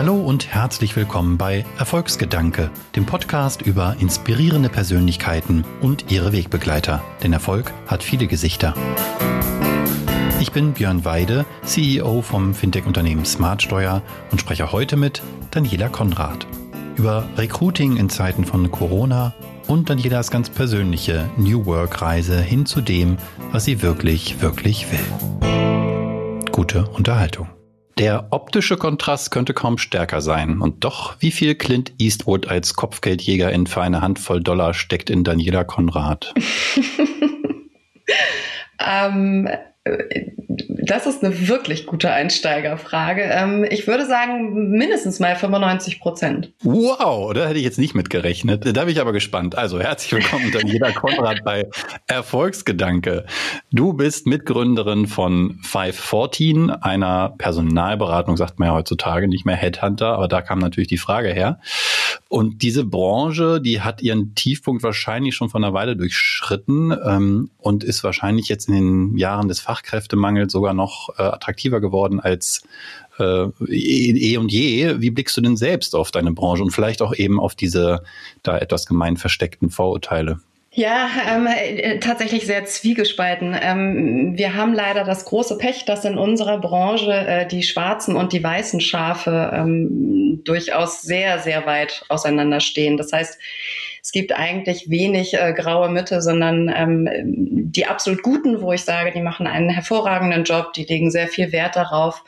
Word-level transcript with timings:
Hallo 0.00 0.18
und 0.18 0.48
herzlich 0.48 0.96
willkommen 0.96 1.36
bei 1.36 1.66
Erfolgsgedanke, 1.78 2.70
dem 2.96 3.04
Podcast 3.04 3.60
über 3.60 3.96
inspirierende 4.00 4.70
Persönlichkeiten 4.70 5.62
und 5.82 6.10
ihre 6.10 6.32
Wegbegleiter. 6.32 7.02
Denn 7.22 7.34
Erfolg 7.34 7.74
hat 7.86 8.02
viele 8.02 8.26
Gesichter. 8.26 8.72
Ich 10.40 10.52
bin 10.52 10.72
Björn 10.72 11.04
Weide, 11.04 11.44
CEO 11.64 12.22
vom 12.22 12.54
Fintech-Unternehmen 12.54 13.26
Smartsteuer 13.26 14.02
und 14.30 14.40
spreche 14.40 14.72
heute 14.72 14.96
mit 14.96 15.20
Daniela 15.50 15.90
Konrad 15.90 16.46
über 16.96 17.28
Recruiting 17.36 17.98
in 17.98 18.08
Zeiten 18.08 18.46
von 18.46 18.70
Corona 18.70 19.34
und 19.66 19.90
Danielas 19.90 20.30
ganz 20.30 20.48
persönliche 20.48 21.28
New 21.36 21.66
Work-Reise 21.66 22.40
hin 22.40 22.64
zu 22.64 22.80
dem, 22.80 23.18
was 23.52 23.66
sie 23.66 23.82
wirklich, 23.82 24.40
wirklich 24.40 24.86
will. 24.90 26.40
Gute 26.50 26.86
Unterhaltung. 26.86 27.48
Der 27.98 28.28
optische 28.30 28.76
Kontrast 28.76 29.30
könnte 29.30 29.54
kaum 29.54 29.78
stärker 29.78 30.20
sein. 30.20 30.60
Und 30.60 30.84
doch, 30.84 31.16
wie 31.20 31.30
viel 31.30 31.54
Clint 31.54 31.92
Eastwood 31.98 32.48
als 32.48 32.74
Kopfgeldjäger 32.74 33.52
für 33.66 33.82
eine 33.82 34.00
Handvoll 34.00 34.42
Dollar 34.42 34.74
steckt 34.74 35.10
in 35.10 35.24
Daniela 35.24 35.64
Konrad? 35.64 36.34
ähm, 38.78 39.48
das 39.84 41.06
ist 41.06 41.24
eine 41.24 41.48
wirklich 41.48 41.86
gute 41.86 42.10
Einsteigerfrage. 42.12 43.22
Ähm, 43.22 43.66
ich 43.68 43.86
würde 43.86 44.04
sagen, 44.04 44.70
mindestens 44.70 45.20
mal 45.20 45.34
95 45.36 46.00
Prozent. 46.00 46.52
Wow, 46.62 47.32
da 47.32 47.46
hätte 47.46 47.58
ich 47.58 47.64
jetzt 47.64 47.78
nicht 47.78 47.94
mitgerechnet. 47.94 48.64
Da 48.76 48.84
bin 48.84 48.92
ich 48.92 49.00
aber 49.00 49.12
gespannt. 49.12 49.56
Also 49.56 49.80
herzlich 49.80 50.12
willkommen, 50.12 50.52
Daniela 50.52 50.90
Konrad 50.94 51.44
bei 51.44 51.66
Erfolgsgedanke. 52.06 53.24
Du 53.72 53.94
bist 53.94 54.26
Mitgründerin 54.26 55.06
von 55.06 55.60
514, 55.62 56.70
einer 56.70 57.34
Personalberatung, 57.38 58.36
sagt 58.36 58.58
man 58.58 58.68
ja 58.68 58.74
heutzutage, 58.74 59.28
nicht 59.28 59.46
mehr 59.46 59.56
Headhunter, 59.56 60.12
aber 60.12 60.28
da 60.28 60.42
kam 60.42 60.58
natürlich 60.58 60.88
die 60.88 60.98
Frage 60.98 61.30
her. 61.30 61.58
Und 62.28 62.62
diese 62.62 62.84
Branche, 62.84 63.60
die 63.60 63.80
hat 63.80 64.02
ihren 64.02 64.34
Tiefpunkt 64.34 64.82
wahrscheinlich 64.82 65.34
schon 65.34 65.48
von 65.48 65.64
einer 65.64 65.74
Weile 65.74 65.96
durchschritten 65.96 66.96
ähm, 67.04 67.50
und 67.58 67.82
ist 67.82 68.04
wahrscheinlich 68.04 68.48
jetzt 68.48 68.68
in 68.68 68.74
den 68.74 69.16
Jahren 69.16 69.48
des 69.48 69.60
Fachkräftemangels 69.80 70.52
sogar 70.52 70.74
noch 70.74 71.10
äh, 71.18 71.22
attraktiver 71.22 71.80
geworden 71.80 72.20
als 72.20 72.62
äh, 73.18 73.24
eh, 73.68 74.32
eh 74.32 74.36
und 74.36 74.52
je. 74.52 75.00
Wie 75.00 75.10
blickst 75.10 75.36
du 75.36 75.40
denn 75.40 75.56
selbst 75.56 75.94
auf 75.94 76.10
deine 76.10 76.32
Branche 76.32 76.62
und 76.62 76.70
vielleicht 76.70 77.02
auch 77.02 77.14
eben 77.14 77.40
auf 77.40 77.54
diese 77.54 78.02
da 78.42 78.58
etwas 78.58 78.86
gemein 78.86 79.16
versteckten 79.16 79.70
Vorurteile? 79.70 80.40
Ja, 80.72 81.08
ähm, 81.28 81.48
äh, 81.48 81.98
tatsächlich 81.98 82.46
sehr 82.46 82.64
zwiegespalten. 82.64 83.56
Ähm, 83.60 84.34
wir 84.36 84.54
haben 84.54 84.72
leider 84.72 85.02
das 85.02 85.24
große 85.24 85.58
Pech, 85.58 85.84
dass 85.84 86.04
in 86.04 86.16
unserer 86.16 86.58
Branche 86.58 87.12
äh, 87.12 87.48
die 87.48 87.64
schwarzen 87.64 88.14
und 88.14 88.32
die 88.32 88.42
weißen 88.42 88.80
Schafe 88.80 89.50
ähm, 89.52 90.42
durchaus 90.44 91.02
sehr, 91.02 91.40
sehr 91.40 91.66
weit 91.66 92.04
auseinanderstehen. 92.08 92.96
Das 92.96 93.12
heißt, 93.12 93.40
es 94.02 94.12
gibt 94.12 94.32
eigentlich 94.32 94.90
wenig 94.90 95.34
äh, 95.34 95.52
graue 95.52 95.88
Mitte, 95.88 96.22
sondern 96.22 96.72
ähm, 96.74 97.08
die 97.24 97.86
absolut 97.86 98.22
Guten, 98.22 98.60
wo 98.60 98.72
ich 98.72 98.82
sage, 98.82 99.12
die 99.12 99.22
machen 99.22 99.46
einen 99.46 99.70
hervorragenden 99.70 100.44
Job, 100.44 100.72
die 100.72 100.84
legen 100.84 101.10
sehr 101.10 101.28
viel 101.28 101.52
Wert 101.52 101.76
darauf, 101.76 102.24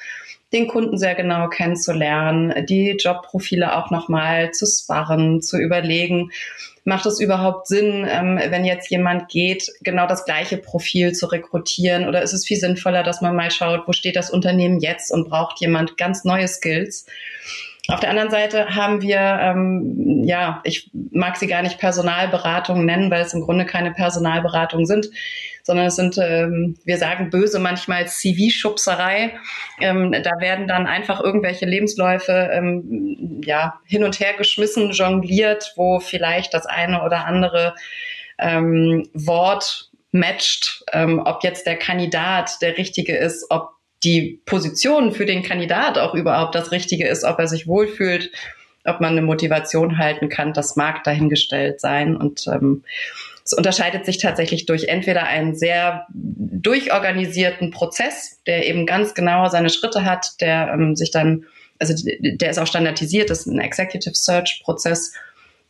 den 0.52 0.68
Kunden 0.68 0.98
sehr 0.98 1.14
genau 1.14 1.48
kennenzulernen, 1.48 2.66
die 2.66 2.90
Jobprofile 2.90 3.76
auch 3.76 3.90
nochmal 3.90 4.50
zu 4.50 4.66
sparren, 4.66 5.40
zu 5.40 5.58
überlegen 5.58 6.30
macht 6.84 7.06
es 7.06 7.20
überhaupt 7.20 7.68
Sinn, 7.68 8.06
ähm, 8.08 8.40
wenn 8.48 8.64
jetzt 8.64 8.90
jemand 8.90 9.28
geht, 9.28 9.70
genau 9.82 10.06
das 10.06 10.24
gleiche 10.24 10.56
Profil 10.56 11.12
zu 11.12 11.26
rekrutieren? 11.26 12.08
Oder 12.08 12.22
ist 12.22 12.32
es 12.32 12.46
viel 12.46 12.56
sinnvoller, 12.56 13.02
dass 13.02 13.20
man 13.20 13.36
mal 13.36 13.50
schaut, 13.50 13.86
wo 13.86 13.92
steht 13.92 14.16
das 14.16 14.30
Unternehmen 14.30 14.80
jetzt 14.80 15.10
und 15.12 15.28
braucht 15.28 15.60
jemand 15.60 15.96
ganz 15.96 16.24
neue 16.24 16.48
Skills? 16.48 17.06
Auf 17.88 17.98
der 17.98 18.10
anderen 18.10 18.30
Seite 18.30 18.76
haben 18.76 19.02
wir, 19.02 19.18
ähm, 19.18 20.22
ja, 20.24 20.60
ich 20.62 20.90
mag 21.10 21.36
sie 21.36 21.48
gar 21.48 21.62
nicht 21.62 21.78
Personalberatung 21.78 22.84
nennen, 22.84 23.10
weil 23.10 23.22
es 23.22 23.34
im 23.34 23.40
Grunde 23.40 23.66
keine 23.66 23.90
Personalberatung 23.90 24.86
sind, 24.86 25.08
sondern 25.64 25.86
es 25.86 25.96
sind, 25.96 26.16
ähm, 26.18 26.76
wir 26.84 26.98
sagen 26.98 27.30
böse 27.30 27.58
manchmal 27.58 28.06
CV-Schubserei. 28.06 29.36
Ähm, 29.80 30.12
da 30.12 30.30
werden 30.38 30.68
dann 30.68 30.86
einfach 30.86 31.20
irgendwelche 31.20 31.66
Lebensläufe 31.66 32.50
ähm, 32.52 33.40
ja, 33.44 33.80
hin 33.84 34.04
und 34.04 34.20
her 34.20 34.34
geschmissen, 34.38 34.92
jongliert, 34.92 35.72
wo 35.76 35.98
vielleicht 35.98 36.54
das 36.54 36.66
eine 36.66 37.02
oder 37.02 37.26
andere 37.26 37.74
ähm, 38.38 39.08
Wort 39.12 39.90
matcht, 40.12 40.84
ähm, 40.92 41.20
ob 41.24 41.42
jetzt 41.42 41.66
der 41.66 41.78
Kandidat 41.78 42.62
der 42.62 42.78
richtige 42.78 43.16
ist, 43.16 43.46
ob 43.50 43.70
die 44.04 44.40
Position 44.46 45.12
für 45.12 45.26
den 45.26 45.42
Kandidat 45.42 45.98
auch 45.98 46.14
überhaupt 46.14 46.54
das 46.54 46.72
Richtige 46.72 47.06
ist, 47.06 47.24
ob 47.24 47.38
er 47.38 47.48
sich 47.48 47.66
wohlfühlt, 47.66 48.30
ob 48.84 49.00
man 49.00 49.12
eine 49.12 49.22
Motivation 49.22 49.98
halten 49.98 50.28
kann, 50.28 50.52
das 50.52 50.76
mag 50.76 51.04
dahingestellt 51.04 51.80
sein. 51.80 52.16
Und 52.16 52.46
ähm, 52.48 52.82
es 53.44 53.52
unterscheidet 53.52 54.04
sich 54.04 54.18
tatsächlich 54.18 54.66
durch 54.66 54.84
entweder 54.84 55.24
einen 55.24 55.54
sehr 55.54 56.06
durchorganisierten 56.12 57.70
Prozess, 57.70 58.40
der 58.46 58.66
eben 58.68 58.86
ganz 58.86 59.14
genau 59.14 59.48
seine 59.48 59.70
Schritte 59.70 60.04
hat, 60.04 60.40
der 60.40 60.72
ähm, 60.72 60.96
sich 60.96 61.10
dann, 61.10 61.44
also 61.78 61.94
der 62.20 62.50
ist 62.50 62.58
auch 62.58 62.66
standardisiert, 62.66 63.30
das 63.30 63.40
ist 63.40 63.46
ein 63.46 63.60
Executive 63.60 64.14
Search 64.14 64.62
Prozess, 64.64 65.12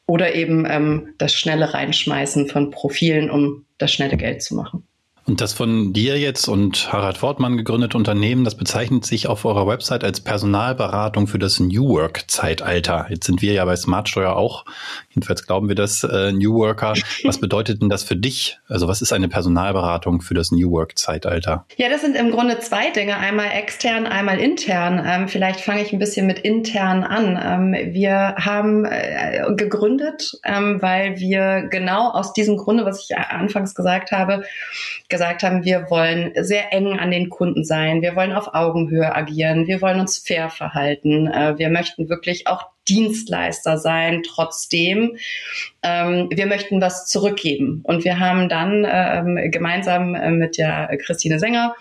oder 0.07 0.35
eben 0.35 0.67
ähm, 0.69 1.15
das 1.19 1.33
schnelle 1.33 1.73
Reinschmeißen 1.73 2.49
von 2.49 2.71
Profilen, 2.71 3.31
um 3.31 3.65
das 3.79 3.93
schnelle 3.93 4.17
Geld 4.17 4.43
zu 4.43 4.55
machen. 4.55 4.87
Und 5.25 5.41
das 5.41 5.53
von 5.53 5.93
dir 5.93 6.19
jetzt 6.19 6.49
und 6.49 6.93
Harald 6.93 7.23
Wortmann 7.23 7.57
gegründete 7.57 7.97
Unternehmen, 7.97 8.45
das 8.45 8.57
bezeichnet 8.57 9.05
sich 9.05 9.29
auf 9.29 9.45
eurer 9.45 9.69
Website 9.69 10.03
als 10.03 10.21
Personalberatung 10.21 11.29
für 11.29 11.39
das 11.39 11.61
New 11.61 11.91
Work-Zeitalter. 11.91 13.07
Jetzt 13.09 13.27
sind 13.27 13.41
wir 13.41 13.53
ja 13.53 13.65
bei 13.65 13.77
Smartsteuer 13.77 14.35
auch, 14.35 14.65
jedenfalls 15.11 15.47
glauben 15.47 15.69
wir 15.69 15.77
das, 15.77 16.03
äh, 16.03 16.33
New 16.33 16.55
Worker. 16.55 16.95
Was 17.23 17.39
bedeutet 17.39 17.83
denn 17.83 17.89
das 17.89 18.03
für 18.03 18.17
dich? 18.17 18.59
Also 18.69 18.89
was 18.89 19.01
ist 19.01 19.13
eine 19.13 19.29
Personalberatung 19.29 20.23
für 20.23 20.35
das 20.35 20.51
New 20.51 20.73
Work-Zeitalter? 20.73 21.67
Ja, 21.77 21.89
das 21.89 22.01
sind 22.01 22.17
im 22.17 22.33
Grunde 22.33 22.59
zwei 22.59 22.91
Dinge, 22.91 23.17
einmal 23.17 23.51
extern, 23.53 24.07
einmal 24.07 24.41
intern. 24.41 25.01
Ähm, 25.07 25.29
vielleicht 25.29 25.61
fange 25.61 25.83
ich 25.83 25.93
ein 25.93 26.01
bisschen 26.01 26.27
mit 26.27 26.41
intern 26.41 27.05
an. 27.05 27.39
Ähm, 27.41 27.95
wir 27.95 28.35
haben 28.39 28.85
äh, 28.87 29.45
gegründet, 29.55 30.33
ähm, 30.45 30.83
weil 30.83 31.21
wir 31.21 31.69
genau 31.71 32.11
aus 32.11 32.33
diesem 32.33 32.57
Grunde, 32.57 32.85
was 32.85 33.05
ich 33.05 33.17
anfangs 33.17 33.77
gesagt 33.77 34.11
habe, 34.11 34.43
gesagt 35.13 35.43
haben, 35.43 35.65
wir 35.65 35.91
wollen 35.91 36.33
sehr 36.37 36.73
eng 36.73 36.99
an 36.99 37.11
den 37.11 37.29
Kunden 37.29 37.65
sein, 37.65 38.01
wir 38.01 38.17
wollen 38.17 38.33
auf 38.33 38.55
Augenhöhe 38.55 39.15
agieren, 39.15 39.67
wir 39.67 39.83
wollen 39.83 40.01
uns 40.01 40.17
fair 40.19 40.49
verhalten, 40.49 41.29
äh, 41.29 41.57
wir 41.59 41.69
möchten 41.69 42.09
wirklich 42.09 42.47
auch 42.47 42.71
Dienstleister 42.89 43.79
sein 43.79 44.23
trotzdem. 44.23 45.17
Ähm, 45.83 46.29
wir 46.33 46.47
möchten 46.47 46.81
was 46.81 47.07
zurückgeben. 47.07 47.81
Und 47.85 48.05
wir 48.05 48.19
haben 48.19 48.49
dann 48.49 48.87
ähm, 48.89 49.51
gemeinsam 49.51 50.15
äh, 50.15 50.31
mit 50.31 50.59
der 50.59 50.97
Christine 51.05 51.39
Sänger 51.39 51.75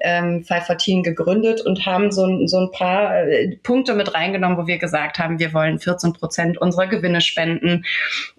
ähm, 0.00 0.44
514 0.44 1.02
gegründet 1.02 1.60
und 1.60 1.86
haben 1.86 2.10
so, 2.10 2.46
so 2.46 2.58
ein 2.58 2.70
paar 2.70 3.26
äh, 3.26 3.56
Punkte 3.62 3.94
mit 3.94 4.14
reingenommen, 4.14 4.58
wo 4.58 4.66
wir 4.66 4.78
gesagt 4.78 5.18
haben, 5.18 5.38
wir 5.38 5.52
wollen 5.52 5.78
14 5.78 6.12
Prozent 6.12 6.58
unserer 6.58 6.86
Gewinne 6.86 7.20
spenden. 7.20 7.84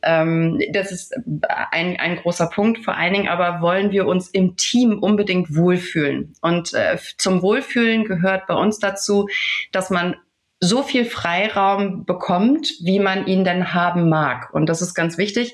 Ähm, 0.03 0.61
das 0.71 0.91
ist 0.91 1.15
ein, 1.71 1.97
ein 1.97 2.17
großer 2.17 2.47
Punkt. 2.47 2.83
Vor 2.83 2.97
allen 2.97 3.13
Dingen 3.13 3.27
aber 3.27 3.61
wollen 3.61 3.91
wir 3.91 4.05
uns 4.05 4.29
im 4.29 4.55
Team 4.57 4.99
unbedingt 4.99 5.55
wohlfühlen. 5.55 6.33
Und 6.41 6.73
äh, 6.73 6.97
zum 7.17 7.41
Wohlfühlen 7.41 8.05
gehört 8.05 8.47
bei 8.47 8.55
uns 8.55 8.79
dazu, 8.79 9.27
dass 9.71 9.89
man 9.89 10.15
so 10.59 10.83
viel 10.83 11.05
Freiraum 11.05 12.05
bekommt, 12.05 12.73
wie 12.81 12.99
man 12.99 13.27
ihn 13.27 13.43
denn 13.43 13.73
haben 13.73 14.09
mag. 14.09 14.53
Und 14.53 14.67
das 14.67 14.81
ist 14.81 14.93
ganz 14.93 15.17
wichtig, 15.17 15.53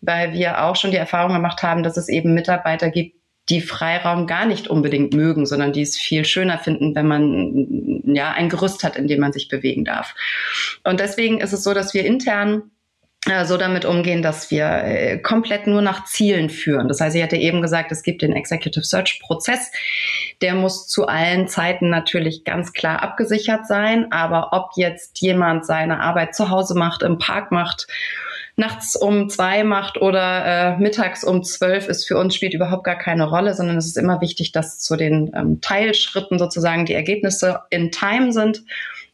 weil 0.00 0.32
wir 0.32 0.64
auch 0.64 0.76
schon 0.76 0.90
die 0.90 0.96
Erfahrung 0.96 1.32
gemacht 1.32 1.62
haben, 1.62 1.82
dass 1.82 1.96
es 1.96 2.08
eben 2.08 2.34
Mitarbeiter 2.34 2.90
gibt, 2.90 3.16
die 3.48 3.60
Freiraum 3.60 4.26
gar 4.26 4.46
nicht 4.46 4.68
unbedingt 4.68 5.12
mögen, 5.12 5.44
sondern 5.44 5.72
die 5.72 5.82
es 5.82 5.96
viel 5.96 6.24
schöner 6.24 6.58
finden, 6.58 6.94
wenn 6.94 7.06
man 7.06 8.02
ja 8.04 8.30
ein 8.30 8.48
Gerüst 8.48 8.84
hat, 8.84 8.96
in 8.96 9.08
dem 9.08 9.20
man 9.20 9.32
sich 9.32 9.48
bewegen 9.48 9.84
darf. 9.84 10.14
Und 10.84 11.00
deswegen 11.00 11.40
ist 11.40 11.52
es 11.52 11.64
so, 11.64 11.74
dass 11.74 11.92
wir 11.92 12.04
intern 12.04 12.70
so 13.44 13.58
damit 13.58 13.84
umgehen, 13.84 14.22
dass 14.22 14.50
wir 14.50 14.66
äh, 14.66 15.18
komplett 15.18 15.66
nur 15.66 15.82
nach 15.82 16.06
Zielen 16.06 16.48
führen. 16.48 16.88
Das 16.88 17.00
heißt, 17.00 17.14
ich 17.14 17.22
hatte 17.22 17.36
eben 17.36 17.60
gesagt, 17.60 17.92
es 17.92 18.02
gibt 18.02 18.22
den 18.22 18.32
Executive 18.32 18.84
Search 18.84 19.20
Prozess. 19.20 19.70
Der 20.40 20.54
muss 20.54 20.88
zu 20.88 21.06
allen 21.06 21.46
Zeiten 21.46 21.90
natürlich 21.90 22.44
ganz 22.44 22.72
klar 22.72 23.02
abgesichert 23.02 23.66
sein. 23.66 24.10
Aber 24.10 24.52
ob 24.52 24.70
jetzt 24.76 25.20
jemand 25.20 25.66
seine 25.66 26.00
Arbeit 26.00 26.34
zu 26.34 26.48
Hause 26.48 26.74
macht, 26.74 27.02
im 27.02 27.18
Park 27.18 27.52
macht, 27.52 27.88
nachts 28.56 28.96
um 28.96 29.28
zwei 29.28 29.64
macht 29.64 30.00
oder 30.00 30.44
äh, 30.44 30.76
mittags 30.78 31.22
um 31.22 31.42
zwölf 31.42 31.88
ist 31.88 32.06
für 32.06 32.18
uns 32.18 32.34
spielt 32.34 32.54
überhaupt 32.54 32.84
gar 32.84 32.98
keine 32.98 33.28
Rolle, 33.28 33.54
sondern 33.54 33.76
es 33.76 33.86
ist 33.86 33.96
immer 33.96 34.20
wichtig, 34.20 34.52
dass 34.52 34.80
zu 34.80 34.96
den 34.96 35.30
ähm, 35.34 35.60
Teilschritten 35.60 36.38
sozusagen 36.38 36.84
die 36.84 36.94
Ergebnisse 36.94 37.60
in 37.70 37.90
Time 37.90 38.32
sind 38.32 38.62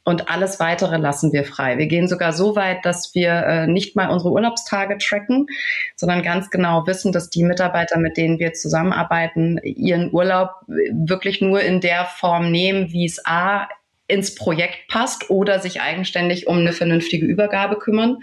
und 0.06 0.30
alles 0.30 0.60
weitere 0.60 0.98
lassen 0.98 1.32
wir 1.32 1.44
frei. 1.44 1.78
Wir 1.78 1.88
gehen 1.88 2.06
sogar 2.06 2.32
so 2.32 2.54
weit, 2.54 2.84
dass 2.84 3.12
wir 3.16 3.32
äh, 3.32 3.66
nicht 3.66 3.96
mal 3.96 4.08
unsere 4.08 4.30
Urlaubstage 4.30 4.98
tracken, 4.98 5.48
sondern 5.96 6.22
ganz 6.22 6.48
genau 6.50 6.86
wissen, 6.86 7.10
dass 7.10 7.28
die 7.28 7.42
Mitarbeiter, 7.42 7.98
mit 7.98 8.16
denen 8.16 8.38
wir 8.38 8.52
zusammenarbeiten, 8.52 9.58
ihren 9.64 10.14
Urlaub 10.14 10.50
wirklich 10.68 11.40
nur 11.40 11.60
in 11.60 11.80
der 11.80 12.04
Form 12.04 12.52
nehmen, 12.52 12.92
wie 12.92 13.04
es 13.04 13.26
A 13.26 13.68
ins 14.06 14.36
Projekt 14.36 14.86
passt 14.86 15.28
oder 15.28 15.58
sich 15.58 15.80
eigenständig 15.80 16.46
um 16.46 16.58
eine 16.58 16.72
vernünftige 16.72 17.26
Übergabe 17.26 17.76
kümmern. 17.76 18.18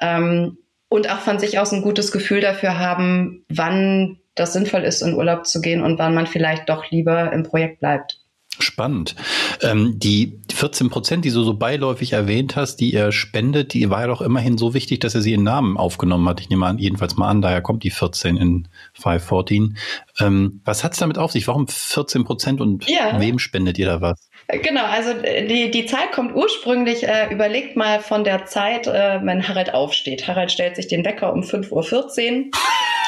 Ähm, 0.00 0.58
und 0.88 1.10
auch 1.10 1.18
von 1.18 1.40
sich 1.40 1.58
aus 1.58 1.72
ein 1.72 1.82
gutes 1.82 2.12
Gefühl 2.12 2.40
dafür 2.40 2.78
haben, 2.78 3.44
wann 3.48 4.20
das 4.36 4.52
sinnvoll 4.52 4.84
ist, 4.84 5.02
in 5.02 5.14
Urlaub 5.14 5.46
zu 5.46 5.60
gehen 5.60 5.82
und 5.82 5.98
wann 5.98 6.14
man 6.14 6.28
vielleicht 6.28 6.68
doch 6.68 6.88
lieber 6.92 7.32
im 7.32 7.42
Projekt 7.42 7.80
bleibt. 7.80 8.20
Spannend. 8.60 9.14
Ähm, 9.62 9.98
die 9.98 10.40
14 10.58 10.90
Prozent, 10.90 11.24
die 11.24 11.30
du 11.30 11.42
so 11.44 11.54
beiläufig 11.54 12.12
erwähnt 12.12 12.56
hast, 12.56 12.80
die 12.80 12.92
ihr 12.92 13.12
spendet, 13.12 13.74
die 13.74 13.90
war 13.90 14.00
ja 14.00 14.06
doch 14.08 14.20
immerhin 14.20 14.58
so 14.58 14.74
wichtig, 14.74 14.98
dass 14.98 15.14
er 15.14 15.20
sie 15.20 15.32
in 15.32 15.44
Namen 15.44 15.76
aufgenommen 15.76 16.28
hat. 16.28 16.40
Ich 16.40 16.50
nehme 16.50 16.66
an, 16.66 16.78
jedenfalls 16.78 17.16
mal 17.16 17.28
an, 17.28 17.42
daher 17.42 17.62
kommt 17.62 17.84
die 17.84 17.90
14 17.90 18.36
in 18.36 18.68
514. 18.94 19.76
Ähm, 20.18 20.60
was 20.64 20.82
hat 20.82 20.94
es 20.94 20.98
damit 20.98 21.16
auf 21.16 21.30
sich? 21.30 21.46
Warum 21.46 21.68
14 21.68 22.24
Prozent 22.24 22.60
und 22.60 22.90
ja. 22.90 23.20
wem 23.20 23.38
spendet 23.38 23.78
ihr 23.78 23.86
da 23.86 24.00
was? 24.00 24.28
Genau, 24.48 24.84
also 24.84 25.10
die, 25.12 25.70
die 25.70 25.86
Zahl 25.86 26.10
kommt 26.12 26.34
ursprünglich, 26.34 27.06
äh, 27.06 27.32
überlegt 27.32 27.76
mal 27.76 28.00
von 28.00 28.24
der 28.24 28.46
Zeit, 28.46 28.88
äh, 28.88 29.20
wenn 29.22 29.46
Harald 29.46 29.72
aufsteht. 29.72 30.26
Harald 30.26 30.50
stellt 30.50 30.74
sich 30.74 30.88
den 30.88 31.04
Wecker 31.04 31.32
um 31.32 31.42
5.14 31.42 31.70
Uhr. 31.70 32.50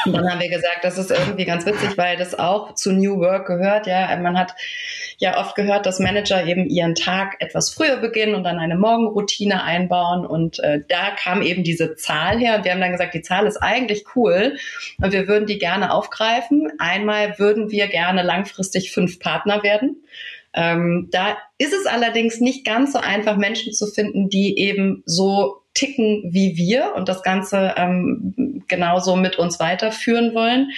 Und 0.05 0.13
dann 0.13 0.29
haben 0.29 0.39
wir 0.39 0.49
gesagt, 0.49 0.83
das 0.83 0.97
ist 0.97 1.11
irgendwie 1.11 1.45
ganz 1.45 1.65
witzig, 1.65 1.97
weil 1.97 2.17
das 2.17 2.37
auch 2.37 2.73
zu 2.75 2.91
New 2.91 3.19
Work 3.19 3.47
gehört. 3.47 3.87
Ja, 3.87 4.15
man 4.17 4.37
hat 4.37 4.55
ja 5.17 5.39
oft 5.39 5.55
gehört, 5.55 5.85
dass 5.85 5.99
Manager 5.99 6.45
eben 6.45 6.67
ihren 6.67 6.95
Tag 6.95 7.35
etwas 7.39 7.69
früher 7.69 7.97
beginnen 7.97 8.35
und 8.35 8.43
dann 8.43 8.59
eine 8.59 8.75
Morgenroutine 8.75 9.63
einbauen. 9.63 10.25
Und 10.25 10.59
äh, 10.59 10.81
da 10.87 11.11
kam 11.11 11.41
eben 11.41 11.63
diese 11.63 11.95
Zahl 11.95 12.39
her. 12.39 12.55
Und 12.55 12.65
wir 12.65 12.71
haben 12.71 12.81
dann 12.81 12.91
gesagt, 12.91 13.13
die 13.13 13.21
Zahl 13.21 13.45
ist 13.45 13.57
eigentlich 13.57 14.05
cool 14.15 14.57
und 15.01 15.13
wir 15.13 15.27
würden 15.27 15.45
die 15.45 15.59
gerne 15.59 15.93
aufgreifen. 15.93 16.71
Einmal 16.79 17.37
würden 17.37 17.69
wir 17.71 17.87
gerne 17.87 18.23
langfristig 18.23 18.91
fünf 18.91 19.19
Partner 19.19 19.63
werden. 19.63 20.03
Ähm, 20.53 21.07
da 21.11 21.37
ist 21.57 21.73
es 21.73 21.85
allerdings 21.85 22.41
nicht 22.41 22.65
ganz 22.65 22.93
so 22.93 22.99
einfach, 22.99 23.37
Menschen 23.37 23.73
zu 23.73 23.87
finden, 23.87 24.29
die 24.29 24.57
eben 24.57 25.01
so 25.05 25.60
ticken 25.73 26.23
wie 26.31 26.57
wir 26.57 26.93
und 26.95 27.07
das 27.07 27.23
Ganze 27.23 27.73
ähm, 27.77 28.63
genauso 28.67 29.15
mit 29.15 29.37
uns 29.37 29.59
weiterführen 29.59 30.33
wollen. 30.33 30.71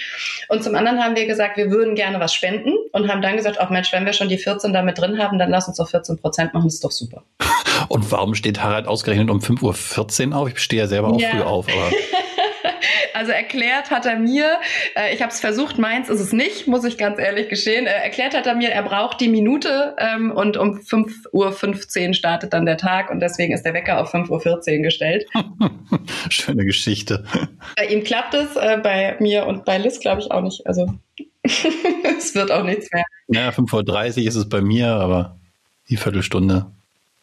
Und 0.48 0.62
zum 0.62 0.74
anderen 0.74 1.02
haben 1.02 1.16
wir 1.16 1.26
gesagt, 1.26 1.56
wir 1.56 1.70
würden 1.70 1.94
gerne 1.94 2.20
was 2.20 2.32
spenden 2.32 2.72
und 2.92 3.10
haben 3.10 3.22
dann 3.22 3.36
gesagt, 3.36 3.60
auch 3.60 3.70
Mensch, 3.70 3.92
wenn 3.92 4.06
wir 4.06 4.12
schon 4.12 4.28
die 4.28 4.38
14 4.38 4.72
damit 4.72 4.98
drin 4.98 5.18
haben, 5.18 5.38
dann 5.38 5.50
lass 5.50 5.66
uns 5.68 5.78
doch 5.78 5.88
14 5.88 6.18
Prozent 6.18 6.54
machen, 6.54 6.66
das 6.66 6.74
ist 6.74 6.84
doch 6.84 6.92
super. 6.92 7.24
Und 7.88 8.10
warum 8.12 8.34
steht 8.34 8.62
Harald 8.62 8.86
ausgerechnet 8.86 9.30
um 9.30 9.40
5.14 9.40 10.30
Uhr 10.30 10.36
auf? 10.36 10.48
Ich 10.48 10.58
stehe 10.58 10.82
ja 10.82 10.88
selber 10.88 11.08
auch 11.08 11.20
ja. 11.20 11.30
früh 11.30 11.42
auf, 11.42 11.66
aber. 11.68 11.90
Also 13.14 13.30
erklärt 13.30 13.90
hat 13.90 14.06
er 14.06 14.18
mir, 14.18 14.58
äh, 14.96 15.14
ich 15.14 15.22
habe 15.22 15.30
es 15.30 15.38
versucht, 15.38 15.78
meins 15.78 16.08
ist 16.08 16.20
es 16.20 16.32
nicht, 16.32 16.66
muss 16.66 16.84
ich 16.84 16.98
ganz 16.98 17.18
ehrlich 17.18 17.48
geschehen. 17.48 17.86
Äh, 17.86 17.90
erklärt 17.90 18.34
hat 18.36 18.46
er 18.46 18.56
mir, 18.56 18.70
er 18.70 18.82
braucht 18.82 19.20
die 19.20 19.28
Minute 19.28 19.94
ähm, 19.98 20.32
und 20.32 20.56
um 20.56 20.78
5.15 20.78 22.08
Uhr 22.08 22.14
startet 22.14 22.52
dann 22.52 22.66
der 22.66 22.76
Tag 22.76 23.10
und 23.10 23.20
deswegen 23.20 23.54
ist 23.54 23.62
der 23.62 23.72
Wecker 23.72 24.00
auf 24.00 24.12
5.14 24.12 24.78
Uhr 24.78 24.82
gestellt. 24.82 25.26
Schöne 26.28 26.64
Geschichte. 26.64 27.24
Bei 27.76 27.86
ihm 27.86 28.02
klappt 28.02 28.34
es, 28.34 28.56
äh, 28.56 28.78
bei 28.82 29.16
mir 29.20 29.46
und 29.46 29.64
bei 29.64 29.78
Liz 29.78 30.00
glaube 30.00 30.20
ich 30.20 30.32
auch 30.32 30.42
nicht. 30.42 30.66
Also 30.66 30.92
es 31.42 32.34
wird 32.34 32.50
auch 32.50 32.64
nichts 32.64 32.90
mehr. 32.92 33.04
Ja, 33.28 33.50
5.30 33.50 34.22
Uhr 34.22 34.28
ist 34.28 34.34
es 34.34 34.48
bei 34.48 34.60
mir, 34.60 34.88
aber 34.88 35.38
die 35.88 35.96
Viertelstunde 35.96 36.66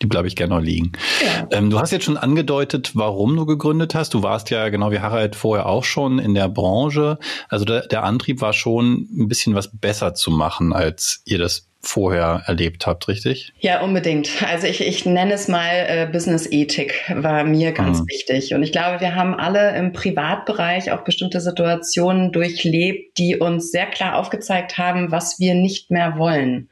die 0.02 0.08
bleibe 0.08 0.28
ich 0.28 0.36
gerne 0.36 0.56
noch 0.56 0.62
liegen. 0.62 0.92
Ja. 1.24 1.48
Ähm, 1.52 1.70
du 1.70 1.80
hast 1.80 1.92
jetzt 1.92 2.06
schon 2.06 2.18
angedeutet, 2.18 2.92
warum 2.94 3.36
du 3.36 3.46
gegründet 3.46 3.96
hast. 3.96 4.14
Du 4.14 4.24
warst 4.24 4.50
ja 4.50 4.70
genau 4.70 4.92
wie 4.92 5.00
Harald 5.00 5.36
vorher 5.36 5.68
auch 5.68 5.84
schon 5.84 6.20
in 6.20 6.34
der 6.34 6.50
Branche. 6.50 7.18
Also 7.50 7.66
der, 7.66 7.88
der 7.88 8.04
Antrieb 8.04 8.42
war 8.42 8.54
schon 8.54 9.08
ein 9.18 9.28
bisschen 9.28 9.56
was 9.56 9.70
besser 9.72 10.14
zu 10.14 10.32
machen, 10.32 10.74
als 10.74 11.22
ihr 11.26 11.38
das 11.38 11.68
vorher 11.84 12.44
erlebt 12.46 12.86
habt, 12.86 13.08
richtig? 13.08 13.54
Ja, 13.60 13.82
unbedingt. 13.82 14.30
Also 14.48 14.68
ich, 14.68 14.82
ich 14.82 15.06
nenne 15.06 15.34
es 15.34 15.48
mal 15.48 15.70
äh, 15.88 16.08
Business-Ethik, 16.12 17.12
war 17.16 17.44
mir 17.44 17.72
ganz 17.72 18.00
mhm. 18.00 18.08
wichtig. 18.08 18.54
Und 18.54 18.62
ich 18.64 18.72
glaube, 18.72 19.02
wir 19.02 19.16
haben 19.16 19.34
alle 19.34 19.76
im 19.76 19.92
Privatbereich 19.92 20.92
auch 20.92 21.02
bestimmte 21.02 21.42
Situationen 21.42 22.32
durchlebt, 22.32 23.18
die 23.18 23.38
uns 23.38 23.72
sehr 23.72 23.88
klar 23.88 24.18
aufgezeigt 24.18 24.78
haben, 24.78 25.12
was 25.12 25.40
wir 25.40 25.56
nicht 25.56 25.90
mehr 25.90 26.18
wollen. 26.18 26.70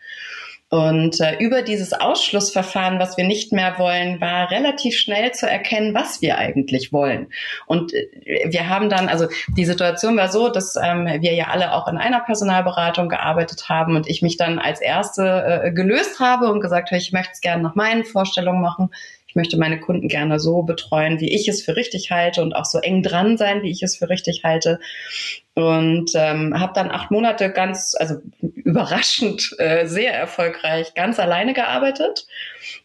Und 0.70 1.20
äh, 1.20 1.38
über 1.40 1.64
dieses 1.64 1.94
Ausschlussverfahren, 1.94 3.00
was 3.00 3.18
wir 3.18 3.26
nicht 3.26 3.52
mehr 3.52 3.80
wollen, 3.80 4.22
war 4.22 4.52
relativ 4.52 4.96
schnell 4.96 5.32
zu 5.32 5.50
erkennen, 5.50 5.96
was 5.96 6.22
wir 6.22 6.38
eigentlich 6.38 6.94
wollen. 6.94 7.32
Und 7.66 7.92
äh, 7.92 8.08
wir 8.50 8.70
haben 8.70 8.88
dann, 8.88 9.10
also 9.10 9.28
die 9.58 9.66
Situation 9.66 10.16
war 10.16 10.32
so, 10.32 10.50
dass 10.50 10.76
ähm, 10.76 11.08
wir 11.08 11.34
ja 11.34 11.48
alle 11.48 11.74
auch 11.74 11.88
in 11.88 11.98
einer 11.98 12.20
Personalberatung 12.20 13.10
gearbeitet 13.10 13.68
haben 13.68 13.96
und 13.96 14.08
ich 14.08 14.22
mich 14.22 14.38
dann 14.38 14.60
als 14.60 14.80
erste 14.80 15.64
äh, 15.64 15.72
gelöst 15.72 16.20
habe 16.20 16.52
und 16.52 16.60
gesagt 16.62 16.92
habe, 16.92 17.02
ich 17.02 17.12
möchte 17.12 17.32
es 17.34 17.42
gerne 17.42 17.64
nach 17.64 17.74
meinen 17.74 18.04
Vorstellungen 18.04 18.62
machen. 18.62 18.92
Ich 19.30 19.36
möchte 19.36 19.58
meine 19.58 19.80
Kunden 19.80 20.08
gerne 20.08 20.40
so 20.40 20.64
betreuen, 20.64 21.20
wie 21.20 21.32
ich 21.32 21.48
es 21.48 21.62
für 21.62 21.76
richtig 21.76 22.10
halte 22.10 22.42
und 22.42 22.56
auch 22.56 22.66
so 22.66 22.80
eng 22.80 23.04
dran 23.04 23.38
sein, 23.38 23.62
wie 23.62 23.70
ich 23.70 23.84
es 23.84 23.96
für 23.96 24.10
richtig 24.10 24.44
halte. 24.44 24.80
Und 25.54 26.14
ähm, 26.16 26.60
habe 26.60 26.74
dann 26.74 26.90
acht 26.90 27.12
Monate 27.12 27.52
ganz, 27.52 27.96
also 28.00 28.16
überraschend 28.42 29.54
äh, 29.60 29.86
sehr 29.86 30.16
erfolgreich 30.16 30.96
ganz 30.96 31.20
alleine 31.20 31.54
gearbeitet. 31.54 32.26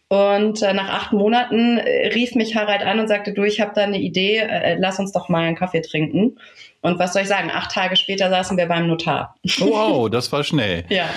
Und 0.07 0.61
äh, 0.61 0.73
nach 0.75 0.89
acht 0.89 1.13
Monaten 1.13 1.79
äh, 1.79 2.09
rief 2.09 2.35
mich 2.35 2.55
Harald 2.55 2.83
an 2.83 2.99
und 2.99 3.07
sagte, 3.07 3.33
du, 3.33 3.43
ich 3.43 3.59
habe 3.59 3.71
da 3.73 3.81
eine 3.81 3.99
Idee, 3.99 4.37
äh, 4.37 4.77
lass 4.77 4.99
uns 4.99 5.11
doch 5.11 5.29
mal 5.29 5.47
einen 5.47 5.55
Kaffee 5.55 5.81
trinken. 5.81 6.37
Und 6.81 6.99
was 6.99 7.13
soll 7.13 7.23
ich 7.23 7.27
sagen, 7.27 7.49
acht 7.51 7.71
Tage 7.71 7.95
später 7.95 8.29
saßen 8.29 8.55
wir 8.55 8.67
beim 8.67 8.85
Notar. 8.85 9.35
Oh, 9.61 9.71
wow, 9.71 10.09
das 10.11 10.31
war 10.31 10.43
schnell. 10.43 10.85
ja. 10.89 11.09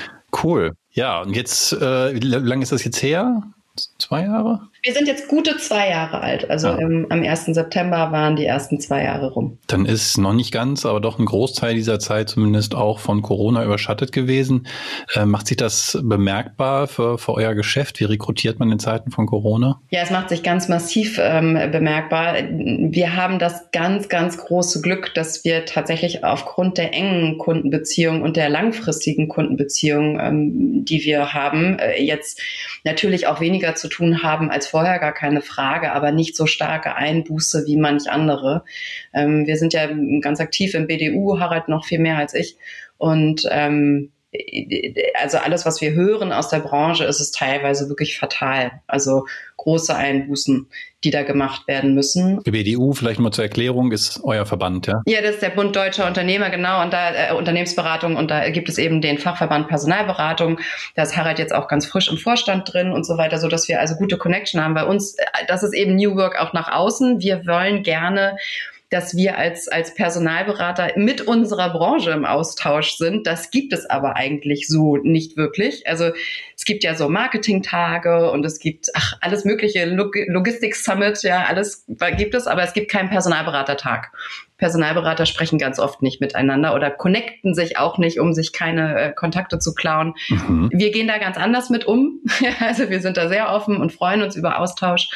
Cool. 0.42 0.72
Ja, 0.92 1.20
und 1.20 1.36
jetzt, 1.36 1.74
äh, 1.74 2.14
wie 2.14 2.20
lange 2.20 2.62
ist 2.62 2.72
das 2.72 2.82
jetzt 2.82 3.02
her? 3.02 3.42
Zwei 3.98 4.22
Jahre? 4.22 4.62
Wir 4.82 4.92
sind 4.92 5.08
jetzt 5.08 5.28
gute 5.28 5.56
zwei 5.56 5.88
Jahre 5.88 6.20
alt. 6.20 6.48
Also 6.50 6.68
ja. 6.68 6.76
im, 6.76 7.06
am 7.10 7.22
1. 7.22 7.46
September 7.46 8.12
waren 8.12 8.36
die 8.36 8.46
ersten 8.46 8.80
zwei 8.80 9.02
Jahre 9.02 9.32
rum. 9.32 9.58
Dann 9.66 9.86
ist 9.86 10.18
noch 10.18 10.32
nicht 10.32 10.52
ganz, 10.52 10.86
aber 10.86 11.00
doch 11.00 11.18
ein 11.18 11.24
Großteil 11.24 11.74
dieser 11.74 11.98
Zeit 11.98 12.28
zumindest 12.28 12.74
auch 12.74 13.00
von 13.00 13.22
Corona 13.22 13.64
überschattet 13.64 14.12
gewesen. 14.12 14.68
Äh, 15.14 15.24
macht 15.24 15.48
sich 15.48 15.56
das 15.56 15.98
bemerkbar 16.02 16.86
für, 16.86 17.18
für 17.18 17.34
euer 17.34 17.54
Geschäft? 17.54 17.98
Wie 17.98 18.04
rekrutiert 18.04 18.60
man 18.60 18.70
in 18.70 18.78
Zeiten 18.78 19.10
von 19.10 19.26
Corona? 19.26 19.80
Ja, 19.90 20.02
es 20.02 20.10
macht 20.10 20.28
sich 20.28 20.42
ganz 20.44 20.68
massiv 20.68 21.18
ähm, 21.20 21.54
bemerkbar. 21.72 22.34
Wir 22.48 23.16
haben 23.16 23.38
das 23.38 23.70
ganz, 23.72 24.08
ganz 24.08 24.38
große 24.38 24.80
Glück, 24.80 25.12
dass 25.14 25.44
wir 25.44 25.64
tatsächlich 25.64 26.24
aufgrund 26.24 26.78
der 26.78 26.94
engen 26.94 27.38
Kundenbeziehung 27.38 28.22
und 28.22 28.36
der 28.36 28.48
langfristigen 28.48 29.28
Kundenbeziehung, 29.28 30.20
ähm, 30.20 30.84
die 30.84 31.04
wir 31.04 31.34
haben, 31.34 31.78
äh, 31.78 32.00
jetzt 32.00 32.40
natürlich 32.84 33.26
auch 33.26 33.40
weniger 33.40 33.74
zu 33.74 33.88
tun 33.88 34.22
haben 34.22 34.50
als 34.50 34.67
vorher, 34.68 34.98
gar 34.98 35.12
keine 35.12 35.40
Frage, 35.40 35.92
aber 35.92 36.12
nicht 36.12 36.36
so 36.36 36.46
starke 36.46 36.94
Einbuße 36.94 37.64
wie 37.66 37.76
manch 37.76 38.10
andere. 38.10 38.64
Ähm, 39.12 39.46
wir 39.46 39.56
sind 39.56 39.72
ja 39.72 39.88
ganz 40.20 40.40
aktiv 40.40 40.74
im 40.74 40.86
BDU, 40.86 41.38
Harald 41.40 41.68
noch 41.68 41.84
viel 41.84 41.98
mehr 41.98 42.18
als 42.18 42.34
ich. 42.34 42.56
Und 42.96 43.46
ähm, 43.50 44.10
also 45.14 45.38
alles, 45.38 45.64
was 45.64 45.80
wir 45.80 45.92
hören 45.92 46.32
aus 46.32 46.50
der 46.50 46.58
Branche, 46.58 47.04
ist 47.04 47.20
es 47.20 47.30
teilweise 47.30 47.88
wirklich 47.88 48.18
fatal. 48.18 48.72
Also 48.86 49.26
große 49.56 49.94
Einbußen, 49.94 50.68
die 51.02 51.10
da 51.10 51.22
gemacht 51.22 51.66
werden 51.66 51.94
müssen. 51.94 52.42
Die 52.44 52.50
BDU, 52.50 52.92
vielleicht 52.92 53.20
mal 53.20 53.30
zur 53.30 53.44
Erklärung, 53.44 53.90
ist 53.90 54.20
euer 54.22 54.44
Verband, 54.44 54.86
ja? 54.86 55.02
Ja, 55.06 55.22
das 55.22 55.34
ist 55.34 55.42
der 55.42 55.50
Bund 55.50 55.74
Deutscher 55.74 56.06
Unternehmer, 56.06 56.50
genau, 56.50 56.82
und 56.82 56.92
da 56.92 57.30
äh, 57.30 57.32
Unternehmensberatung 57.34 58.16
und 58.16 58.30
da 58.30 58.50
gibt 58.50 58.68
es 58.68 58.76
eben 58.76 59.00
den 59.00 59.18
Fachverband 59.18 59.68
Personalberatung. 59.68 60.60
Da 60.94 61.02
ist 61.02 61.16
Harald 61.16 61.38
jetzt 61.38 61.54
auch 61.54 61.66
ganz 61.66 61.86
frisch 61.86 62.10
im 62.10 62.18
Vorstand 62.18 62.72
drin 62.72 62.92
und 62.92 63.04
so 63.04 63.16
weiter, 63.16 63.38
so 63.38 63.48
dass 63.48 63.66
wir 63.68 63.80
also 63.80 63.94
gute 63.96 64.18
Connection 64.18 64.62
haben 64.62 64.74
bei 64.74 64.84
uns. 64.84 65.14
Äh, 65.14 65.24
das 65.46 65.62
ist 65.62 65.74
eben 65.74 65.96
New 65.96 66.16
Work 66.16 66.38
auch 66.38 66.52
nach 66.52 66.70
außen. 66.70 67.20
Wir 67.20 67.46
wollen 67.46 67.82
gerne 67.82 68.36
dass 68.90 69.14
wir 69.14 69.36
als, 69.36 69.68
als 69.68 69.94
Personalberater 69.94 70.92
mit 70.96 71.20
unserer 71.20 71.70
Branche 71.70 72.10
im 72.10 72.24
Austausch 72.24 72.96
sind. 72.96 73.26
Das 73.26 73.50
gibt 73.50 73.72
es 73.72 73.84
aber 73.88 74.16
eigentlich 74.16 74.66
so 74.66 74.96
nicht 74.96 75.36
wirklich. 75.36 75.86
Also 75.86 76.10
es 76.56 76.64
gibt 76.64 76.84
ja 76.84 76.94
so 76.94 77.08
Marketing-Tage 77.08 78.30
und 78.30 78.46
es 78.46 78.58
gibt 78.58 78.88
ach, 78.94 79.14
alles 79.20 79.44
mögliche, 79.44 79.84
Log 79.84 80.14
Logistik-Summit, 80.26 81.22
ja, 81.22 81.44
alles 81.44 81.84
gibt 82.16 82.34
es, 82.34 82.46
aber 82.46 82.62
es 82.62 82.72
gibt 82.72 82.90
keinen 82.90 83.10
Personalberatertag. 83.10 84.10
Personalberater 84.56 85.24
sprechen 85.24 85.58
ganz 85.58 85.78
oft 85.78 86.02
nicht 86.02 86.20
miteinander 86.20 86.74
oder 86.74 86.90
connecten 86.90 87.54
sich 87.54 87.78
auch 87.78 87.98
nicht, 87.98 88.18
um 88.18 88.32
sich 88.32 88.52
keine 88.52 89.00
äh, 89.00 89.12
Kontakte 89.12 89.58
zu 89.58 89.72
klauen. 89.74 90.14
Mhm. 90.28 90.70
Wir 90.72 90.90
gehen 90.90 91.06
da 91.06 91.18
ganz 91.18 91.36
anders 91.36 91.70
mit 91.70 91.86
um. 91.86 92.20
also 92.60 92.90
wir 92.90 93.00
sind 93.00 93.16
da 93.16 93.28
sehr 93.28 93.50
offen 93.50 93.76
und 93.76 93.92
freuen 93.92 94.22
uns 94.22 94.34
über 94.34 94.58
Austausch. 94.58 95.08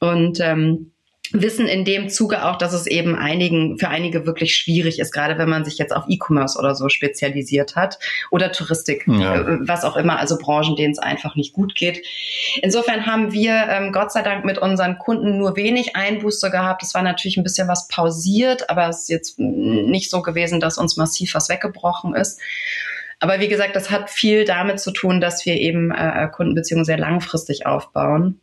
Und 0.00 0.40
ähm, 0.40 0.90
wissen 1.32 1.66
in 1.66 1.84
dem 1.84 2.08
Zuge 2.08 2.44
auch, 2.44 2.56
dass 2.56 2.72
es 2.72 2.86
eben 2.86 3.14
einigen, 3.16 3.78
für 3.78 3.88
einige 3.88 4.26
wirklich 4.26 4.54
schwierig 4.56 4.98
ist, 4.98 5.12
gerade 5.12 5.38
wenn 5.38 5.48
man 5.48 5.64
sich 5.64 5.78
jetzt 5.78 5.94
auf 5.94 6.04
E-Commerce 6.08 6.58
oder 6.58 6.74
so 6.74 6.88
spezialisiert 6.88 7.76
hat 7.76 7.98
oder 8.30 8.52
Touristik, 8.52 9.06
ja. 9.06 9.36
Äh, 9.36 9.58
was 9.60 9.84
auch 9.84 9.96
immer, 9.96 10.18
also 10.18 10.38
Branchen, 10.38 10.76
denen 10.76 10.92
es 10.92 10.98
einfach 10.98 11.36
nicht 11.36 11.52
gut 11.52 11.74
geht. 11.74 12.04
Insofern 12.62 13.06
haben 13.06 13.32
wir 13.32 13.68
ähm, 13.68 13.92
Gott 13.92 14.12
sei 14.12 14.22
Dank 14.22 14.44
mit 14.44 14.58
unseren 14.58 14.98
Kunden 14.98 15.38
nur 15.38 15.56
wenig 15.56 15.96
Einbuße 15.96 16.50
gehabt. 16.50 16.82
Es 16.82 16.94
war 16.94 17.02
natürlich 17.02 17.36
ein 17.36 17.44
bisschen 17.44 17.68
was 17.68 17.88
pausiert, 17.88 18.68
aber 18.68 18.88
es 18.88 19.02
ist 19.02 19.08
jetzt 19.08 19.38
nicht 19.38 20.10
so 20.10 20.22
gewesen, 20.22 20.60
dass 20.60 20.78
uns 20.78 20.96
massiv 20.96 21.34
was 21.34 21.48
weggebrochen 21.48 22.14
ist. 22.14 22.40
Aber 23.20 23.38
wie 23.38 23.48
gesagt, 23.48 23.76
das 23.76 23.90
hat 23.90 24.10
viel 24.10 24.44
damit 24.44 24.80
zu 24.80 24.92
tun, 24.92 25.20
dass 25.20 25.44
wir 25.44 25.54
eben 25.54 25.90
äh, 25.90 26.28
Kundenbeziehungen 26.32 26.86
sehr 26.86 26.98
langfristig 26.98 27.66
aufbauen. 27.66 28.40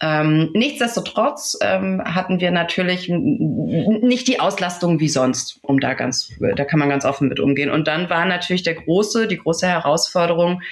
Ähm, 0.00 0.50
nichtsdestotrotz 0.54 1.58
ähm, 1.60 2.00
hatten 2.04 2.40
wir 2.40 2.52
natürlich 2.52 3.08
nicht 3.08 4.28
die 4.28 4.38
Auslastung 4.38 5.00
wie 5.00 5.08
sonst, 5.08 5.58
um 5.62 5.80
da 5.80 5.94
ganz, 5.94 6.32
da 6.56 6.64
kann 6.64 6.78
man 6.78 6.88
ganz 6.88 7.04
offen 7.04 7.28
mit 7.28 7.40
umgehen. 7.40 7.68
Und 7.70 7.88
dann 7.88 8.08
war 8.08 8.24
natürlich 8.24 8.62
der 8.62 8.74
große, 8.74 9.26
die 9.26 9.38
große 9.38 9.66
Herausforderung, 9.66 10.62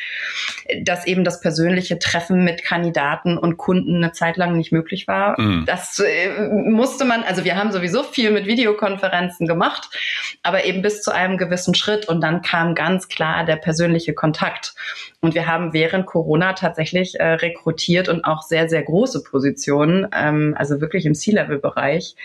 dass 0.82 1.06
eben 1.06 1.24
das 1.24 1.40
persönliche 1.40 1.98
Treffen 1.98 2.44
mit 2.44 2.62
Kandidaten 2.62 3.36
und 3.36 3.56
Kunden 3.56 3.96
eine 3.96 4.12
Zeit 4.12 4.36
lang 4.36 4.56
nicht 4.56 4.70
möglich 4.70 5.08
war. 5.08 5.40
Mhm. 5.40 5.64
Das 5.66 5.98
äh, 5.98 6.48
musste 6.48 7.04
man, 7.04 7.24
also 7.24 7.44
wir 7.44 7.56
haben 7.56 7.72
sowieso 7.72 8.04
viel 8.04 8.30
mit 8.30 8.46
Videokonferenzen 8.46 9.48
gemacht, 9.48 9.90
aber 10.44 10.64
eben 10.64 10.82
bis 10.82 11.02
zu 11.02 11.12
einem 11.12 11.36
gewissen 11.36 11.74
Schritt. 11.74 12.08
Und 12.08 12.20
dann 12.20 12.42
kam 12.42 12.76
ganz 12.76 13.08
klar 13.08 13.44
der 13.44 13.56
persönliche 13.56 14.14
Kontakt. 14.14 14.74
Und 15.20 15.34
wir 15.34 15.48
haben 15.48 15.72
während 15.72 16.06
Corona 16.06 16.52
tatsächlich 16.52 17.18
äh, 17.18 17.24
rekrutiert 17.24 18.08
und 18.08 18.24
auch 18.24 18.42
sehr, 18.42 18.68
sehr 18.68 18.82
große 18.82 19.15
Positionen, 19.22 20.06
ähm, 20.12 20.54
also 20.56 20.80
wirklich 20.80 21.06
im 21.06 21.14
C-Level-Bereich, 21.14 22.16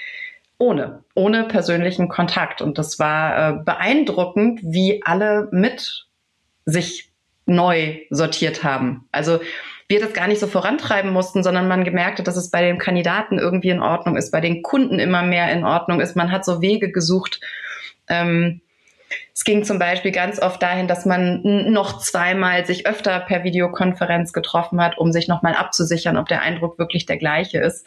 ohne, 0.57 1.03
ohne 1.15 1.45
persönlichen 1.45 2.07
Kontakt. 2.07 2.62
Und 2.62 2.77
das 2.77 3.00
war 3.00 3.50
äh, 3.50 3.63
beeindruckend, 3.63 4.60
wie 4.63 5.01
alle 5.03 5.48
mit 5.51 6.07
sich 6.65 7.12
neu 7.45 7.98
sortiert 8.10 8.63
haben. 8.63 9.07
Also 9.12 9.39
wir 9.88 10.00
das 10.00 10.13
gar 10.13 10.27
nicht 10.27 10.39
so 10.39 10.48
vorantreiben 10.48 11.12
mussten, 11.12 11.43
sondern 11.43 11.67
man 11.67 11.83
gemerkt 11.83 12.19
hat, 12.19 12.27
dass 12.27 12.38
es 12.38 12.50
bei 12.50 12.62
den 12.62 12.77
Kandidaten 12.77 13.39
irgendwie 13.39 13.69
in 13.69 13.81
Ordnung 13.81 14.15
ist, 14.15 14.31
bei 14.31 14.39
den 14.39 14.62
Kunden 14.62 15.00
immer 15.00 15.21
mehr 15.21 15.51
in 15.51 15.65
Ordnung 15.65 16.00
ist. 16.00 16.15
Man 16.15 16.31
hat 16.31 16.45
so 16.45 16.62
Wege 16.62 16.91
gesucht, 16.91 17.41
ähm, 18.07 18.62
es 19.34 19.44
ging 19.44 19.63
zum 19.63 19.80
Beispiel 19.80 20.12
ganz 20.12 20.39
oft 20.39 20.62
dahin, 20.62 20.88
dass 20.88 21.06
man 21.06 21.41
noch 21.72 22.00
zweimal 22.00 22.65
sich 22.65 22.86
öfter 22.86 23.20
per 23.20 23.44
Videokonferenz 23.44 24.34
getroffen 24.34 24.82
hat, 24.82 24.98
um 24.98 25.12
sich 25.12 25.27
nochmal 25.27 25.56
abzusichern, 25.56 26.18
ob 26.18 26.27
der 26.27 26.41
Eindruck 26.41 26.77
wirklich 26.77 27.06
der 27.06 27.18
gleiche 27.18 27.60
ist, 27.60 27.86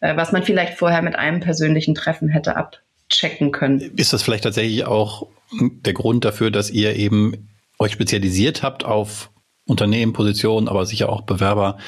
äh, 0.00 0.16
was 0.16 0.32
man 0.32 0.42
vielleicht 0.42 0.74
vorher 0.74 1.02
mit 1.02 1.16
einem 1.16 1.40
persönlichen 1.40 1.94
Treffen 1.94 2.28
hätte 2.28 2.56
abchecken 2.56 3.52
können. 3.52 3.80
Ist 3.96 4.12
das 4.12 4.22
vielleicht 4.22 4.44
tatsächlich 4.44 4.84
auch 4.84 5.28
der 5.60 5.92
Grund 5.92 6.24
dafür, 6.24 6.50
dass 6.50 6.70
ihr 6.70 6.96
eben 6.96 7.48
euch 7.78 7.92
spezialisiert 7.92 8.62
habt 8.62 8.84
auf 8.84 9.30
Unternehmen, 9.66 10.12
Positionen, 10.12 10.68
aber 10.68 10.86
sicher 10.86 11.08
auch 11.08 11.22
Bewerber 11.22 11.78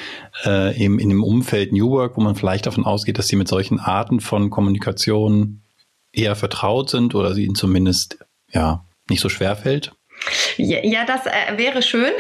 äh, 0.45 0.77
eben 0.77 0.99
in 0.99 1.11
dem 1.11 1.23
Umfeld 1.23 1.73
New 1.73 1.91
Work, 1.91 2.17
wo 2.17 2.21
man 2.21 2.35
vielleicht 2.35 2.67
davon 2.67 2.85
ausgeht, 2.85 3.19
dass 3.19 3.29
sie 3.29 3.37
mit 3.37 3.49
solchen 3.49 3.79
Arten 3.79 4.21
von 4.21 4.51
Kommunikation 4.51 5.63
eher 6.13 6.35
vertraut 6.35 6.91
sind 6.91 7.15
oder 7.15 7.35
sie 7.35 7.45
ihnen 7.45 7.55
zumindest 7.55 8.19
ja 8.53 8.85
nicht 9.09 9.21
so 9.21 9.29
schwer 9.29 9.57
fällt? 9.57 9.93
Ja, 10.57 11.05
das 11.05 11.27
äh, 11.27 11.57
wäre 11.57 11.83
schön. 11.83 12.11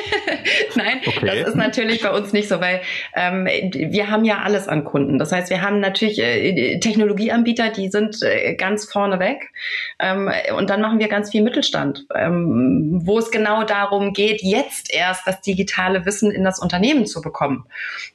Nein, 0.76 1.00
okay. 1.04 1.26
das 1.26 1.48
ist 1.48 1.56
natürlich 1.56 2.00
bei 2.02 2.10
uns 2.10 2.32
nicht 2.32 2.48
so, 2.48 2.60
weil 2.60 2.80
ähm, 3.14 3.46
wir 3.46 4.08
haben 4.08 4.24
ja 4.24 4.42
alles 4.42 4.68
an 4.68 4.84
Kunden. 4.84 5.18
Das 5.18 5.32
heißt, 5.32 5.50
wir 5.50 5.62
haben 5.62 5.80
natürlich 5.80 6.20
äh, 6.20 6.78
Technologieanbieter, 6.78 7.70
die 7.70 7.88
sind 7.88 8.22
äh, 8.22 8.54
ganz 8.54 8.90
vorne 8.90 9.18
weg. 9.18 9.50
Ähm, 9.98 10.30
und 10.56 10.70
dann 10.70 10.80
machen 10.80 11.00
wir 11.00 11.08
ganz 11.08 11.30
viel 11.30 11.42
Mittelstand, 11.42 12.06
ähm, 12.14 13.00
wo 13.04 13.18
es 13.18 13.30
genau 13.30 13.64
darum 13.64 14.12
geht, 14.12 14.42
jetzt 14.42 14.92
erst 14.92 15.26
das 15.26 15.40
digitale 15.40 16.06
Wissen 16.06 16.30
in 16.30 16.44
das 16.44 16.60
Unternehmen 16.60 17.06
zu 17.06 17.20
bekommen. 17.20 17.66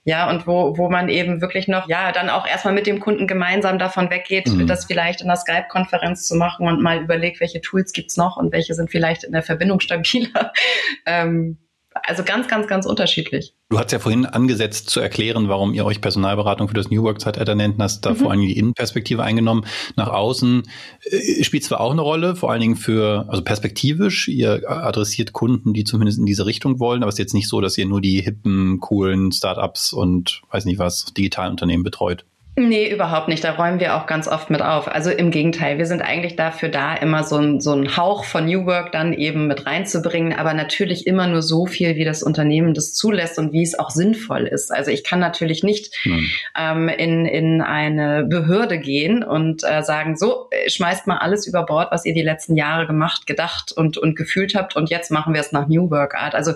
Ja, 0.06 0.30
und 0.30 0.48
wo, 0.48 0.78
wo 0.78 0.90
man 0.90 1.10
eben 1.10 1.42
wirklich 1.42 1.68
noch, 1.68 1.90
ja, 1.90 2.12
dann 2.12 2.30
auch 2.30 2.48
erstmal 2.48 2.74
mit 2.74 2.88
dem 2.88 3.00
Kunden 3.00 3.28
gemeinsam 3.28 3.80
davon 3.80 4.10
weggeht, 4.10 4.48
mhm. 4.48 4.68
das 4.68 4.86
vielleicht 4.86 5.22
in 5.22 5.28
der 5.28 5.36
Skype-Konferenz 5.36 6.26
zu 6.26 6.36
machen 6.36 6.68
und 6.68 6.82
mal 6.82 7.02
überlegt, 7.02 7.42
welche 7.42 7.60
Tools 7.62 7.92
gibt's 7.92 8.16
noch 8.18 8.38
und 8.38 8.54
welche 8.54 8.74
sind 8.74 8.90
vielleicht 8.90 9.17
in 9.24 9.32
der 9.32 9.44
Verbindung 9.44 9.80
stabiler. 9.80 10.54
ähm, 11.06 11.58
also 12.06 12.24
ganz, 12.24 12.48
ganz, 12.48 12.68
ganz 12.68 12.86
unterschiedlich. 12.86 13.54
Du 13.70 13.80
hast 13.80 13.92
ja 13.92 14.00
vorhin 14.00 14.26
angesetzt 14.26 14.90
zu 14.90 15.00
erklären, 15.00 15.50
warum 15.50 15.74
ihr 15.74 15.86
euch 15.86 16.02
Personalberatung 16.02 16.68
für 16.68 16.74
das 16.74 16.90
New 16.90 17.04
Work 17.04 17.22
Zeitalter 17.22 17.56
nennt, 17.56 17.80
hast 17.80 18.06
da 18.06 18.12
mhm. 18.12 18.16
vor 18.16 18.32
allem 18.32 18.42
die 18.42 18.58
Innenperspektive 18.58 19.24
eingenommen. 19.24 19.66
Nach 19.96 20.10
außen 20.10 20.64
äh, 21.04 21.44
spielt 21.44 21.64
zwar 21.64 21.82
auch 21.82 21.92
eine 21.92 22.02
Rolle, 22.02 22.36
vor 22.36 22.52
allen 22.52 22.62
Dingen 22.62 22.76
für, 22.76 23.26
also 23.30 23.44
perspektivisch, 23.44 24.28
ihr 24.28 24.70
adressiert 24.70 25.34
Kunden, 25.34 25.74
die 25.74 25.84
zumindest 25.84 26.20
in 26.20 26.26
diese 26.26 26.46
Richtung 26.46 26.80
wollen, 26.80 27.04
aber 27.04 27.10
es 27.10 27.16
ist 27.16 27.20
jetzt 27.20 27.34
nicht 27.34 27.50
so, 27.50 27.62
dass 27.62 27.78
ihr 27.78 27.86
nur 27.86 28.02
die 28.02 28.22
hippen, 28.22 28.80
coolen 28.80 29.32
Startups 29.32 29.94
und 29.94 30.42
weiß 30.52 30.66
nicht 30.66 30.80
was, 30.80 31.06
Digitalunternehmen 31.14 31.84
betreut. 31.84 32.26
Nee, 32.60 32.92
überhaupt 32.92 33.28
nicht. 33.28 33.44
Da 33.44 33.52
räumen 33.52 33.80
wir 33.80 33.96
auch 33.96 34.08
ganz 34.08 34.28
oft 34.28 34.50
mit 34.50 34.64
auf. 34.64 34.88
Also 34.88 35.12
im 35.12 35.30
Gegenteil, 35.30 35.78
wir 35.78 35.86
sind 35.86 36.02
eigentlich 36.02 36.36
dafür 36.36 36.70
da, 36.70 36.96
immer 36.96 37.24
so 37.24 37.38
ein, 37.38 37.62
so 37.62 37.72
ein 37.72 37.96
Hauch 37.96 38.24
von 38.24 38.46
New 38.46 38.66
Work 38.66 38.92
dann 38.92 39.14
eben 39.14 39.46
mit 39.46 39.68
reinzubringen, 39.68 40.34
aber 40.34 40.56
natürlich 40.56 41.06
immer 41.06 41.28
nur 41.28 41.44
so 41.44 41.68
viel, 41.68 41.98
wie 41.98 42.04
das 42.04 42.24
Unternehmen 42.24 42.74
das 42.74 42.96
zulässt 42.96 43.38
und 43.38 43.54
wie 43.54 43.62
es 43.62 43.78
auch 43.78 43.92
sinnvoll 43.92 44.48
ist. 44.48 44.74
Also 44.74 44.90
ich 44.90 45.04
kann 45.04 45.20
natürlich 45.20 45.62
nicht 45.62 45.96
hm. 46.02 46.26
ähm, 46.58 46.90
in, 46.90 47.28
in 47.28 47.62
eine 47.62 48.24
Behörde 48.24 48.80
gehen 48.80 49.24
und 49.24 49.64
äh, 49.64 49.84
sagen, 49.84 50.18
so, 50.18 50.48
äh, 50.50 50.68
schmeißt 50.68 51.06
mal 51.06 51.18
alles 51.18 51.46
über 51.46 51.64
Bord, 51.64 51.92
was 51.92 52.06
ihr 52.06 52.16
die 52.16 52.24
letzten 52.24 52.56
Jahre 52.56 52.88
gemacht, 52.88 53.28
gedacht 53.28 53.72
und, 53.72 54.00
und 54.00 54.16
gefühlt 54.16 54.56
habt 54.56 54.76
und 54.76 54.90
jetzt 54.90 55.12
machen 55.12 55.36
wir 55.36 55.42
es 55.42 55.52
nach 55.52 55.68
New 55.68 55.92
Work 55.92 56.16
Art. 56.16 56.34
Also 56.34 56.54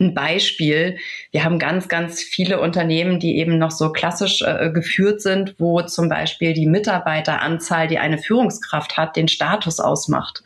ein 0.00 0.14
Beispiel. 0.14 0.96
Wir 1.30 1.44
haben 1.44 1.58
ganz, 1.58 1.88
ganz 1.88 2.22
viele 2.22 2.60
Unternehmen, 2.60 3.20
die 3.20 3.36
eben 3.36 3.58
noch 3.58 3.70
so 3.70 3.92
klassisch 3.92 4.42
äh, 4.42 4.70
geführt 4.70 5.20
sind, 5.20 5.54
wo 5.58 5.82
zum 5.82 6.08
Beispiel 6.08 6.54
die 6.54 6.66
Mitarbeiteranzahl, 6.66 7.86
die 7.86 7.98
eine 7.98 8.18
Führungskraft 8.18 8.96
hat, 8.96 9.16
den 9.16 9.28
Status 9.28 9.78
ausmacht. 9.78 10.42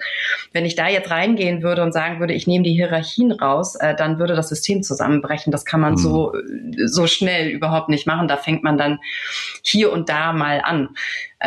Wenn 0.52 0.66
ich 0.66 0.74
da 0.74 0.88
jetzt 0.88 1.10
reingehen 1.10 1.62
würde 1.62 1.82
und 1.82 1.92
sagen 1.92 2.20
würde, 2.20 2.34
ich 2.34 2.46
nehme 2.46 2.64
die 2.64 2.74
Hierarchien 2.74 3.32
raus, 3.32 3.76
äh, 3.76 3.94
dann 3.94 4.18
würde 4.18 4.34
das 4.34 4.48
System 4.48 4.82
zusammenbrechen. 4.82 5.52
Das 5.52 5.64
kann 5.64 5.80
man 5.80 5.92
mhm. 5.92 5.98
so, 5.98 6.32
so 6.84 7.06
schnell 7.06 7.48
überhaupt 7.48 7.88
nicht 7.88 8.06
machen. 8.06 8.28
Da 8.28 8.36
fängt 8.36 8.64
man 8.64 8.76
dann 8.76 8.98
hier 9.62 9.92
und 9.92 10.08
da 10.08 10.32
mal 10.32 10.60
an. 10.62 10.90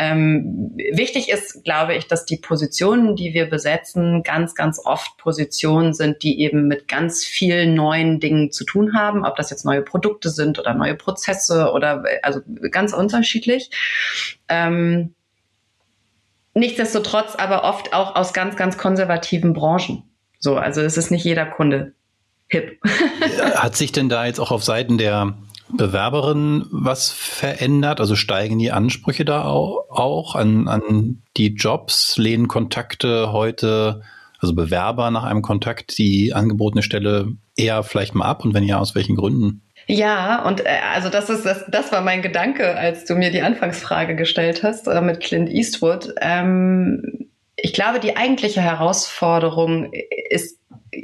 Ähm, 0.00 0.76
wichtig 0.92 1.28
ist, 1.28 1.64
glaube 1.64 1.96
ich, 1.96 2.06
dass 2.06 2.24
die 2.24 2.36
Positionen, 2.36 3.16
die 3.16 3.34
wir 3.34 3.46
besetzen, 3.46 4.22
ganz, 4.22 4.54
ganz 4.54 4.80
oft 4.84 5.16
Positionen 5.16 5.92
sind, 5.92 6.22
die 6.22 6.40
eben 6.40 6.68
mit 6.68 6.86
ganz 6.86 7.24
vielen 7.24 7.74
neuen 7.74 7.97
Dingen 8.04 8.50
zu 8.52 8.64
tun 8.64 8.94
haben, 8.94 9.24
ob 9.24 9.36
das 9.36 9.50
jetzt 9.50 9.64
neue 9.64 9.82
Produkte 9.82 10.30
sind 10.30 10.58
oder 10.58 10.74
neue 10.74 10.94
Prozesse 10.94 11.72
oder 11.72 12.04
also 12.22 12.40
ganz 12.70 12.92
unterschiedlich. 12.92 13.70
Ähm, 14.48 15.14
nichtsdestotrotz 16.54 17.34
aber 17.36 17.64
oft 17.64 17.92
auch 17.92 18.16
aus 18.16 18.32
ganz, 18.32 18.56
ganz 18.56 18.78
konservativen 18.78 19.52
Branchen. 19.52 20.04
So, 20.38 20.56
also 20.56 20.80
es 20.80 20.96
ist 20.96 21.10
nicht 21.10 21.24
jeder 21.24 21.46
Kunde 21.46 21.92
hip. 22.48 22.80
Hat 23.54 23.76
sich 23.76 23.92
denn 23.92 24.08
da 24.08 24.26
jetzt 24.26 24.40
auch 24.40 24.50
auf 24.50 24.64
Seiten 24.64 24.98
der 24.98 25.34
Bewerberin 25.70 26.66
was 26.70 27.10
verändert? 27.10 28.00
Also 28.00 28.16
steigen 28.16 28.58
die 28.58 28.72
Ansprüche 28.72 29.24
da 29.24 29.44
auch 29.44 30.34
an, 30.34 30.68
an 30.68 31.22
die 31.36 31.54
Jobs? 31.54 32.16
Lehnen 32.16 32.48
Kontakte 32.48 33.32
heute, 33.32 34.02
also 34.38 34.54
Bewerber 34.54 35.10
nach 35.10 35.24
einem 35.24 35.42
Kontakt, 35.42 35.98
die 35.98 36.32
angebotene 36.32 36.82
Stelle 36.82 37.32
eher 37.56 37.82
vielleicht 37.82 38.14
mal 38.14 38.26
ab? 38.26 38.44
Und 38.44 38.54
wenn 38.54 38.64
ja, 38.64 38.78
aus 38.78 38.94
welchen 38.94 39.16
Gründen? 39.16 39.62
Ja, 39.86 40.44
und 40.46 40.64
äh, 40.64 40.80
also 40.94 41.08
das 41.08 41.30
ist 41.30 41.44
das, 41.44 41.64
das 41.68 41.92
war 41.92 42.02
mein 42.02 42.22
Gedanke, 42.22 42.76
als 42.76 43.04
du 43.04 43.14
mir 43.14 43.30
die 43.30 43.42
Anfangsfrage 43.42 44.16
gestellt 44.16 44.62
hast 44.62 44.86
äh, 44.86 45.00
mit 45.00 45.20
Clint 45.20 45.48
Eastwood. 45.50 46.14
Ähm, 46.20 47.28
ich 47.56 47.72
glaube, 47.72 47.98
die 47.98 48.16
eigentliche 48.16 48.60
Herausforderung 48.60 49.92
ist 50.30 50.58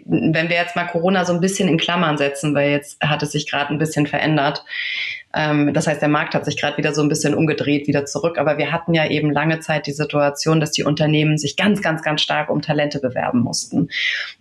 wenn 0.06 0.48
wir 0.48 0.56
jetzt 0.56 0.76
mal 0.76 0.86
Corona 0.86 1.24
so 1.24 1.32
ein 1.32 1.40
bisschen 1.40 1.68
in 1.68 1.78
Klammern 1.78 2.16
setzen, 2.16 2.54
weil 2.54 2.70
jetzt 2.70 3.00
hat 3.02 3.22
es 3.22 3.32
sich 3.32 3.50
gerade 3.50 3.70
ein 3.70 3.78
bisschen 3.78 4.06
verändert. 4.06 4.64
Ähm, 5.34 5.74
das 5.74 5.86
heißt, 5.86 6.00
der 6.00 6.08
Markt 6.08 6.34
hat 6.34 6.44
sich 6.44 6.56
gerade 6.56 6.76
wieder 6.76 6.94
so 6.94 7.02
ein 7.02 7.08
bisschen 7.08 7.34
umgedreht, 7.34 7.86
wieder 7.88 8.06
zurück. 8.06 8.38
Aber 8.38 8.56
wir 8.58 8.72
hatten 8.72 8.94
ja 8.94 9.08
eben 9.08 9.30
lange 9.30 9.60
Zeit 9.60 9.86
die 9.86 9.92
Situation, 9.92 10.60
dass 10.60 10.70
die 10.70 10.84
Unternehmen 10.84 11.38
sich 11.38 11.56
ganz, 11.56 11.82
ganz, 11.82 12.02
ganz 12.02 12.22
stark 12.22 12.50
um 12.50 12.62
Talente 12.62 13.00
bewerben 13.00 13.40
mussten. 13.40 13.88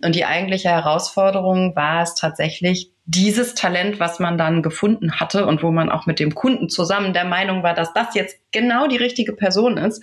Und 0.04 0.14
die 0.14 0.24
eigentliche 0.24 0.68
Herausforderung 0.68 1.74
war 1.74 2.02
es 2.02 2.14
tatsächlich, 2.14 2.90
dieses 3.06 3.54
Talent, 3.54 4.00
was 4.00 4.18
man 4.18 4.38
dann 4.38 4.62
gefunden 4.62 5.20
hatte 5.20 5.44
und 5.44 5.62
wo 5.62 5.70
man 5.70 5.90
auch 5.90 6.06
mit 6.06 6.18
dem 6.18 6.34
Kunden 6.34 6.70
zusammen 6.70 7.12
der 7.12 7.26
Meinung 7.26 7.62
war, 7.62 7.74
dass 7.74 7.92
das 7.92 8.14
jetzt 8.14 8.38
genau 8.50 8.86
die 8.86 8.96
richtige 8.96 9.34
Person 9.34 9.76
ist, 9.76 10.02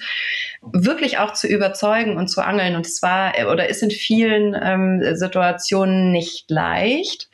wirklich 0.61 1.17
auch 1.17 1.33
zu 1.33 1.47
überzeugen 1.47 2.17
und 2.17 2.27
zu 2.27 2.41
angeln. 2.41 2.75
Und 2.75 2.85
es 2.85 3.01
war 3.01 3.33
oder 3.51 3.69
ist 3.69 3.81
in 3.81 3.89
vielen 3.89 4.55
ähm, 4.61 5.01
Situationen 5.15 6.11
nicht 6.11 6.51
leicht 6.51 7.30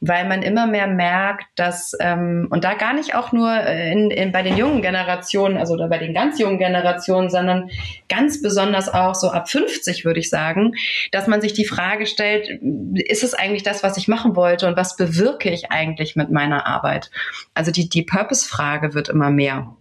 weil 0.00 0.26
man 0.26 0.42
immer 0.42 0.66
mehr 0.66 0.86
merkt, 0.86 1.44
dass, 1.56 1.92
ähm, 2.00 2.48
und 2.50 2.64
da 2.64 2.74
gar 2.74 2.94
nicht 2.94 3.14
auch 3.14 3.32
nur 3.32 3.54
in, 3.60 4.10
in, 4.10 4.32
bei 4.32 4.42
den 4.42 4.56
jungen 4.56 4.80
Generationen, 4.80 5.58
also 5.58 5.74
oder 5.74 5.88
bei 5.88 5.98
den 5.98 6.14
ganz 6.14 6.38
jungen 6.38 6.58
Generationen, 6.58 7.28
sondern 7.28 7.70
ganz 8.08 8.40
besonders 8.40 8.88
auch 8.88 9.14
so 9.14 9.30
ab 9.30 9.50
50, 9.50 10.06
würde 10.06 10.20
ich 10.20 10.30
sagen, 10.30 10.72
dass 11.12 11.26
man 11.26 11.42
sich 11.42 11.52
die 11.52 11.66
Frage 11.66 12.06
stellt, 12.06 12.48
ist 12.94 13.22
es 13.22 13.34
eigentlich 13.34 13.62
das, 13.62 13.82
was 13.82 13.98
ich 13.98 14.08
machen 14.08 14.36
wollte 14.36 14.66
und 14.66 14.76
was 14.76 14.96
bewirke 14.96 15.50
ich 15.50 15.70
eigentlich 15.70 16.16
mit 16.16 16.30
meiner 16.30 16.66
Arbeit? 16.66 17.10
Also 17.52 17.70
die, 17.70 17.88
die 17.88 18.02
Purpose-Frage 18.02 18.94
wird 18.94 19.10
immer 19.10 19.30
mehr. 19.30 19.76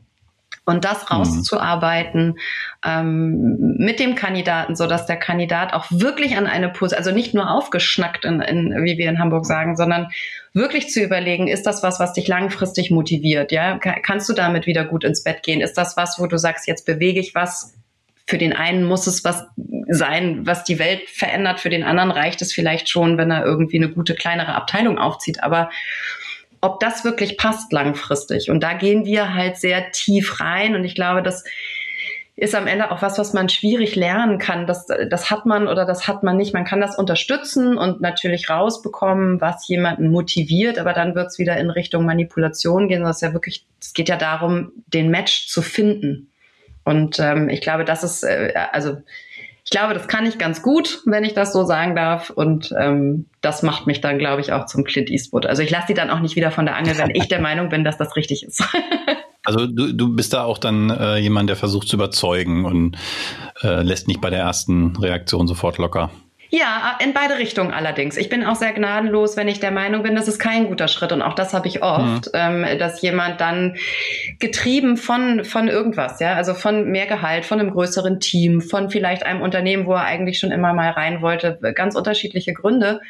Und 0.66 0.86
das 0.86 1.01
mhm. 1.04 1.18
rauszuarbeiten 1.18 2.39
ähm, 2.86 3.75
mit 3.78 4.00
dem 4.00 4.16
Kandidaten, 4.16 4.75
so 4.75 4.88
dass 4.88 5.06
der 5.06 5.18
Kandidat 5.18 5.74
auch 5.74 5.86
wirklich 5.89 6.38
an 6.38 6.48
eine 6.48 6.70
Position, 6.70 6.98
also 6.98 7.12
nicht 7.12 7.34
nur 7.34 7.50
aufgeschnackt, 7.50 8.25
in, 8.25 8.42
in, 8.42 8.84
wie 8.84 8.98
wir 8.98 9.10
in 9.10 9.20
Hamburg 9.20 9.46
sagen, 9.46 9.75
sondern 9.75 10.10
wirklich 10.54 10.89
zu 10.89 11.01
überlegen, 11.01 11.48
ist 11.48 11.63
das 11.63 11.84
was, 11.84 12.00
was 12.00 12.13
dich 12.13 12.28
langfristig 12.28 12.92
motiviert? 12.92 13.51
Ja, 13.51 13.78
kannst 13.78 14.30
du 14.30 14.34
damit 14.34 14.66
wieder 14.66 14.86
gut 14.86 15.04
ins 15.04 15.24
Bett 15.24 15.44
gehen? 15.44 15.62
Ist 15.62 15.78
das 15.78 15.98
was, 15.98 16.20
wo 16.20 16.28
du 16.28 16.38
sagst, 16.38 16.68
jetzt 16.68 16.86
bewege 16.86 17.20
ich 17.20 17.36
was? 17.36 17.74
Für 18.28 18.38
den 18.38 18.54
einen 18.54 18.84
muss 18.84 19.08
es 19.08 19.24
was 19.24 19.48
sein, 19.88 20.46
was 20.46 20.63
die 20.63 20.78
Welt 20.78 21.10
verändert. 21.10 21.60
Für 21.60 21.70
den 21.70 21.84
anderen 21.84 22.12
reicht 22.12 22.42
es 22.44 22.54
vielleicht 22.54 22.88
schon, 22.89 23.18
wenn 23.18 23.32
er 23.32 23.44
irgendwie 23.44 23.78
eine 23.78 23.89
gute 23.89 24.13
kleinere 24.13 24.54
Abteilung 24.54 25.00
aufzieht. 25.00 25.42
Aber 25.42 25.72
ob 26.62 26.80
das 26.80 27.06
wirklich 27.06 27.38
passt 27.38 27.72
langfristig. 27.72 28.50
Und 28.50 28.62
da 28.62 28.74
gehen 28.74 29.06
wir 29.06 29.34
halt 29.34 29.58
sehr 29.58 29.92
tief 29.92 30.39
rein. 30.39 30.75
Und 30.75 30.84
ich 30.84 30.96
glaube, 30.96 31.24
das 31.24 31.44
ist 32.36 32.56
am 32.56 32.68
Ende 32.68 32.92
auch 32.92 33.01
was, 33.01 33.18
was 33.18 33.34
man 33.34 33.50
schwierig 33.50 33.96
lernen 33.96 34.38
kann. 34.38 34.66
Das, 34.66 34.88
das 34.88 35.30
hat 35.30 35.46
man 35.46 35.68
oder 35.68 35.86
das 35.86 36.08
hat 36.08 36.24
man 36.24 36.38
nicht. 36.38 36.54
Man 36.54 36.63
kann 36.63 36.80
das 36.80 36.98
unterstützen 36.98 37.78
und 37.78 38.00
natürlich 38.01 38.50
rausbekommen, 38.50 39.42
was 39.42 39.68
jemanden 39.68 40.10
motiviert, 40.10 40.80
aber 40.80 40.94
dann 40.94 41.16
wird 41.16 41.28
es 41.28 41.39
wieder 41.39 41.58
in 41.58 41.70
Richtung 41.70 42.06
Manipulation 42.06 42.88
gehen. 42.88 43.04
Das 43.04 43.18
ist 43.18 43.22
ja 43.22 43.34
wirklich, 43.34 43.66
es 43.82 43.94
geht 43.94 44.08
ja 44.08 44.16
darum, 44.16 44.72
den 44.88 45.10
Match 45.10 45.48
zu 45.48 45.62
finden. 45.62 46.30
Und 46.86 47.20
ähm, 47.20 47.50
ich 47.50 47.62
glaube, 47.62 47.84
das 47.84 48.04
ist, 48.04 48.24
äh, 48.24 48.54
also 48.72 48.98
ich 49.70 49.78
glaube, 49.78 49.94
das 49.94 50.08
kann 50.08 50.26
ich 50.26 50.40
ganz 50.40 50.64
gut, 50.64 51.04
wenn 51.06 51.24
ich 51.24 51.36
das 51.36 51.54
so 51.54 51.64
sagen 51.64 51.96
darf. 51.96 52.32
Und 52.32 52.74
ähm, 52.80 53.28
das 53.40 53.62
macht 53.62 53.86
mich 53.86 54.02
dann, 54.02 54.18
glaube 54.18 54.42
ich, 54.42 54.52
auch 54.52 54.66
zum 54.66 54.84
Clint 54.84 55.12
Eastwood. 55.12 55.46
Also 55.46 55.62
ich 55.62 55.70
lasse 55.70 55.86
die 55.90 55.94
dann 55.94 56.10
auch 56.10 56.22
nicht 56.22 56.36
wieder 56.36 56.50
von 56.50 56.66
der 56.66 56.76
Angel, 56.76 56.98
wenn 56.98 57.12
ich 57.14 57.28
der 57.28 57.40
Meinung 57.40 57.70
bin, 57.70 57.84
dass 57.84 57.96
das 57.96 58.16
richtig 58.16 58.44
ist. 58.44 58.64
Also 59.46 59.66
du, 59.66 59.94
du 59.94 60.14
bist 60.14 60.34
da 60.34 60.44
auch 60.44 60.60
dann 60.60 60.92
äh, 60.92 61.18
jemand, 61.18 61.50
der 61.50 61.56
versucht 61.56 61.88
zu 61.88 61.96
überzeugen 61.96 62.66
und 62.66 62.98
äh, 63.64 63.82
lässt 63.82 64.08
nicht 64.08 64.22
bei 64.22 64.30
der 64.30 64.40
ersten 64.40 64.96
Reaktion 64.98 65.48
sofort 65.48 65.78
locker. 65.78 66.12
Ja, 66.51 66.98
in 67.03 67.13
beide 67.13 67.38
Richtungen 67.38 67.72
allerdings. 67.72 68.18
Ich 68.18 68.27
bin 68.27 68.44
auch 68.44 68.56
sehr 68.56 68.74
gnadenlos, 68.74 69.38
wenn 69.38 69.48
ich 69.48 69.60
der 69.60 69.70
Meinung 69.70 70.01
bin, 70.01 70.15
das 70.15 70.27
ist 70.27 70.39
kein 70.39 70.68
guter 70.68 70.88
Schritt. 70.88 71.12
Und 71.12 71.22
auch 71.22 71.36
das 71.36 71.53
habe 71.53 71.68
ich 71.68 71.84
oft, 71.84 72.25
mhm. 72.25 72.32
ähm, 72.34 72.79
dass 72.79 73.01
jemand 73.01 73.39
dann 73.39 73.75
getrieben 74.39 74.98
von, 74.98 75.46
von 75.46 75.68
irgendwas, 75.68 76.20
ja, 76.20 76.34
also 76.34 76.56
von 76.56 76.89
mehr 76.89 77.06
Gehalt, 77.06 77.46
von 77.46 77.60
einem 77.60 77.72
größeren 77.72 78.20
Team, 78.20 78.62
von 78.62 78.89
vielleicht 78.89 79.24
einem 79.24 79.41
Unternehmen, 79.41 79.86
wo 79.86 79.94
er 79.94 80.06
eigentlich 80.06 80.39
schon 80.39 80.51
immer 80.51 80.74
mal 80.74 80.89
rein 80.89 81.22
wollte, 81.22 81.60
ganz 81.75 81.96
unterschiedliche 81.96 82.53
Gründe, 82.53 83.01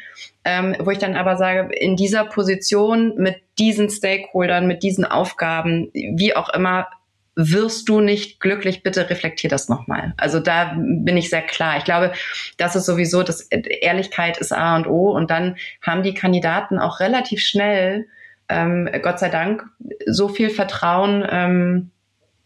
ähm, 0.44 0.76
wo 0.78 0.90
ich 0.90 0.98
dann 0.98 1.16
aber 1.16 1.36
sage, 1.36 1.74
in 1.74 1.96
dieser 1.96 2.24
Position 2.24 3.14
mit 3.16 3.36
diesen 3.58 3.88
Stakeholdern, 3.88 4.66
mit 4.66 4.82
diesen 4.82 5.06
Aufgaben, 5.06 5.90
wie 5.92 6.36
auch 6.36 6.50
immer, 6.50 6.88
wirst 7.36 7.88
du 7.88 8.00
nicht 8.00 8.40
glücklich, 8.40 8.82
bitte 8.82 9.08
reflektier 9.08 9.48
das 9.48 9.68
nochmal. 9.68 10.14
Also 10.16 10.40
da 10.40 10.76
bin 10.76 11.16
ich 11.16 11.30
sehr 11.30 11.42
klar. 11.42 11.76
Ich 11.78 11.84
glaube, 11.84 12.12
das 12.56 12.76
ist 12.76 12.86
sowieso, 12.86 13.22
das 13.22 13.42
Ehrlichkeit 13.42 14.38
ist 14.38 14.52
A 14.52 14.76
und 14.76 14.86
O 14.86 15.10
und 15.10 15.30
dann 15.30 15.56
haben 15.82 16.02
die 16.02 16.14
Kandidaten 16.14 16.78
auch 16.78 17.00
relativ 17.00 17.40
schnell, 17.40 18.06
ähm, 18.48 18.88
Gott 19.02 19.18
sei 19.18 19.28
Dank, 19.28 19.64
so 20.06 20.28
viel 20.28 20.50
Vertrauen, 20.50 21.24
ähm, 21.30 21.90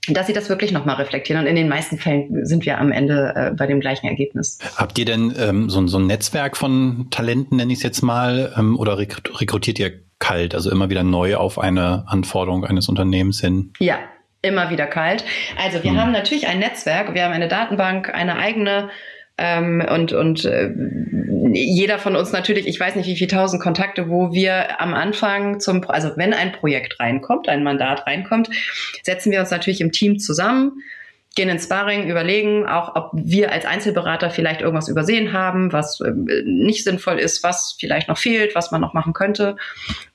dass 0.09 0.27
sie 0.27 0.35
das 0.35 0.51
wirklich 0.51 0.71
nochmal 0.71 0.97
reflektieren. 0.97 1.43
Und 1.43 1.49
in 1.49 1.57
den 1.57 1.69
meisten 1.69 1.97
Fällen 1.97 2.45
sind 2.45 2.67
wir 2.67 2.79
am 2.79 2.93
Ende 2.93 3.33
äh, 3.35 3.51
bei 3.53 3.67
dem 3.67 3.81
gleichen 3.81 4.07
Ergebnis. 4.07 4.59
Habt 4.77 4.99
ihr 4.99 5.07
denn 5.07 5.35
ähm, 5.39 5.71
so, 5.71 5.87
so, 5.87 5.99
ein 5.99 6.07
Netzwerk 6.07 6.59
von 6.59 7.09
Talenten, 7.11 7.57
nenne 7.57 7.73
ich 7.73 7.79
es 7.79 7.83
jetzt 7.85 8.03
mal, 8.03 8.53
ähm, 8.57 8.79
oder 8.79 8.99
rekrutiert 8.99 9.79
ihr 9.79 9.93
kalt, 10.19 10.55
also 10.55 10.71
immer 10.71 10.91
wieder 10.91 11.03
neu 11.03 11.37
auf 11.37 11.59
eine 11.59 12.05
Anforderung 12.07 12.67
eines 12.67 12.89
Unternehmens 12.89 13.41
hin? 13.41 13.73
Ja, 13.79 13.99
immer 14.45 14.71
wieder 14.71 14.87
kalt. 14.87 15.25
Also 15.63 15.83
wir 15.83 15.93
mhm. 15.93 16.01
haben 16.01 16.13
natürlich 16.13 16.47
ein 16.47 16.59
Netzwerk, 16.59 17.15
wir 17.15 17.25
haben 17.25 17.33
eine 17.33 17.49
Datenbank, 17.49 18.15
eine 18.15 18.37
eigene 18.37 18.91
ähm, 19.37 19.85
und 19.93 20.13
und 20.13 20.45
äh, 20.45 20.71
jeder 21.53 21.99
von 21.99 22.17
uns 22.17 22.33
natürlich, 22.33 22.67
ich 22.67 22.79
weiß 22.79 22.95
nicht, 22.97 23.07
wie 23.07 23.17
viele 23.17 23.29
tausend 23.29 23.63
Kontakte, 23.63 24.09
wo 24.09 24.33
wir 24.33 24.81
am 24.81 24.95
Anfang 24.95 25.61
zum, 25.61 25.89
also 25.89 26.13
wenn 26.17 26.33
ein 26.33 26.53
Projekt 26.53 27.01
reinkommt, 27.01 27.49
ein 27.49 27.63
Mandat 27.65 28.07
reinkommt, 28.07 28.49
setzen 29.03 29.33
wir 29.33 29.41
uns 29.41 29.51
natürlich 29.51 29.81
im 29.81 29.93
Team 29.93 30.19
zusammen 30.19 30.83
gehen 31.35 31.49
ins 31.49 31.65
Sparring, 31.65 32.09
überlegen 32.09 32.67
auch, 32.67 32.95
ob 32.95 33.11
wir 33.15 33.53
als 33.53 33.65
Einzelberater 33.65 34.31
vielleicht 34.31 34.61
irgendwas 34.61 34.89
übersehen 34.89 35.33
haben, 35.33 35.73
was 35.73 36.01
äh, 36.01 36.13
nicht 36.45 36.85
sinnvoll 36.85 37.19
ist, 37.19 37.43
was 37.43 37.77
vielleicht 37.79 38.09
noch 38.09 38.19
fehlt, 38.19 38.55
was 38.55 38.71
man 38.71 38.81
noch 38.81 38.95
machen 38.95 39.13
könnte. 39.13 39.57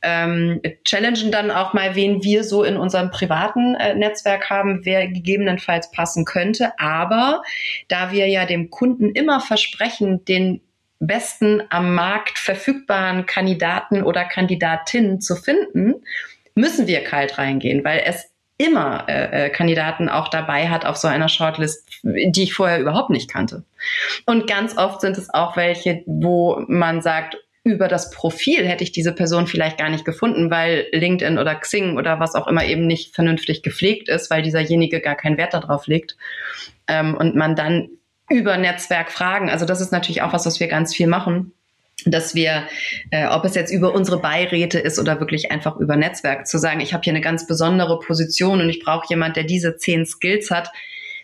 Ähm, 0.02 0.62
challengen 0.86 1.32
dann 1.32 1.52
auch 1.52 1.74
mal, 1.74 1.96
wen 1.96 2.24
wir 2.24 2.44
so 2.44 2.64
in 2.64 2.78
unserem 2.78 3.12
privaten 3.12 3.76
äh, 3.76 3.96
Netzwerk 3.96 4.50
haben, 4.50 4.82
wer 4.84 5.08
gegebenenfalls 5.08 5.92
passen 5.92 6.26
könnte. 6.26 6.74
Aber 6.80 7.44
da 7.88 8.12
wir 8.12 8.28
ja 8.28 8.46
dem 8.46 8.70
Kunden 8.70 9.10
immer 9.12 9.40
versprechen, 9.40 10.26
den 10.26 10.62
besten 11.00 11.64
am 11.70 11.96
Markt 11.96 12.38
verfügbaren 12.38 13.26
Kandidaten 13.26 14.04
oder 14.04 14.26
Kandidatin 14.26 15.22
zu 15.22 15.36
finden, 15.36 15.96
müssen 16.56 16.88
wir 16.88 17.04
kalt 17.04 17.38
reingehen, 17.38 17.84
weil 17.84 18.04
es 18.06 18.29
immer 18.60 19.06
äh, 19.08 19.46
äh, 19.46 19.50
Kandidaten 19.50 20.10
auch 20.10 20.28
dabei 20.28 20.70
hat 20.70 20.86
auf 20.86 20.98
so 20.98 21.08
einer 21.08 21.30
Shortlist, 21.30 21.88
die 22.04 22.44
ich 22.44 22.54
vorher 22.54 22.80
überhaupt 22.80 23.10
nicht 23.10 23.32
kannte. 23.32 23.64
Und 24.26 24.48
ganz 24.48 24.78
oft 24.78 25.02
sind 25.02 25.18
es 25.18 25.34
auch 25.34 25.56
welche, 25.56 26.04
wo 26.06 26.62
man 26.68 27.02
sagt, 27.02 27.38
über 27.64 27.88
das 27.88 28.12
Profil 28.12 28.68
hätte 28.68 28.84
ich 28.84 28.92
diese 28.92 29.14
Person 29.14 29.48
vielleicht 29.48 29.78
gar 29.78 29.90
nicht 29.90 30.04
gefunden, 30.04 30.52
weil 30.52 30.88
LinkedIn 30.92 31.38
oder 31.38 31.56
Xing 31.56 31.98
oder 31.98 32.20
was 32.20 32.36
auch 32.36 32.48
immer 32.48 32.66
eben 32.66 32.86
nicht 32.86 33.16
vernünftig 33.16 33.64
gepflegt 33.64 34.10
ist, 34.10 34.30
weil 34.30 34.42
dieserjenige 34.42 35.00
gar 35.00 35.16
keinen 35.16 35.38
Wert 35.38 35.54
darauf 35.54 35.88
legt. 35.88 36.18
Ähm, 36.88 37.16
und 37.16 37.36
man 37.36 37.56
dann 37.56 37.90
über 38.30 38.58
Netzwerk 38.58 39.10
fragen. 39.10 39.50
Also 39.50 39.66
das 39.66 39.80
ist 39.80 39.92
natürlich 39.92 40.22
auch 40.22 40.34
was, 40.34 40.46
was 40.46 40.60
wir 40.60 40.68
ganz 40.68 40.94
viel 40.94 41.08
machen 41.08 41.54
dass 42.06 42.36
wir, 42.36 42.68
äh, 43.12 43.28
ob 43.28 43.46
es 43.46 43.56
jetzt 43.56 43.72
über 43.72 43.94
unsere 43.94 44.20
Beiräte 44.20 44.80
ist 44.80 45.00
oder 45.00 45.20
wirklich 45.20 45.52
einfach 45.52 45.78
über 45.78 45.96
Netzwerk, 45.96 46.48
zu 46.48 46.58
sagen, 46.58 46.80
ich 46.80 46.94
habe 46.94 47.04
hier 47.04 47.14
eine 47.14 47.22
ganz 47.22 47.48
besondere 47.48 48.00
Position 48.00 48.62
und 48.62 48.70
ich 48.70 48.80
brauche 48.80 49.06
jemand, 49.10 49.36
der 49.36 49.44
diese 49.44 49.78
zehn 49.78 50.06
Skills 50.06 50.52
hat. 50.52 50.70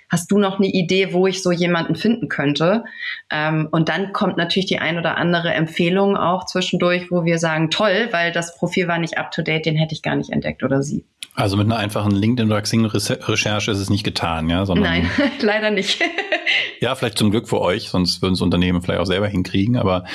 Hast 0.10 0.32
du 0.32 0.38
noch 0.38 0.60
eine 0.60 0.68
Idee, 0.68 1.14
wo 1.14 1.28
ich 1.28 1.42
so 1.42 1.52
jemanden 1.52 1.96
finden 1.96 2.30
könnte? 2.30 2.84
Ähm, 3.32 3.68
und 3.72 3.90
dann 3.90 4.14
kommt 4.14 4.38
natürlich 4.38 4.68
die 4.68 4.80
ein 4.80 4.98
oder 4.98 5.18
andere 5.18 5.54
Empfehlung 5.54 6.16
auch 6.16 6.46
zwischendurch, 6.46 7.12
wo 7.12 7.26
wir 7.26 7.40
sagen, 7.40 7.70
toll, 7.70 8.10
weil 8.12 8.32
das 8.32 8.56
Profil 8.58 8.88
war 8.88 9.00
nicht 9.00 9.18
up 9.18 9.32
to 9.32 9.42
date, 9.42 9.66
den 9.66 9.76
hätte 9.76 9.94
ich 9.94 10.02
gar 10.02 10.16
nicht 10.16 10.32
entdeckt 10.32 10.64
oder 10.64 10.84
sie. 10.84 11.06
Also 11.34 11.58
mit 11.58 11.66
einer 11.66 11.78
einfachen 11.78 12.12
LinkedIn 12.12 12.50
oder 12.50 12.62
Xing-Recherche 12.62 13.72
ist 13.72 13.80
es 13.80 13.90
nicht 13.90 14.04
getan, 14.04 14.50
ja? 14.50 14.66
Sondern, 14.66 14.86
Nein, 14.86 15.10
leider 15.42 15.70
nicht. 15.70 16.00
ja, 16.80 16.96
vielleicht 16.96 17.18
zum 17.18 17.32
Glück 17.32 17.50
für 17.50 17.60
euch, 17.60 17.90
sonst 17.90 18.22
würden 18.22 18.36
es 18.36 18.42
Unternehmen 18.42 18.82
vielleicht 18.82 19.02
auch 19.02 19.06
selber 19.06 19.28
hinkriegen, 19.28 19.76
aber 19.76 20.06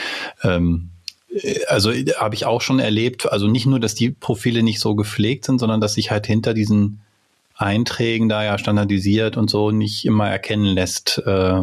ähm, 0.43 0.91
also 1.69 1.93
habe 1.93 2.35
ich 2.35 2.47
auch 2.47 2.61
schon 2.61 2.81
erlebt, 2.81 3.31
also 3.31 3.47
nicht 3.47 3.67
nur, 3.67 3.79
dass 3.79 3.95
die 3.95 4.11
Profile 4.11 4.63
nicht 4.63 4.81
so 4.81 4.95
gepflegt 4.95 5.45
sind, 5.45 5.59
sondern 5.59 5.81
dass 5.81 5.95
sich 5.95 6.11
halt 6.11 6.27
hinter 6.27 6.55
diesen 6.55 7.03
Einträgen 7.61 8.29
da 8.29 8.43
ja 8.43 8.59
standardisiert 8.59 9.37
und 9.37 9.51
so 9.51 9.71
nicht 9.71 10.05
immer 10.07 10.29
erkennen 10.29 10.65
lässt, 10.65 11.23
äh, 11.27 11.61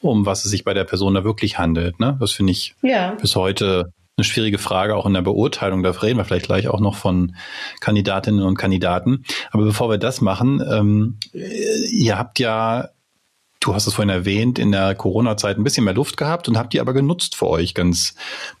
um 0.00 0.26
was 0.26 0.44
es 0.44 0.50
sich 0.50 0.64
bei 0.64 0.74
der 0.74 0.84
Person 0.84 1.14
da 1.14 1.24
wirklich 1.24 1.58
handelt. 1.58 2.00
Ne? 2.00 2.16
Das 2.20 2.32
finde 2.32 2.52
ich 2.52 2.74
ja. 2.82 3.12
bis 3.20 3.36
heute 3.36 3.92
eine 4.16 4.24
schwierige 4.24 4.58
Frage 4.58 4.96
auch 4.96 5.06
in 5.06 5.14
der 5.14 5.22
Beurteilung. 5.22 5.84
Da 5.84 5.90
reden 5.90 6.18
wir 6.18 6.24
vielleicht 6.24 6.46
gleich 6.46 6.66
auch 6.66 6.80
noch 6.80 6.96
von 6.96 7.36
Kandidatinnen 7.80 8.42
und 8.42 8.58
Kandidaten. 8.58 9.24
Aber 9.52 9.64
bevor 9.64 9.88
wir 9.88 9.98
das 9.98 10.20
machen, 10.20 10.60
ähm, 10.68 11.18
ihr 11.32 12.18
habt 12.18 12.40
ja 12.40 12.88
du 13.60 13.74
hast 13.74 13.86
es 13.86 13.94
vorhin 13.94 14.10
erwähnt, 14.10 14.58
in 14.58 14.72
der 14.72 14.94
Corona-Zeit 14.94 15.58
ein 15.58 15.64
bisschen 15.64 15.84
mehr 15.84 15.94
Luft 15.94 16.16
gehabt 16.16 16.48
und 16.48 16.56
habt 16.56 16.72
die 16.72 16.80
aber 16.80 16.92
genutzt 16.92 17.36
für 17.36 17.48
euch 17.48 17.74
ganz 17.74 18.14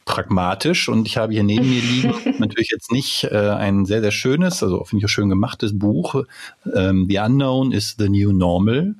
pragmatisch. 0.04 0.88
Und 0.88 1.06
ich 1.06 1.16
habe 1.16 1.32
hier 1.32 1.44
neben 1.44 1.68
mir 1.68 1.80
liegen 1.80 2.14
natürlich 2.38 2.70
jetzt 2.70 2.90
nicht 2.90 3.24
äh, 3.24 3.50
ein 3.50 3.84
sehr, 3.84 4.00
sehr 4.00 4.10
schönes, 4.10 4.62
also 4.62 4.82
finde 4.84 5.00
ich 5.00 5.04
auch 5.06 5.12
schön 5.12 5.28
gemachtes 5.28 5.78
Buch. 5.78 6.24
Ähm, 6.74 7.06
the 7.08 7.18
Unknown 7.18 7.72
is 7.72 7.96
the 7.98 8.08
New 8.08 8.32
Normal. 8.32 8.96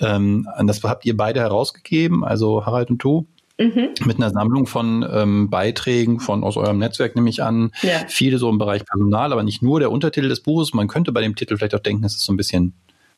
Ähm, 0.00 0.46
das 0.64 0.82
habt 0.82 1.04
ihr 1.04 1.16
beide 1.16 1.40
herausgegeben, 1.40 2.24
also 2.24 2.66
Harald 2.66 2.90
und 2.90 3.02
du. 3.02 3.26
Mhm. 3.58 3.94
Mit 4.04 4.16
einer 4.16 4.30
Sammlung 4.30 4.66
von 4.66 5.06
ähm, 5.10 5.48
Beiträgen 5.48 6.20
von 6.20 6.44
aus 6.44 6.58
eurem 6.58 6.78
Netzwerk 6.78 7.16
nehme 7.16 7.30
ich 7.30 7.42
an. 7.42 7.70
Ja. 7.80 8.00
Viele 8.06 8.36
so 8.36 8.50
im 8.50 8.58
Bereich 8.58 8.84
Personal, 8.84 9.32
aber 9.32 9.42
nicht 9.42 9.62
nur 9.62 9.80
der 9.80 9.90
Untertitel 9.90 10.28
des 10.28 10.40
Buches. 10.40 10.74
Man 10.74 10.88
könnte 10.88 11.12
bei 11.12 11.22
dem 11.22 11.36
Titel 11.36 11.56
vielleicht 11.56 11.74
auch 11.74 11.80
denken, 11.80 12.04
es 12.04 12.16
ist 12.16 12.24
so 12.24 12.34
ein 12.34 12.36
bisschen 12.36 12.74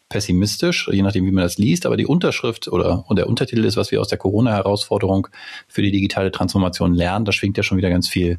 pessimistisch, 0.09 0.89
je 0.93 1.03
nachdem, 1.03 1.27
wie 1.27 1.31
man 1.31 1.45
das 1.45 1.59
liest. 1.59 1.87
Aber 1.87 1.97
die 1.97 2.07
Unterschrift 2.07 2.69
oder 2.69 3.05
und 3.09 3.17
der 3.17 3.29
Untertitel 3.29 3.65
ist, 3.65 3.77
was 3.77 3.91
wir 3.91 4.01
aus 4.01 4.09
der 4.09 4.19
Corona-Herausforderung 4.19 5.29
für 5.67 5.83
die 5.83 5.93
digitale 5.93 6.31
Transformation 6.31 6.95
lernen. 6.95 7.25
Da 7.25 7.33
schwingt 7.33 7.57
ja 7.57 7.63
schon 7.63 7.79
wieder 7.79 7.91
ganz 7.91 8.09
viel 8.09 8.39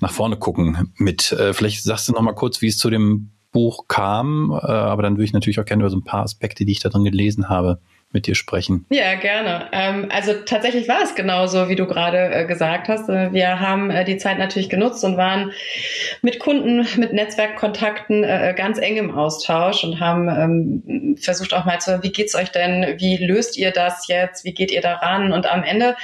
nach 0.00 0.12
vorne 0.12 0.36
gucken 0.36 0.92
mit. 0.96 1.32
Äh, 1.32 1.52
vielleicht 1.52 1.82
sagst 1.82 2.08
du 2.08 2.12
noch 2.12 2.22
mal 2.22 2.32
kurz, 2.32 2.62
wie 2.62 2.68
es 2.68 2.78
zu 2.78 2.90
dem 2.90 3.30
Buch 3.52 3.86
kam, 3.86 4.50
äh, 4.50 4.66
aber 4.66 5.02
dann 5.02 5.14
würde 5.14 5.24
ich 5.24 5.32
natürlich 5.32 5.60
auch 5.60 5.64
gerne 5.64 5.82
über 5.82 5.90
so 5.90 5.96
ein 5.96 6.04
paar 6.04 6.24
Aspekte, 6.24 6.64
die 6.64 6.72
ich 6.72 6.80
da 6.80 6.88
drin 6.88 7.04
gelesen 7.04 7.48
habe, 7.48 7.80
mit 8.14 8.26
dir 8.26 8.36
sprechen. 8.36 8.86
Ja, 8.90 9.16
gerne. 9.16 9.68
Ähm, 9.72 10.06
also 10.10 10.32
tatsächlich 10.46 10.88
war 10.88 11.02
es 11.02 11.14
genauso, 11.14 11.68
wie 11.68 11.74
du 11.74 11.86
gerade 11.86 12.32
äh, 12.32 12.46
gesagt 12.46 12.88
hast. 12.88 13.08
Äh, 13.08 13.32
wir 13.32 13.60
haben 13.60 13.90
äh, 13.90 14.04
die 14.04 14.16
Zeit 14.16 14.38
natürlich 14.38 14.70
genutzt 14.70 15.04
und 15.04 15.16
waren 15.16 15.52
mit 16.22 16.38
Kunden, 16.38 16.86
mit 16.96 17.12
Netzwerkkontakten 17.12 18.24
äh, 18.24 18.54
ganz 18.56 18.78
eng 18.78 18.96
im 18.96 19.10
Austausch 19.10 19.84
und 19.84 20.00
haben 20.00 20.28
ähm, 20.28 21.16
versucht 21.20 21.52
auch 21.52 21.64
mal 21.64 21.80
zu, 21.80 22.02
wie 22.02 22.12
geht's 22.12 22.36
euch 22.36 22.50
denn? 22.50 22.94
Wie 22.98 23.16
löst 23.16 23.58
ihr 23.58 23.72
das 23.72 24.06
jetzt? 24.06 24.44
Wie 24.44 24.54
geht 24.54 24.70
ihr 24.70 24.80
daran? 24.80 25.32
Und 25.32 25.50
am 25.50 25.64
Ende 25.64 25.96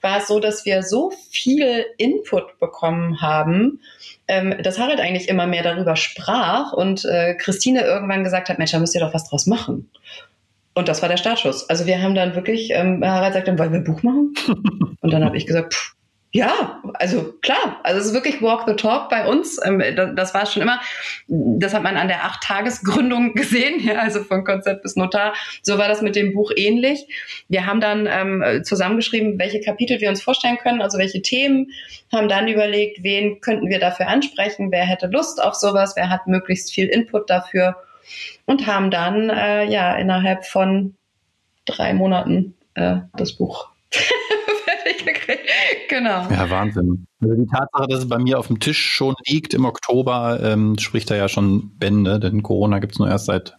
war 0.00 0.18
es 0.18 0.26
so, 0.26 0.40
dass 0.40 0.64
wir 0.64 0.82
so 0.82 1.12
viel 1.30 1.84
Input 1.98 2.58
bekommen 2.58 3.20
haben, 3.20 3.80
ähm, 4.26 4.54
dass 4.62 4.78
Harald 4.78 5.00
eigentlich 5.00 5.28
immer 5.28 5.46
mehr 5.46 5.62
darüber 5.62 5.96
sprach 5.96 6.72
und 6.72 7.04
äh, 7.04 7.34
Christine 7.34 7.82
irgendwann 7.82 8.24
gesagt 8.24 8.48
hat, 8.48 8.58
Mensch, 8.58 8.72
da 8.72 8.78
müsst 8.78 8.94
ihr 8.94 9.00
doch 9.02 9.14
was 9.14 9.28
draus 9.28 9.46
machen. 9.46 9.90
Und 10.78 10.86
das 10.86 11.02
war 11.02 11.08
der 11.08 11.16
Startschuss. 11.16 11.68
Also 11.68 11.86
wir 11.86 12.00
haben 12.00 12.14
dann 12.14 12.36
wirklich, 12.36 12.70
ähm, 12.70 13.04
Harald 13.04 13.34
sagt 13.34 13.48
dann, 13.48 13.58
wollen 13.58 13.72
wir 13.72 13.80
ein 13.80 13.84
Buch 13.84 14.04
machen? 14.04 14.32
Und 15.00 15.12
dann 15.12 15.24
habe 15.24 15.36
ich 15.36 15.44
gesagt, 15.44 15.74
pff, 15.74 15.96
ja, 16.30 16.80
also 16.94 17.34
klar, 17.42 17.80
also 17.82 17.98
es 17.98 18.06
ist 18.06 18.14
wirklich 18.14 18.40
Walk 18.40 18.62
the 18.68 18.76
Talk 18.76 19.08
bei 19.08 19.26
uns. 19.26 19.58
Ähm, 19.64 19.82
das, 19.96 20.10
das 20.14 20.34
war 20.34 20.46
schon 20.46 20.62
immer, 20.62 20.78
das 21.26 21.74
hat 21.74 21.82
man 21.82 21.96
an 21.96 22.06
der 22.06 22.26
Acht-Tages-Gründung 22.26 23.34
gesehen, 23.34 23.84
ja, 23.84 23.96
also 23.96 24.22
von 24.22 24.44
Konzept 24.44 24.84
bis 24.84 24.94
Notar. 24.94 25.34
So 25.62 25.78
war 25.78 25.88
das 25.88 26.00
mit 26.00 26.14
dem 26.14 26.32
Buch 26.32 26.52
ähnlich. 26.54 27.08
Wir 27.48 27.66
haben 27.66 27.80
dann 27.80 28.06
ähm, 28.08 28.62
zusammengeschrieben, 28.62 29.36
welche 29.40 29.60
Kapitel 29.60 30.00
wir 30.00 30.10
uns 30.10 30.22
vorstellen 30.22 30.58
können, 30.58 30.80
also 30.80 30.96
welche 30.96 31.22
Themen, 31.22 31.72
haben 32.12 32.28
dann 32.28 32.46
überlegt, 32.46 33.02
wen 33.02 33.40
könnten 33.40 33.68
wir 33.68 33.80
dafür 33.80 34.06
ansprechen, 34.06 34.70
wer 34.70 34.84
hätte 34.84 35.08
Lust 35.08 35.42
auf 35.42 35.54
sowas, 35.54 35.94
wer 35.96 36.08
hat 36.08 36.28
möglichst 36.28 36.72
viel 36.72 36.86
Input 36.86 37.28
dafür 37.28 37.74
und 38.46 38.66
haben 38.66 38.90
dann 38.90 39.30
äh, 39.30 39.64
ja 39.64 39.96
innerhalb 39.96 40.46
von 40.46 40.94
drei 41.64 41.92
Monaten 41.94 42.54
äh, 42.74 42.98
das 43.16 43.34
Buch 43.34 43.68
fertig 43.90 45.04
gekriegt. 45.04 45.48
Genau. 45.88 46.28
Ja, 46.30 46.50
Wahnsinn. 46.50 47.06
Also 47.20 47.34
die 47.34 47.46
Tatsache, 47.46 47.88
dass 47.88 48.00
es 48.00 48.08
bei 48.08 48.18
mir 48.18 48.38
auf 48.38 48.46
dem 48.46 48.60
Tisch 48.60 48.80
schon 48.80 49.14
liegt 49.26 49.54
im 49.54 49.64
Oktober, 49.64 50.40
ähm, 50.42 50.78
spricht 50.78 51.10
da 51.10 51.16
ja 51.16 51.28
schon 51.28 51.76
Bände, 51.78 52.20
denn 52.20 52.42
Corona 52.42 52.78
gibt 52.78 52.94
es 52.94 52.98
nur 52.98 53.08
erst 53.08 53.26
seit, 53.26 53.56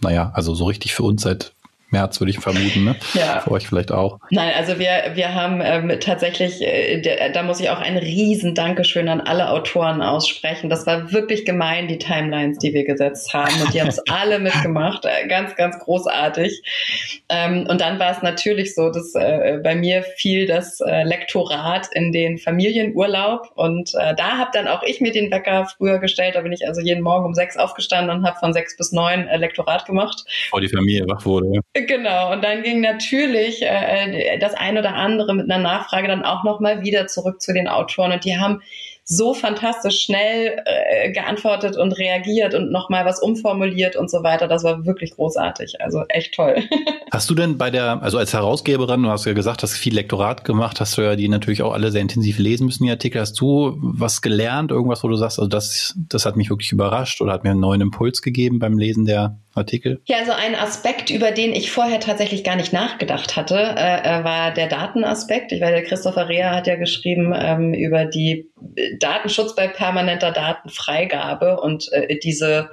naja, 0.00 0.32
also 0.34 0.54
so 0.54 0.64
richtig 0.66 0.94
für 0.94 1.04
uns 1.04 1.22
seit 1.22 1.52
März, 1.90 2.20
würde 2.20 2.30
ich 2.30 2.40
vermuten, 2.40 2.84
ne? 2.84 2.96
Ja. 3.14 3.40
Für 3.40 3.52
euch 3.52 3.68
vielleicht 3.68 3.92
auch. 3.92 4.18
Nein, 4.30 4.52
also 4.56 4.78
wir, 4.78 5.12
wir 5.14 5.34
haben 5.34 5.60
ähm, 5.62 6.00
tatsächlich, 6.00 6.60
äh, 6.60 7.00
der, 7.00 7.30
da 7.30 7.44
muss 7.44 7.60
ich 7.60 7.70
auch 7.70 7.78
ein 7.78 7.96
riesen 7.96 8.54
Dankeschön 8.56 9.08
an 9.08 9.20
alle 9.20 9.50
Autoren 9.50 10.02
aussprechen. 10.02 10.68
Das 10.68 10.86
war 10.86 11.12
wirklich 11.12 11.44
gemein, 11.44 11.86
die 11.86 11.98
Timelines, 11.98 12.58
die 12.58 12.74
wir 12.74 12.84
gesetzt 12.84 13.32
haben. 13.32 13.54
Und 13.62 13.72
die 13.72 13.80
haben 13.80 13.88
es 13.88 14.00
alle 14.10 14.40
mitgemacht. 14.40 15.04
Äh, 15.04 15.28
ganz, 15.28 15.54
ganz 15.54 15.78
großartig. 15.78 17.24
Ähm, 17.28 17.66
und 17.68 17.80
dann 17.80 18.00
war 18.00 18.10
es 18.10 18.22
natürlich 18.22 18.74
so, 18.74 18.90
dass 18.90 19.14
äh, 19.14 19.60
bei 19.62 19.76
mir 19.76 20.02
fiel 20.02 20.46
das 20.46 20.80
äh, 20.80 21.04
Lektorat 21.04 21.88
in 21.92 22.10
den 22.10 22.38
Familienurlaub. 22.38 23.52
Und 23.54 23.94
äh, 23.94 24.14
da 24.16 24.38
habe 24.38 24.50
dann 24.52 24.66
auch 24.66 24.82
ich 24.82 25.00
mir 25.00 25.12
den 25.12 25.30
Wecker 25.30 25.68
früher 25.76 25.98
gestellt. 25.98 26.34
Da 26.34 26.40
bin 26.40 26.52
ich 26.52 26.66
also 26.66 26.80
jeden 26.80 27.02
Morgen 27.02 27.26
um 27.26 27.34
sechs 27.34 27.56
aufgestanden 27.56 28.18
und 28.18 28.26
habe 28.26 28.38
von 28.40 28.52
sechs 28.52 28.76
bis 28.76 28.90
neun 28.90 29.28
äh, 29.28 29.36
Lektorat 29.36 29.86
gemacht. 29.86 30.24
Vor 30.50 30.60
die 30.60 30.68
Familie 30.68 31.06
wach 31.06 31.24
wurde. 31.24 31.60
Genau, 31.84 32.32
und 32.32 32.42
dann 32.42 32.62
ging 32.62 32.80
natürlich 32.80 33.60
äh, 33.62 34.38
das 34.38 34.54
eine 34.54 34.80
oder 34.80 34.94
andere 34.94 35.34
mit 35.34 35.50
einer 35.50 35.62
Nachfrage 35.62 36.08
dann 36.08 36.24
auch 36.24 36.42
nochmal 36.42 36.80
wieder 36.80 37.06
zurück 37.06 37.42
zu 37.42 37.52
den 37.52 37.68
Autoren. 37.68 38.12
Und 38.12 38.24
die 38.24 38.38
haben 38.38 38.62
so 39.08 39.34
fantastisch 39.34 40.00
schnell 40.00 40.60
äh, 40.64 41.12
geantwortet 41.12 41.76
und 41.76 41.92
reagiert 41.92 42.54
und 42.54 42.72
nochmal 42.72 43.04
was 43.04 43.22
umformuliert 43.22 43.94
und 43.94 44.10
so 44.10 44.24
weiter. 44.24 44.48
Das 44.48 44.64
war 44.64 44.84
wirklich 44.84 45.12
großartig. 45.12 45.80
Also 45.80 46.02
echt 46.08 46.34
toll. 46.34 46.56
Hast 47.12 47.30
du 47.30 47.36
denn 47.36 47.56
bei 47.56 47.70
der, 47.70 48.02
also 48.02 48.18
als 48.18 48.34
Herausgeberin, 48.34 49.04
du 49.04 49.08
hast 49.08 49.24
ja 49.26 49.32
gesagt, 49.32 49.62
hast 49.62 49.74
viel 49.74 49.94
Lektorat 49.94 50.44
gemacht, 50.44 50.80
hast 50.80 50.98
du 50.98 51.02
ja 51.02 51.14
die 51.14 51.28
natürlich 51.28 51.62
auch 51.62 51.72
alle 51.72 51.92
sehr 51.92 52.02
intensiv 52.02 52.38
lesen 52.38 52.66
müssen, 52.66 52.82
die 52.82 52.90
Artikel. 52.90 53.20
Hast 53.20 53.40
du 53.40 53.76
was 53.80 54.22
gelernt, 54.22 54.72
irgendwas, 54.72 55.04
wo 55.04 55.08
du 55.08 55.14
sagst, 55.14 55.38
also 55.38 55.48
das, 55.48 55.94
das 56.08 56.26
hat 56.26 56.36
mich 56.36 56.50
wirklich 56.50 56.72
überrascht 56.72 57.20
oder 57.20 57.32
hat 57.32 57.44
mir 57.44 57.52
einen 57.52 57.60
neuen 57.60 57.80
Impuls 57.80 58.22
gegeben 58.22 58.58
beim 58.58 58.76
Lesen 58.76 59.04
der 59.04 59.38
Artikel? 59.54 60.00
Ja, 60.04 60.18
also 60.18 60.32
ein 60.32 60.56
Aspekt, 60.56 61.10
über 61.10 61.30
den 61.30 61.52
ich 61.52 61.70
vorher 61.70 62.00
tatsächlich 62.00 62.42
gar 62.42 62.56
nicht 62.56 62.72
nachgedacht 62.72 63.36
hatte, 63.36 63.54
äh, 63.54 64.20
äh 64.20 64.24
war 64.24 64.52
der 64.52 64.66
Datenaspekt. 64.66 65.52
Ich 65.52 65.60
weiß, 65.60 65.70
der 65.70 65.84
Christopher 65.84 66.28
Rea 66.28 66.50
hat 66.50 66.66
ja 66.66 66.76
geschrieben 66.76 67.32
ähm, 67.34 67.72
über 67.72 68.04
die 68.04 68.50
Datenschutz 68.98 69.54
bei 69.54 69.68
permanenter 69.68 70.32
Datenfreigabe 70.32 71.60
und 71.60 71.92
äh, 71.92 72.18
diese, 72.18 72.70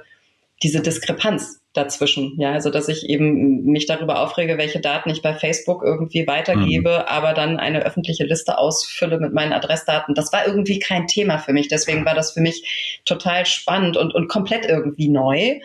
diese 0.62 0.80
Diskrepanz 0.80 1.60
dazwischen. 1.74 2.38
Ja, 2.38 2.52
also 2.52 2.70
dass 2.70 2.88
ich 2.88 3.08
eben 3.08 3.64
mich 3.64 3.86
darüber 3.86 4.20
aufrege, 4.20 4.56
welche 4.56 4.80
Daten 4.80 5.10
ich 5.10 5.22
bei 5.22 5.34
Facebook 5.34 5.82
irgendwie 5.82 6.26
weitergebe, 6.26 6.90
mhm. 6.90 7.04
aber 7.06 7.34
dann 7.34 7.58
eine 7.58 7.84
öffentliche 7.84 8.24
Liste 8.24 8.56
ausfülle 8.58 9.18
mit 9.18 9.34
meinen 9.34 9.52
Adressdaten. 9.52 10.14
Das 10.14 10.32
war 10.32 10.46
irgendwie 10.46 10.78
kein 10.78 11.08
Thema 11.08 11.38
für 11.38 11.52
mich. 11.52 11.68
Deswegen 11.68 12.04
war 12.04 12.14
das 12.14 12.32
für 12.32 12.40
mich 12.40 13.00
total 13.04 13.44
spannend 13.44 13.96
und, 13.96 14.14
und 14.14 14.28
komplett 14.28 14.66
irgendwie 14.66 15.08
neu. 15.08 15.58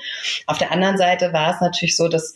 Auf 0.47 0.57
der 0.57 0.71
anderen 0.71 0.97
Seite 0.97 1.31
war 1.31 1.53
es 1.53 1.61
natürlich 1.61 1.95
so, 1.95 2.07
dass 2.07 2.33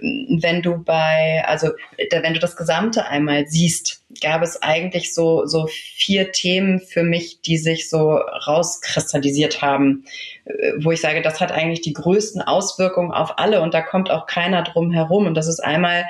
wenn 0.00 0.62
du 0.62 0.82
bei, 0.82 1.42
also 1.46 1.70
wenn 2.10 2.34
du 2.34 2.40
das 2.40 2.56
Gesamte 2.56 3.06
einmal 3.06 3.46
siehst, 3.46 4.02
gab 4.20 4.42
es 4.42 4.62
eigentlich 4.62 5.14
so, 5.14 5.46
so 5.46 5.66
vier 5.68 6.32
Themen 6.32 6.80
für 6.80 7.02
mich, 7.02 7.40
die 7.42 7.58
sich 7.58 7.88
so 7.88 8.12
rauskristallisiert 8.12 9.62
haben, 9.62 10.04
äh, 10.44 10.72
wo 10.80 10.92
ich 10.92 11.00
sage, 11.00 11.22
das 11.22 11.40
hat 11.40 11.52
eigentlich 11.52 11.82
die 11.82 11.92
größten 11.92 12.42
Auswirkungen 12.42 13.12
auf 13.12 13.38
alle 13.38 13.60
und 13.60 13.74
da 13.74 13.82
kommt 13.82 14.10
auch 14.10 14.26
keiner 14.26 14.62
drum 14.62 14.90
herum. 14.92 15.26
Und 15.26 15.34
das 15.34 15.46
ist 15.46 15.60
einmal 15.60 16.04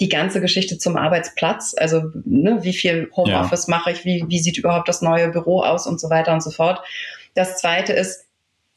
die 0.00 0.08
ganze 0.08 0.40
Geschichte 0.40 0.78
zum 0.78 0.96
Arbeitsplatz, 0.96 1.74
also 1.76 2.02
ne, 2.24 2.58
wie 2.62 2.72
viel 2.72 3.08
Homeoffice 3.14 3.68
ja. 3.68 3.76
mache 3.76 3.92
ich, 3.92 4.04
wie, 4.04 4.24
wie 4.26 4.38
sieht 4.40 4.58
überhaupt 4.58 4.88
das 4.88 5.02
neue 5.02 5.28
Büro 5.28 5.60
aus 5.62 5.86
und 5.86 6.00
so 6.00 6.10
weiter 6.10 6.32
und 6.32 6.42
so 6.42 6.50
fort. 6.50 6.80
Das 7.34 7.58
zweite 7.58 7.92
ist, 7.92 8.26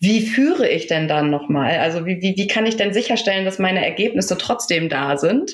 wie 0.05 0.25
führe 0.27 0.69
ich 0.69 0.85
denn 0.85 1.07
dann 1.07 1.31
nochmal? 1.31 1.79
Also 1.79 2.05
wie, 2.05 2.21
wie, 2.21 2.37
wie 2.37 2.47
kann 2.47 2.67
ich 2.67 2.77
denn 2.77 2.93
sicherstellen, 2.93 3.43
dass 3.43 3.57
meine 3.57 3.83
Ergebnisse 3.83 4.37
trotzdem 4.37 4.87
da 4.87 5.17
sind? 5.17 5.53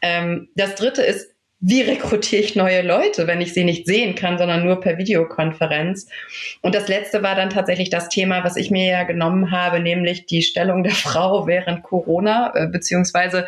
Ähm, 0.00 0.48
das 0.54 0.74
dritte 0.74 1.02
ist, 1.02 1.34
wie 1.62 1.82
rekrutiere 1.82 2.42
ich 2.42 2.56
neue 2.56 2.80
Leute, 2.80 3.26
wenn 3.26 3.42
ich 3.42 3.52
sie 3.52 3.64
nicht 3.64 3.86
sehen 3.86 4.14
kann, 4.14 4.38
sondern 4.38 4.64
nur 4.64 4.80
per 4.80 4.96
Videokonferenz? 4.96 6.08
Und 6.62 6.74
das 6.74 6.88
letzte 6.88 7.22
war 7.22 7.34
dann 7.34 7.50
tatsächlich 7.50 7.90
das 7.90 8.08
Thema, 8.08 8.42
was 8.42 8.56
ich 8.56 8.70
mir 8.70 8.86
ja 8.86 9.02
genommen 9.02 9.50
habe, 9.50 9.78
nämlich 9.78 10.24
die 10.24 10.40
Stellung 10.40 10.82
der 10.82 10.92
Frau 10.94 11.46
während 11.46 11.82
Corona, 11.82 12.54
äh, 12.54 12.66
beziehungsweise, 12.68 13.46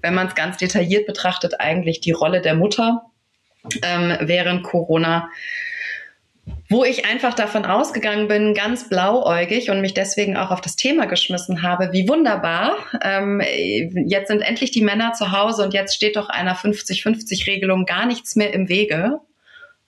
wenn 0.00 0.14
man 0.14 0.28
es 0.28 0.34
ganz 0.34 0.56
detailliert 0.56 1.06
betrachtet, 1.06 1.60
eigentlich 1.60 2.00
die 2.00 2.12
Rolle 2.12 2.40
der 2.40 2.54
Mutter 2.54 3.02
ähm, 3.82 4.16
während 4.20 4.62
Corona 4.62 5.28
wo 6.68 6.84
ich 6.84 7.04
einfach 7.04 7.34
davon 7.34 7.64
ausgegangen 7.64 8.28
bin, 8.28 8.54
ganz 8.54 8.88
blauäugig 8.88 9.70
und 9.70 9.80
mich 9.80 9.92
deswegen 9.92 10.36
auch 10.36 10.50
auf 10.50 10.60
das 10.60 10.76
Thema 10.76 11.06
geschmissen 11.06 11.62
habe, 11.62 11.92
wie 11.92 12.08
wunderbar. 12.08 12.76
Ähm, 13.02 13.42
jetzt 14.06 14.28
sind 14.28 14.40
endlich 14.40 14.70
die 14.70 14.82
Männer 14.82 15.12
zu 15.12 15.32
Hause 15.32 15.64
und 15.64 15.74
jetzt 15.74 15.94
steht 15.94 16.16
doch 16.16 16.28
einer 16.28 16.56
50-50-Regelung 16.56 17.86
gar 17.86 18.06
nichts 18.06 18.36
mehr 18.36 18.54
im 18.54 18.68
Wege. 18.68 19.18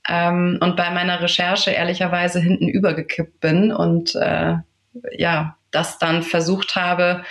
Ähm, 0.08 0.58
und 0.60 0.76
bei 0.76 0.90
meiner 0.90 1.20
Recherche 1.20 1.70
ehrlicherweise 1.70 2.40
hinten 2.40 2.68
übergekippt 2.68 3.40
bin 3.40 3.72
und 3.72 4.16
äh, 4.16 4.56
ja, 5.12 5.56
das 5.70 5.98
dann 5.98 6.22
versucht 6.22 6.74
habe, 6.74 7.24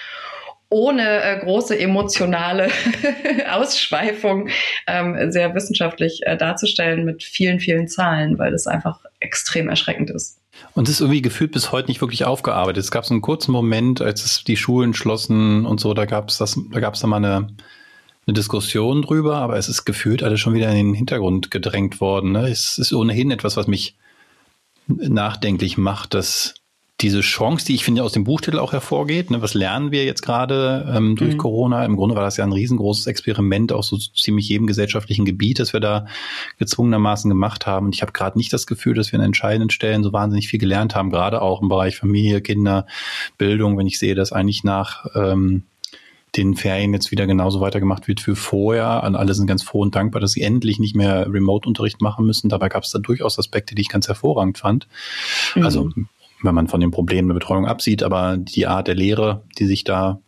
ohne 0.72 1.22
äh, 1.22 1.38
große 1.40 1.78
emotionale 1.78 2.70
Ausschweifung 3.52 4.48
ähm, 4.88 5.32
sehr 5.32 5.54
wissenschaftlich 5.54 6.22
äh, 6.26 6.38
darzustellen 6.38 7.04
mit 7.04 7.24
vielen, 7.24 7.60
vielen 7.60 7.88
Zahlen, 7.88 8.40
weil 8.40 8.52
das 8.52 8.68
einfach 8.68 9.02
extrem 9.20 9.68
erschreckend 9.68 10.10
ist. 10.10 10.40
Und 10.74 10.88
es 10.88 10.96
ist 10.96 11.02
irgendwie 11.02 11.22
gefühlt 11.22 11.52
bis 11.52 11.74
heute 11.74 11.90
nicht 11.90 12.02
wirklich 12.02 12.24
aufgearbeitet. 12.24 12.84
Es 12.84 12.92
gab 12.92 13.06
so 13.06 13.14
einen 13.14 13.22
kurzen 13.22 13.52
Moment, 13.52 14.02
als 14.02 14.24
es 14.24 14.44
die 14.46 14.56
Schulen 14.56 14.94
schlossen 14.94 15.66
und 15.66 15.82
so, 15.82 15.94
da 15.94 16.06
gab 16.06 16.30
es 16.30 16.38
das, 16.38 16.58
da 16.72 16.80
gab 16.80 16.94
es 16.94 17.04
mal 17.04 17.18
eine, 17.18 17.50
eine 18.26 18.34
Diskussion 18.34 19.02
drüber, 19.02 19.38
aber 19.38 19.58
es 19.58 19.68
ist 19.68 19.84
gefühlt 19.84 20.24
alles 20.24 20.40
schon 20.40 20.54
wieder 20.54 20.70
in 20.70 20.78
den 20.78 20.94
Hintergrund 20.94 21.52
gedrängt 21.52 22.00
worden. 22.00 22.32
Ne? 22.32 22.48
Es 22.48 22.78
ist 22.78 22.94
ohnehin 22.94 23.32
etwas, 23.32 23.58
was 23.58 23.68
mich 23.68 23.98
nachdenklich 24.88 25.78
macht, 25.78 26.14
dass 26.14 26.61
diese 27.02 27.22
Chance, 27.22 27.66
die 27.66 27.76
ich 27.76 27.84
finde 27.84 28.04
aus 28.04 28.12
dem 28.12 28.24
Buchtitel 28.24 28.60
auch 28.60 28.74
hervorgeht, 28.74 29.32
ne, 29.32 29.42
was 29.42 29.54
lernen 29.54 29.92
wir 29.92 30.06
jetzt 30.06 30.22
gerade 30.22 30.92
ähm, 30.94 31.16
durch 31.16 31.34
mhm. 31.34 31.38
Corona? 31.38 31.86
Im 31.86 31.96
Grunde 31.96 32.16
war 32.16 32.24
das 32.24 32.38
ja 32.38 32.44
ein 32.44 32.54
riesengroßes 32.54 33.08
Experiment 33.08 33.72
auf 33.72 33.86
so 33.86 33.98
ziemlich 33.98 34.48
jedem 34.50 34.68
gesellschaftlichen 34.68 35.26
Gebiet, 35.26 35.60
das 35.60 35.74
wir 35.74 35.80
da 35.80 36.06
gezwungenermaßen 36.60 37.30
gemacht 37.30 37.66
haben. 37.66 37.88
Und 37.88 37.96
ich 37.96 38.02
habe 38.02 38.12
gerade 38.12 38.38
nicht 38.38 38.54
das 38.54 38.68
Gefühl, 38.68 38.94
dass 38.94 39.12
wir 39.12 39.20
an 39.20 39.26
entscheidenden 39.26 39.70
Stellen 39.70 40.04
so 40.04 40.14
wahnsinnig 40.14 40.48
viel 40.48 40.60
gelernt 40.60 40.96
haben, 40.96 41.10
gerade 41.10 41.42
auch 41.42 41.62
im 41.62 41.70
Bereich 41.70 41.98
Familie, 41.98 42.42
Kinder, 42.42 42.86
Bildung, 43.38 43.78
wenn 43.78 43.88
ich 43.88 43.98
sehe, 43.98 44.16
dass 44.16 44.32
eigentlich 44.32 44.64
nach 44.64 45.06
ähm, 45.16 45.64
den 46.36 46.56
Ferien 46.56 46.94
jetzt 46.94 47.12
wieder 47.12 47.28
genauso 47.28 47.60
weitergemacht 47.60 48.08
wird 48.08 48.26
wie 48.26 48.36
vorher. 48.36 49.04
An 49.04 49.16
alle 49.16 49.34
sind 49.34 49.48
ganz 49.48 49.64
froh 49.64 49.82
und 49.82 49.96
dankbar, 49.96 50.22
dass 50.22 50.32
sie 50.32 50.42
endlich 50.42 50.80
nicht 50.80 50.96
mehr 50.96 51.28
Remote-Unterricht 51.28 52.02
machen 52.02 52.26
müssen. 52.26 52.48
Dabei 52.48 52.70
gab 52.70 52.84
es 52.84 52.92
da 52.92 53.00
durchaus 53.00 53.38
Aspekte, 53.38 53.76
die 53.76 53.82
ich 53.82 53.90
ganz 53.90 54.08
hervorragend 54.08 54.58
fand. 54.58 54.88
Mhm. 55.56 55.64
Also 55.64 55.90
wenn 56.44 56.56
man 56.56 56.68
von 56.68 56.80
den 56.80 56.92
Problemen 56.92 57.30
der 57.30 57.36
Betreuung 57.36 57.66
absieht, 57.66 58.04
aber 58.04 58.38
die 58.38 58.68
Art 58.68 58.88
der 58.88 58.96
Lehre, 58.96 59.44
die 59.58 59.66
sich 59.66 59.84
da 59.84 60.20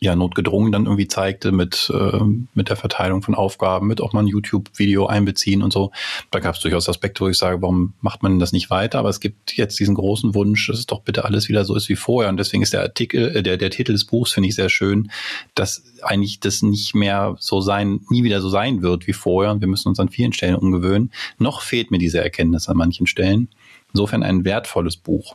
ja 0.00 0.14
notgedrungen 0.14 0.72
dann 0.72 0.84
irgendwie 0.84 1.08
zeigte 1.08 1.52
mit, 1.52 1.90
äh, 1.94 2.20
mit 2.54 2.68
der 2.68 2.76
Verteilung 2.76 3.22
von 3.22 3.34
Aufgaben, 3.34 3.86
mit 3.86 4.00
auch 4.00 4.12
mal 4.12 4.20
ein 4.20 4.26
YouTube-Video 4.26 5.06
einbeziehen 5.06 5.62
und 5.62 5.72
so. 5.72 5.92
Da 6.30 6.40
gab 6.40 6.54
es 6.54 6.60
durchaus 6.60 6.88
Aspekte, 6.88 7.24
wo 7.24 7.28
ich 7.28 7.38
sage, 7.38 7.62
warum 7.62 7.94
macht 8.00 8.22
man 8.22 8.38
das 8.38 8.52
nicht 8.52 8.70
weiter? 8.70 8.98
Aber 8.98 9.08
es 9.08 9.20
gibt 9.20 9.56
jetzt 9.56 9.78
diesen 9.78 9.94
großen 9.94 10.34
Wunsch, 10.34 10.66
dass 10.66 10.78
es 10.78 10.86
doch 10.86 11.00
bitte 11.02 11.24
alles 11.24 11.48
wieder 11.48 11.64
so 11.64 11.74
ist 11.74 11.88
wie 11.88 11.96
vorher. 11.96 12.30
Und 12.30 12.36
deswegen 12.36 12.62
ist 12.62 12.72
der 12.72 12.82
Artikel, 12.82 13.36
äh, 13.36 13.42
der, 13.42 13.56
der 13.56 13.70
Titel 13.70 13.92
des 13.92 14.04
Buchs, 14.04 14.32
finde 14.32 14.48
ich 14.48 14.54
sehr 14.54 14.68
schön, 14.68 15.10
dass 15.54 15.82
eigentlich 16.02 16.40
das 16.40 16.62
nicht 16.62 16.94
mehr 16.94 17.36
so 17.38 17.60
sein, 17.60 18.00
nie 18.10 18.22
wieder 18.22 18.40
so 18.40 18.48
sein 18.48 18.82
wird 18.82 19.06
wie 19.06 19.12
vorher. 19.12 19.52
Und 19.52 19.60
wir 19.60 19.68
müssen 19.68 19.88
uns 19.88 20.00
an 20.00 20.08
vielen 20.08 20.32
Stellen 20.32 20.54
umgewöhnen. 20.54 21.12
Noch 21.38 21.62
fehlt 21.62 21.90
mir 21.90 21.98
diese 21.98 22.22
Erkenntnis 22.22 22.68
an 22.68 22.76
manchen 22.76 23.06
Stellen. 23.06 23.48
Insofern 23.92 24.22
ein 24.22 24.44
wertvolles 24.44 24.96
Buch. 24.96 25.34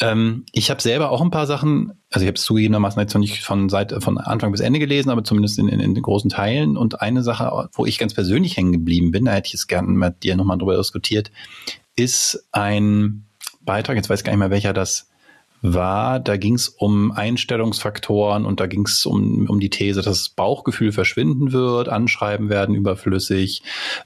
Ähm, 0.00 0.44
ich 0.52 0.70
habe 0.70 0.82
selber 0.82 1.10
auch 1.10 1.20
ein 1.20 1.30
paar 1.30 1.46
Sachen, 1.46 1.92
also 2.10 2.24
ich 2.24 2.28
habe 2.28 2.36
es 2.36 2.42
zugegebenermaßen 2.42 3.00
jetzt 3.00 3.14
noch 3.14 3.20
nicht 3.20 3.44
von, 3.44 3.68
seit, 3.68 4.02
von 4.02 4.18
Anfang 4.18 4.50
bis 4.50 4.60
Ende 4.60 4.80
gelesen, 4.80 5.10
aber 5.10 5.22
zumindest 5.22 5.58
in, 5.58 5.68
in, 5.68 5.80
in 5.80 5.94
großen 5.94 6.28
Teilen. 6.28 6.76
Und 6.76 7.00
eine 7.00 7.22
Sache, 7.22 7.68
wo 7.72 7.86
ich 7.86 7.98
ganz 7.98 8.14
persönlich 8.14 8.56
hängen 8.56 8.72
geblieben 8.72 9.12
bin, 9.12 9.26
da 9.26 9.32
hätte 9.32 9.48
ich 9.48 9.54
es 9.54 9.68
gerne 9.68 9.88
mit 9.88 10.22
dir 10.24 10.36
nochmal 10.36 10.58
drüber 10.58 10.76
diskutiert, 10.76 11.30
ist 11.94 12.48
ein 12.52 13.26
Beitrag, 13.60 13.96
jetzt 13.96 14.10
weiß 14.10 14.20
ich 14.20 14.24
gar 14.24 14.32
nicht 14.32 14.40
mehr, 14.40 14.50
welcher 14.50 14.72
das 14.72 15.11
war, 15.62 16.18
da 16.18 16.36
ging 16.36 16.54
es 16.54 16.68
um 16.68 17.12
Einstellungsfaktoren 17.12 18.44
und 18.44 18.58
da 18.58 18.66
ging 18.66 18.84
es 18.84 19.06
um, 19.06 19.48
um 19.48 19.60
die 19.60 19.70
These, 19.70 20.02
dass 20.02 20.18
das 20.18 20.28
Bauchgefühl 20.28 20.90
verschwinden 20.90 21.52
wird, 21.52 21.88
Anschreiben 21.88 22.48
werden 22.48 22.74
überflüssig, 22.74 23.62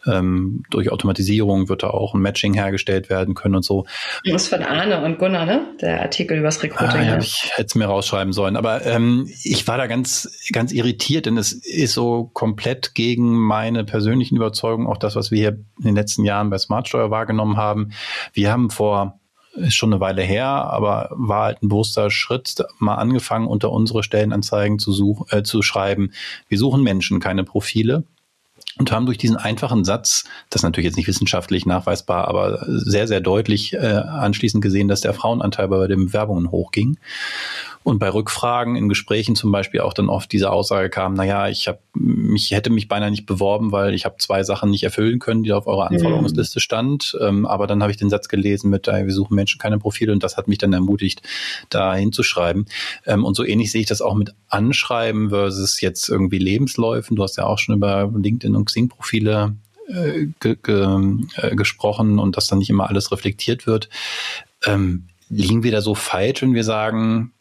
ähm, 0.07 0.63
durch 0.71 0.93
Automatisierung 0.93 1.71
wird 1.71 1.83
da 1.83 1.89
auch 1.89 2.15
ein 2.15 2.21
Matching 2.21 2.53
hergestellt 2.53 3.09
werden 3.09 3.35
können 3.35 3.57
und 3.57 3.65
so. 3.65 3.87
Das 4.25 4.43
ist 4.43 4.49
von 4.49 4.63
Arne 4.63 5.03
und 5.03 5.19
Gunnar, 5.19 5.47
ne? 5.47 5.67
Der 5.81 6.03
Artikel 6.03 6.39
übers 6.39 6.63
Recruiting. 6.63 7.01
Ah, 7.01 7.05
ja, 7.05 7.19
ich 7.19 7.51
hätte 7.55 7.67
es 7.67 7.75
mir 7.75 7.87
rausschreiben 7.87 8.35
sollen. 8.35 8.57
Aber 8.57 8.85
ähm, 8.85 9.27
ich 9.43 9.67
war 9.67 9.79
da 9.79 9.87
ganz, 9.87 10.31
ganz 10.53 10.73
irritiert, 10.73 11.25
denn 11.25 11.39
es 11.39 11.53
ist 11.53 11.95
so 11.95 12.31
komplett 12.35 12.95
gegen 12.95 13.35
meine 13.35 13.85
persönlichen 13.85 14.37
Überzeugungen, 14.37 14.87
auch 14.87 14.99
das, 14.99 15.17
was 15.17 15.31
wir 15.31 15.39
hier 15.39 15.59
in 15.79 15.85
den 15.85 15.95
letzten 15.95 16.25
Jahren 16.25 16.51
bei 16.51 16.59
Smartsteuer 16.59 17.11
wahrgenommen 17.11 17.57
haben. 17.57 17.93
Wir 18.35 18.53
haben 18.53 18.69
vor 18.69 19.21
ist 19.57 19.75
schon 19.75 19.93
eine 19.93 20.01
Weile 20.01 20.23
her, 20.23 20.47
aber 20.47 21.11
war 21.13 21.45
halt 21.45 21.63
ein 21.63 21.69
bewusster 21.69 22.11
Schritt, 22.11 22.57
mal 22.79 22.97
angefangen, 22.97 23.47
unter 23.47 23.71
unsere 23.73 24.03
Stellenanzeigen 24.03 24.79
zu, 24.79 24.93
such, 24.93 25.31
äh, 25.33 25.43
zu 25.43 25.63
schreiben. 25.63 26.13
Wir 26.49 26.59
suchen 26.59 26.83
Menschen, 26.83 27.21
keine 27.21 27.45
Profile. 27.45 28.05
Und 28.79 28.93
haben 28.93 29.07
durch 29.07 29.17
diesen 29.17 29.39
einfachen 29.39 29.87
Satz, 29.87 30.25
das 30.51 30.61
ist 30.61 30.65
natürlich 30.65 30.85
jetzt 30.85 30.97
nicht 30.97 31.07
wissenschaftlich 31.07 31.65
nachweisbar, 31.65 32.29
aber 32.29 32.63
sehr, 32.67 33.09
sehr 33.09 33.23
deutlich 33.23 33.73
äh, 33.73 33.79
anschließend 33.79 34.63
gesehen, 34.63 34.87
dass 34.87 35.01
der 35.01 35.15
Frauenanteil 35.15 35.69
bei 35.69 35.87
den 35.87 36.07
Bewerbungen 36.07 36.51
hochging. 36.51 36.99
Und 37.87 38.01
bei 38.01 38.13
Rückfragen 38.13 38.75
in 38.75 38.89
Gesprächen 38.89 39.37
zum 39.37 39.53
Beispiel 39.53 39.79
auch 39.79 39.93
dann 39.93 40.09
oft 40.09 40.33
diese 40.33 40.51
Aussage 40.51 40.91
kam, 40.91 41.15
naja, 41.15 41.47
ich 41.47 41.69
habe 41.69 41.79
mich, 41.95 42.51
hätte 42.51 42.69
mich 42.69 42.89
beinahe 42.89 43.13
nicht 43.13 43.27
beworben, 43.27 43.71
weil 43.71 43.95
ich 43.95 44.05
habe 44.05 44.17
zwei 44.19 44.43
Sachen 44.43 44.71
nicht 44.71 44.83
erfüllen 44.83 45.21
können, 45.21 45.45
die 45.45 45.53
auf 45.53 45.69
eurer 45.69 45.87
Anforderungsliste 45.93 46.59
stand. 46.59 47.17
Ähm, 47.21 47.47
aber 47.47 47.69
dann 47.69 47.83
habe 47.83 47.93
ich 47.93 47.97
den 47.97 48.11
Satz 48.11 48.27
gelesen 48.27 48.71
mit, 48.71 48.89
äh, 48.89 49.07
wir 49.07 49.13
suchen 49.13 49.37
Menschen 49.37 49.61
keine 49.61 49.79
Profile 49.79 50.13
und 50.13 50.25
das 50.25 50.37
hat 50.37 50.49
mich 50.49 50.59
dann 50.59 50.73
ermutigt, 50.73 51.23
da 51.69 51.95
hinzuschreiben. 51.95 52.67
Ähm, 53.07 53.25
und 53.25 53.37
so 53.37 53.45
ähnlich 53.45 53.71
sehe 53.71 53.83
ich 53.83 53.87
das 53.87 54.03
auch 54.03 54.17
mit 54.17 54.35
Anschreiben 54.49 55.29
versus 55.29 55.81
jetzt 55.81 56.09
irgendwie 56.09 56.39
Lebensläufen. 56.39 57.15
Du 57.15 57.23
hast 57.23 57.37
ja 57.37 57.45
auch 57.45 57.61
schon 57.61 57.77
über 57.77 58.13
LinkedIn 58.13 58.57
und 58.57 58.65
Xing-Profile 58.65 59.55
äh, 59.87 60.27
ge 60.41 60.57
ge 60.61 60.99
äh, 61.37 61.55
gesprochen 61.55 62.19
und 62.19 62.37
dass 62.37 62.49
dann 62.49 62.59
nicht 62.59 62.71
immer 62.71 62.89
alles 62.89 63.13
reflektiert 63.13 63.69
wird. 63.69 63.91
Ähm, 64.65 65.07
liegen 65.29 65.63
wir 65.63 65.71
da 65.71 65.81
so 65.81 65.95
falsch, 65.95 66.43
wenn 66.43 66.55
wir 66.55 66.65
sagen, 66.65 67.33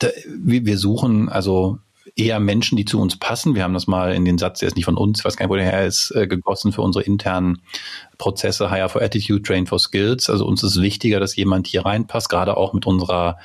wir 0.00 0.78
suchen 0.78 1.28
also 1.28 1.78
eher 2.16 2.38
Menschen, 2.38 2.76
die 2.76 2.84
zu 2.84 3.00
uns 3.00 3.18
passen. 3.18 3.54
Wir 3.54 3.62
haben 3.62 3.74
das 3.74 3.86
mal 3.86 4.14
in 4.14 4.24
den 4.24 4.38
Satz, 4.38 4.60
der 4.60 4.68
ist 4.68 4.76
nicht 4.76 4.84
von 4.84 4.96
uns, 4.96 5.20
ich 5.20 5.24
weiß 5.24 5.36
gar 5.36 5.46
nicht, 5.46 5.50
wo 5.50 5.56
der 5.56 5.64
her 5.64 5.86
ist, 5.86 6.10
äh, 6.14 6.26
gegossen 6.26 6.72
für 6.72 6.82
unsere 6.82 7.04
internen 7.04 7.62
Prozesse, 8.18 8.70
Hire 8.70 8.88
for 8.88 9.02
Attitude, 9.02 9.42
Train 9.42 9.66
for 9.66 9.78
Skills. 9.78 10.28
Also 10.30 10.46
uns 10.46 10.62
ist 10.62 10.80
wichtiger, 10.80 11.18
dass 11.18 11.34
jemand 11.36 11.66
hier 11.66 11.84
reinpasst, 11.84 12.28
gerade 12.28 12.56
auch 12.56 12.72
mit 12.72 12.86
unserer 12.86 13.38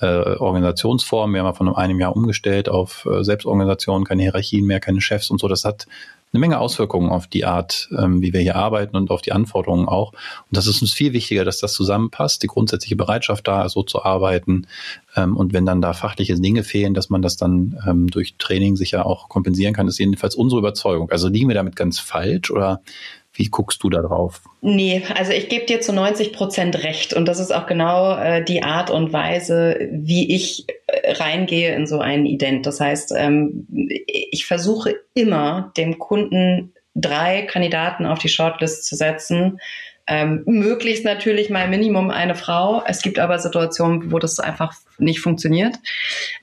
äh, 0.00 0.06
Organisationsform. 0.06 1.32
Wir 1.32 1.40
haben 1.40 1.46
ja 1.46 1.52
von 1.52 1.74
einem 1.74 2.00
Jahr 2.00 2.16
umgestellt 2.16 2.68
auf 2.68 3.06
äh, 3.06 3.24
Selbstorganisation, 3.24 4.04
keine 4.04 4.22
Hierarchien 4.22 4.64
mehr, 4.64 4.80
keine 4.80 5.00
Chefs 5.00 5.30
und 5.30 5.40
so. 5.40 5.48
Das 5.48 5.64
hat 5.64 5.86
eine 6.34 6.40
Menge 6.40 6.58
Auswirkungen 6.58 7.10
auf 7.10 7.28
die 7.28 7.44
Art, 7.44 7.88
ähm, 7.96 8.20
wie 8.20 8.32
wir 8.32 8.40
hier 8.40 8.56
arbeiten 8.56 8.96
und 8.96 9.10
auf 9.10 9.22
die 9.22 9.30
Anforderungen 9.30 9.86
auch. 9.86 10.12
Und 10.12 10.50
das 10.50 10.66
ist 10.66 10.82
uns 10.82 10.92
viel 10.92 11.12
wichtiger, 11.12 11.44
dass 11.44 11.60
das 11.60 11.74
zusammenpasst, 11.74 12.42
die 12.42 12.48
grundsätzliche 12.48 12.96
Bereitschaft 12.96 13.46
da 13.46 13.68
so 13.68 13.84
zu 13.84 14.04
arbeiten. 14.04 14.66
Ähm, 15.14 15.36
und 15.36 15.52
wenn 15.52 15.64
dann 15.64 15.80
da 15.80 15.92
fachliche 15.92 16.34
Dinge 16.34 16.64
fehlen, 16.64 16.92
dass 16.92 17.08
man 17.08 17.22
das 17.22 17.36
dann 17.36 17.78
ähm, 17.86 18.08
durch 18.08 18.34
Training 18.36 18.74
sicher 18.74 19.06
auch 19.06 19.28
kompensieren 19.28 19.74
kann, 19.74 19.86
ist 19.86 19.98
jedenfalls 19.98 20.34
unsere 20.34 20.58
Überzeugung. 20.58 21.08
Also 21.10 21.28
liegen 21.28 21.46
wir 21.48 21.54
damit 21.54 21.76
ganz 21.76 22.00
falsch 22.00 22.50
oder 22.50 22.80
wie 23.34 23.46
guckst 23.46 23.82
du 23.82 23.90
da 23.90 24.00
drauf? 24.00 24.42
Nee, 24.60 25.02
also 25.14 25.32
ich 25.32 25.48
gebe 25.48 25.66
dir 25.66 25.80
zu 25.80 25.92
90 25.92 26.32
Prozent 26.32 26.84
recht. 26.84 27.14
Und 27.14 27.26
das 27.26 27.40
ist 27.40 27.52
auch 27.52 27.66
genau 27.66 28.16
äh, 28.16 28.44
die 28.44 28.62
Art 28.62 28.90
und 28.90 29.12
Weise, 29.12 29.76
wie 29.90 30.34
ich 30.34 30.66
äh, 30.86 31.12
reingehe 31.12 31.74
in 31.74 31.86
so 31.86 31.98
einen 31.98 32.26
Ident. 32.26 32.64
Das 32.64 32.80
heißt, 32.80 33.12
ähm, 33.16 33.66
ich 34.06 34.46
versuche 34.46 34.94
immer 35.14 35.72
dem 35.76 35.98
Kunden 35.98 36.72
drei 36.94 37.42
Kandidaten 37.42 38.06
auf 38.06 38.20
die 38.20 38.28
Shortlist 38.28 38.86
zu 38.86 38.94
setzen, 38.94 39.58
ähm, 40.06 40.42
möglichst 40.46 41.04
natürlich 41.04 41.48
mal 41.48 41.68
Minimum 41.68 42.10
eine 42.10 42.34
Frau. 42.34 42.82
Es 42.86 43.00
gibt 43.00 43.18
aber 43.18 43.38
Situationen, 43.38 44.12
wo 44.12 44.18
das 44.18 44.38
einfach 44.38 44.74
nicht 44.98 45.20
funktioniert, 45.20 45.76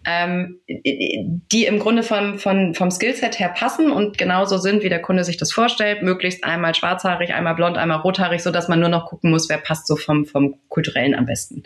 ähm, 0.06 0.60
die 0.68 1.66
im 1.66 1.80
Grunde 1.80 2.04
vom, 2.04 2.40
vom, 2.40 2.74
vom 2.74 2.90
Skillset 2.90 3.40
her 3.40 3.50
passen 3.50 3.92
und 3.92 4.18
genauso 4.18 4.58
sind, 4.58 4.84
wie 4.84 4.90
der 4.90 5.02
Kunde 5.02 5.24
sich 5.24 5.38
das 5.38 5.52
vorstellt. 5.52 6.02
Möglichst 6.02 6.44
einmal 6.44 6.74
schwarzhaarig, 6.74 7.34
einmal 7.34 7.56
blond, 7.56 7.78
einmal 7.78 8.00
rothaarig, 8.00 8.42
so 8.42 8.52
dass 8.52 8.68
man 8.68 8.80
nur 8.80 8.90
noch 8.90 9.06
gucken 9.06 9.30
muss, 9.30 9.48
wer 9.48 9.60
passt 9.60 9.88
so 9.88 9.96
vom, 9.96 10.26
vom 10.26 10.56
kulturellen 10.68 11.14
am 11.14 11.26
besten. 11.26 11.64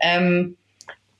Ähm, 0.00 0.56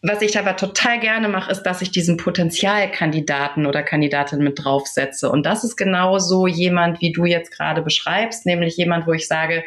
was 0.06 0.20
ich 0.20 0.38
aber 0.38 0.54
total 0.56 1.00
gerne 1.00 1.28
mache, 1.28 1.50
ist, 1.50 1.62
dass 1.62 1.80
ich 1.80 1.90
diesen 1.90 2.18
Potenzialkandidaten 2.18 3.64
oder 3.64 3.82
Kandidatin 3.82 4.40
mit 4.40 4.62
draufsetze. 4.62 5.30
Und 5.30 5.46
das 5.46 5.64
ist 5.64 5.76
genau 5.76 6.18
so 6.18 6.46
jemand, 6.46 7.00
wie 7.00 7.10
du 7.10 7.24
jetzt 7.24 7.50
gerade 7.50 7.80
beschreibst, 7.80 8.44
nämlich 8.44 8.76
jemand, 8.76 9.06
wo 9.06 9.12
ich 9.12 9.26
sage, 9.26 9.64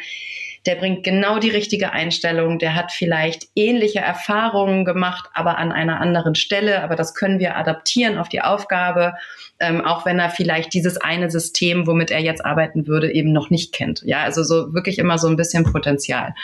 der 0.64 0.76
bringt 0.76 1.02
genau 1.02 1.40
die 1.40 1.50
richtige 1.50 1.90
Einstellung, 1.92 2.60
der 2.60 2.76
hat 2.76 2.92
vielleicht 2.92 3.48
ähnliche 3.56 3.98
Erfahrungen 3.98 4.84
gemacht, 4.84 5.28
aber 5.34 5.58
an 5.58 5.72
einer 5.72 6.00
anderen 6.00 6.36
Stelle, 6.36 6.84
aber 6.84 6.94
das 6.94 7.16
können 7.16 7.40
wir 7.40 7.56
adaptieren 7.56 8.16
auf 8.16 8.28
die 8.28 8.40
Aufgabe, 8.40 9.14
ähm, 9.58 9.84
auch 9.84 10.06
wenn 10.06 10.20
er 10.20 10.30
vielleicht 10.30 10.72
dieses 10.72 10.98
eine 10.98 11.30
System, 11.30 11.88
womit 11.88 12.12
er 12.12 12.20
jetzt 12.20 12.44
arbeiten 12.44 12.86
würde, 12.86 13.12
eben 13.12 13.32
noch 13.32 13.50
nicht 13.50 13.72
kennt. 13.72 14.02
Ja, 14.04 14.22
also 14.22 14.44
so 14.44 14.72
wirklich 14.72 14.98
immer 14.98 15.18
so 15.18 15.26
ein 15.26 15.36
bisschen 15.36 15.64
Potenzial. 15.64 16.34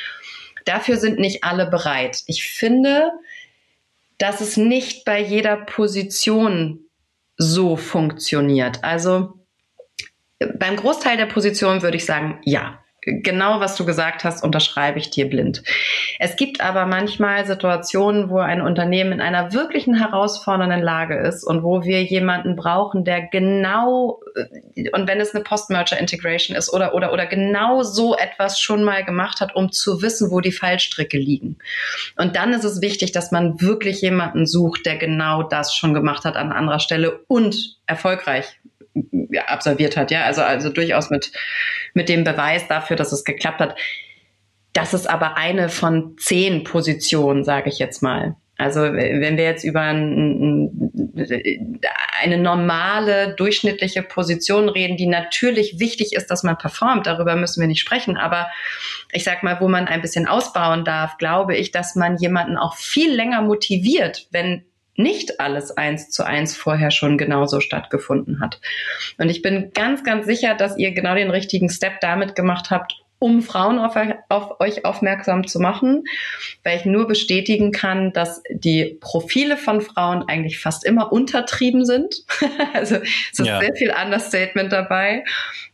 Dafür 0.65 0.97
sind 0.97 1.21
nicht 1.21 1.45
alle 1.45 1.67
bereit. 1.67 2.23
Ich 2.27 2.45
finde, 2.45 3.13
dass 4.19 4.41
es 4.41 4.57
nicht 4.57 5.05
bei 5.05 5.21
jeder 5.21 5.57
Position 5.57 6.81
so 7.37 7.77
funktioniert. 7.77 8.83
Also 8.83 9.35
beim 10.59 10.77
Großteil 10.77 11.17
der 11.17 11.27
Positionen 11.27 11.83
würde 11.83 11.97
ich 11.97 12.05
sagen, 12.05 12.41
ja 12.45 12.84
genau 13.05 13.61
was 13.61 13.77
du 13.77 13.85
gesagt 13.85 14.25
hast, 14.25 14.43
unterschreibe 14.43 14.99
ich 14.99 15.11
dir 15.11 15.29
blind. 15.29 15.63
Es 16.19 16.37
gibt 16.37 16.61
aber 16.61 16.87
manchmal 16.87 17.47
Situationen, 17.47 18.31
wo 18.31 18.39
ein 18.39 18.61
Unternehmen 18.61 19.13
in 19.13 19.21
einer 19.21 19.53
wirklichen 19.53 19.95
herausfordernden 19.95 20.83
Lage 20.83 21.17
ist 21.17 21.45
und 21.45 21.63
wo 21.63 21.83
wir 21.83 22.03
jemanden 22.03 22.57
brauchen, 22.57 23.05
der 23.05 23.23
genau, 23.23 24.21
äh, 24.35 24.91
und 24.91 25.07
wenn 25.07 25.21
es 25.21 25.35
eine 25.35 25.45
Post-Merger-Integration 25.45 26.57
ist 26.57 26.73
oder, 26.73 26.95
oder, 26.95 27.13
oder 27.13 27.27
genau 27.27 27.83
so 27.83 28.17
etwas 28.17 28.61
schon 28.61 28.85
mal 28.85 29.05
gemacht 29.05 29.41
hat, 29.41 29.55
um 29.55 29.73
zu 29.73 30.03
wissen, 30.03 30.31
wo 30.31 30.41
die 30.41 30.53
Fallstricke 30.53 31.19
liegen. 31.19 31.59
Und 32.17 32.37
dann 32.37 32.53
ist 32.53 32.65
es 32.65 32.81
wichtig, 32.81 33.13
dass 33.13 33.33
man 33.33 33.61
wirklich 33.61 34.01
jemanden 34.03 34.47
sucht, 34.47 34.87
der 34.87 34.97
genau 34.97 35.43
das 35.43 35.75
schon 35.75 35.95
gemacht 35.95 36.25
hat 36.25 36.37
an 36.37 36.53
anderer 36.53 36.81
Stelle 36.81 37.21
und 37.29 37.79
erfolgreich 37.87 38.47
absolviert 39.47 39.97
hat, 39.97 40.11
ja, 40.11 40.25
also, 40.25 40.43
also 40.43 40.71
durchaus 40.71 41.11
mit, 41.11 41.33
mit 41.95 42.09
dem 42.09 42.25
Beweis 42.25 42.69
dafür, 42.69 42.97
dass 42.97 43.13
es 43.13 43.25
geklappt 43.25 43.61
hat. 43.61 43.77
Das 44.73 44.95
ist 44.95 45.09
aber 45.09 45.37
eine 45.37 45.69
von 45.69 46.17
zehn 46.19 46.65
Positionen, 46.65 47.45
sage 47.45 47.69
ich 47.69 47.79
jetzt 47.79 48.03
mal. 48.03 48.37
Also 48.57 48.83
wenn 48.83 49.37
wir 49.37 49.45
jetzt 49.45 49.65
über 49.65 49.81
ein, 49.81 50.93
eine 52.23 52.39
normale, 52.39 53.35
durchschnittliche 53.35 54.03
Position 54.03 54.69
reden, 54.69 54.97
die 54.97 55.07
natürlich 55.07 55.81
wichtig 55.81 56.13
ist, 56.13 56.29
dass 56.29 56.45
man 56.45 56.57
performt, 56.57 57.07
darüber 57.09 57.35
müssen 57.35 57.61
wir 57.61 57.67
nicht 57.67 57.81
sprechen, 57.81 58.17
aber 58.17 58.49
ich 59.11 59.25
sag 59.25 59.43
mal, 59.43 59.61
wo 59.61 59.67
man 59.67 59.89
ein 59.89 60.03
bisschen 60.03 60.29
ausbauen 60.29 60.85
darf, 60.85 61.19
glaube 61.19 61.57
ich, 61.57 61.73
dass 61.73 61.97
man 61.97 62.17
jemanden 62.17 62.57
auch 62.57 62.77
viel 62.77 63.13
länger 63.13 63.43
motiviert, 63.43 64.29
wenn 64.31 64.65
nicht 64.97 65.41
alles 65.41 65.77
eins 65.77 66.11
zu 66.11 66.25
eins 66.25 66.57
vorher 66.57 66.91
schon 66.91 67.19
genauso 67.19 67.61
stattgefunden 67.61 68.41
hat. 68.41 68.61
Und 69.19 69.29
ich 69.29 69.43
bin 69.43 69.71
ganz, 69.75 70.05
ganz 70.05 70.27
sicher, 70.27 70.55
dass 70.55 70.79
ihr 70.79 70.93
genau 70.93 71.15
den 71.15 71.31
richtigen 71.31 71.69
Step 71.69 72.01
damit 72.01 72.35
gemacht 72.35 72.71
habt, 72.71 72.95
um 73.19 73.41
Frauen 73.43 73.79
auf, 73.79 73.97
auf 74.29 74.61
euch 74.61 74.85
aufmerksam 74.85 75.47
zu 75.47 75.59
machen, 75.59 76.05
weil 76.63 76.79
ich 76.79 76.85
nur 76.85 77.09
bestätigen 77.09 77.73
kann, 77.73 78.13
dass 78.13 78.43
die 78.51 78.99
Profile 79.01 79.57
von 79.57 79.81
Frauen 79.81 80.25
eigentlich 80.29 80.59
fast 80.61 80.85
immer 80.85 81.11
untertrieben 81.11 81.87
sind. 81.87 82.17
also 82.75 82.97
es 82.97 83.39
ist 83.39 83.47
ja. 83.47 83.61
sehr 83.61 83.75
viel 83.77 83.91
Understatement 83.91 84.73
dabei. 84.73 85.25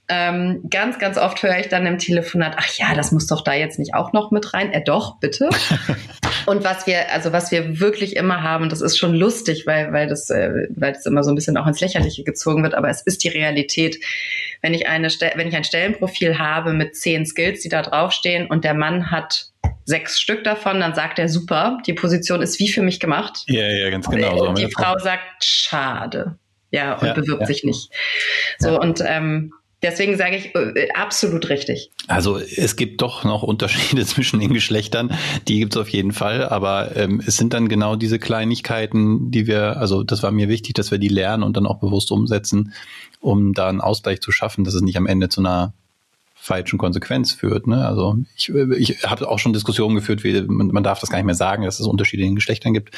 Ähm, 0.08 0.62
ganz, 0.70 0.98
ganz 0.98 1.18
oft 1.18 1.42
höre 1.42 1.58
ich 1.58 1.68
dann 1.68 1.86
im 1.86 1.98
Telefonat, 1.98 2.54
ach 2.56 2.68
ja, 2.76 2.94
das 2.94 3.12
muss 3.12 3.26
doch 3.26 3.42
da 3.42 3.54
jetzt 3.54 3.78
nicht 3.78 3.94
auch 3.94 4.12
noch 4.12 4.30
mit 4.30 4.54
rein. 4.54 4.72
Äh, 4.72 4.84
doch, 4.84 5.18
bitte. 5.18 5.48
und 6.46 6.64
was 6.64 6.86
wir, 6.86 7.12
also 7.12 7.32
was 7.32 7.50
wir 7.50 7.80
wirklich 7.80 8.16
immer 8.16 8.42
haben, 8.42 8.68
das 8.68 8.80
ist 8.80 8.98
schon 8.98 9.14
lustig, 9.14 9.66
weil, 9.66 9.92
weil 9.92 10.06
das, 10.06 10.30
äh, 10.30 10.68
weil 10.70 10.92
das 10.92 11.06
immer 11.06 11.22
so 11.22 11.30
ein 11.30 11.34
bisschen 11.34 11.56
auch 11.56 11.66
ins 11.66 11.80
Lächerliche 11.80 12.24
gezogen 12.24 12.62
wird, 12.62 12.74
aber 12.74 12.88
es 12.88 13.02
ist 13.02 13.24
die 13.24 13.28
Realität. 13.28 13.98
Wenn 14.62 14.74
ich 14.74 14.88
eine, 14.88 15.08
wenn 15.08 15.48
ich 15.48 15.56
ein 15.56 15.64
Stellenprofil 15.64 16.38
habe 16.38 16.72
mit 16.72 16.96
zehn 16.96 17.26
Skills, 17.26 17.60
die 17.60 17.68
da 17.68 17.82
draufstehen 17.82 18.46
und 18.46 18.64
der 18.64 18.74
Mann 18.74 19.10
hat 19.10 19.50
sechs 19.84 20.20
Stück 20.20 20.44
davon, 20.44 20.80
dann 20.80 20.94
sagt 20.94 21.18
er 21.18 21.28
super, 21.28 21.78
die 21.86 21.94
Position 21.94 22.42
ist 22.42 22.58
wie 22.58 22.68
für 22.68 22.82
mich 22.82 23.00
gemacht. 23.00 23.42
Ja, 23.46 23.66
ja, 23.66 23.90
ganz 23.90 24.08
genau. 24.08 24.38
So 24.38 24.52
die 24.52 24.70
Frau 24.70 24.98
sagt 24.98 25.44
schade. 25.44 26.38
Ja, 26.70 26.94
und 26.94 27.06
ja, 27.06 27.14
bewirbt 27.14 27.40
ja. 27.40 27.46
sich 27.46 27.64
nicht. 27.64 27.90
So, 28.58 28.70
ja. 28.70 28.78
und 28.78 29.02
ähm, 29.04 29.52
Deswegen 29.82 30.16
sage 30.18 30.36
ich 30.36 30.54
äh, 30.54 30.90
absolut 30.94 31.48
richtig. 31.48 31.90
Also 32.06 32.38
es 32.38 32.76
gibt 32.76 33.00
doch 33.00 33.24
noch 33.24 33.42
Unterschiede 33.42 34.04
zwischen 34.06 34.40
den 34.40 34.52
Geschlechtern, 34.52 35.16
die 35.48 35.58
gibt 35.58 35.74
es 35.74 35.80
auf 35.80 35.88
jeden 35.88 36.12
Fall, 36.12 36.46
aber 36.46 36.96
ähm, 36.96 37.22
es 37.26 37.36
sind 37.36 37.54
dann 37.54 37.68
genau 37.68 37.96
diese 37.96 38.18
Kleinigkeiten, 38.18 39.30
die 39.30 39.46
wir, 39.46 39.78
also 39.78 40.02
das 40.02 40.22
war 40.22 40.32
mir 40.32 40.48
wichtig, 40.48 40.74
dass 40.74 40.90
wir 40.90 40.98
die 40.98 41.08
lernen 41.08 41.42
und 41.42 41.56
dann 41.56 41.66
auch 41.66 41.78
bewusst 41.78 42.12
umsetzen, 42.12 42.72
um 43.20 43.54
da 43.54 43.68
einen 43.68 43.80
Ausgleich 43.80 44.20
zu 44.20 44.32
schaffen, 44.32 44.64
dass 44.64 44.74
es 44.74 44.82
nicht 44.82 44.96
am 44.96 45.06
Ende 45.06 45.28
zu 45.28 45.40
einer 45.40 45.72
falschen 46.34 46.78
Konsequenz 46.78 47.32
führt. 47.32 47.66
Ne? 47.66 47.86
Also 47.86 48.16
ich, 48.34 48.48
ich 48.48 49.04
habe 49.04 49.28
auch 49.28 49.38
schon 49.38 49.52
Diskussionen 49.52 49.94
geführt, 49.94 50.24
wie 50.24 50.40
man, 50.42 50.68
man 50.68 50.82
darf 50.82 51.00
das 51.00 51.10
gar 51.10 51.18
nicht 51.18 51.26
mehr 51.26 51.34
sagen, 51.34 51.64
dass 51.64 51.80
es 51.80 51.86
Unterschiede 51.86 52.22
in 52.22 52.30
den 52.30 52.36
Geschlechtern 52.36 52.72
gibt. 52.72 52.94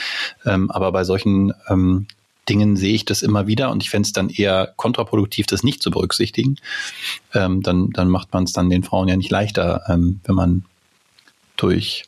Ähm, 0.47 0.71
aber 0.71 0.92
bei 0.92 1.03
solchen 1.03 1.53
ähm, 1.68 2.07
Dingen 2.48 2.76
sehe 2.76 2.94
ich 2.94 3.05
das 3.05 3.22
immer 3.22 3.46
wieder 3.46 3.70
und 3.70 3.83
ich 3.83 3.90
fände 3.90 4.07
es 4.07 4.12
dann 4.12 4.28
eher 4.28 4.72
kontraproduktiv, 4.76 5.46
das 5.46 5.62
nicht 5.62 5.83
zu 5.83 5.90
berücksichtigen. 5.90 6.57
Ähm, 7.35 7.62
dann, 7.62 7.90
dann 7.90 8.09
macht 8.09 8.33
man 8.33 8.44
es 8.44 8.52
dann 8.52 8.70
den 8.70 8.83
Frauen 8.83 9.09
ja 9.09 9.16
nicht 9.16 9.31
leichter, 9.31 9.83
ähm, 9.88 10.20
wenn 10.24 10.35
man 10.35 10.64
durch 11.57 12.05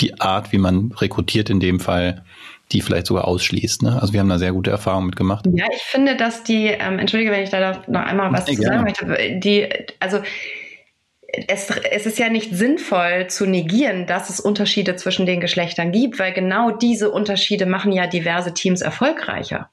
die 0.00 0.20
Art, 0.20 0.52
wie 0.52 0.58
man 0.58 0.92
rekrutiert 0.92 1.50
in 1.50 1.60
dem 1.60 1.80
Fall, 1.80 2.24
die 2.72 2.82
vielleicht 2.82 3.06
sogar 3.06 3.26
ausschließt. 3.26 3.82
Ne? 3.82 4.00
Also 4.00 4.12
wir 4.12 4.20
haben 4.20 4.28
da 4.28 4.38
sehr 4.38 4.52
gute 4.52 4.70
Erfahrungen 4.70 5.06
mitgemacht. 5.06 5.46
Ja, 5.52 5.66
ich 5.72 5.82
finde, 5.82 6.16
dass 6.16 6.44
die, 6.44 6.66
ähm, 6.66 6.98
entschuldige, 6.98 7.30
wenn 7.30 7.42
ich 7.42 7.50
da 7.50 7.82
noch 7.86 8.00
einmal 8.00 8.32
was 8.32 8.46
ja, 8.48 8.54
zu 8.54 8.62
sagen 8.62 8.84
möchte, 8.84 9.40
die, 9.40 9.68
also 10.00 10.20
es, 11.28 11.70
es 11.70 12.06
ist 12.06 12.18
ja 12.18 12.30
nicht 12.30 12.54
sinnvoll 12.54 13.26
zu 13.28 13.44
negieren, 13.46 14.06
dass 14.06 14.30
es 14.30 14.40
Unterschiede 14.40 14.96
zwischen 14.96 15.26
den 15.26 15.40
Geschlechtern 15.40 15.92
gibt, 15.92 16.18
weil 16.18 16.32
genau 16.32 16.70
diese 16.70 17.10
Unterschiede 17.10 17.66
machen 17.66 17.92
ja 17.92 18.06
diverse 18.06 18.54
Teams 18.54 18.80
erfolgreicher. 18.80 19.70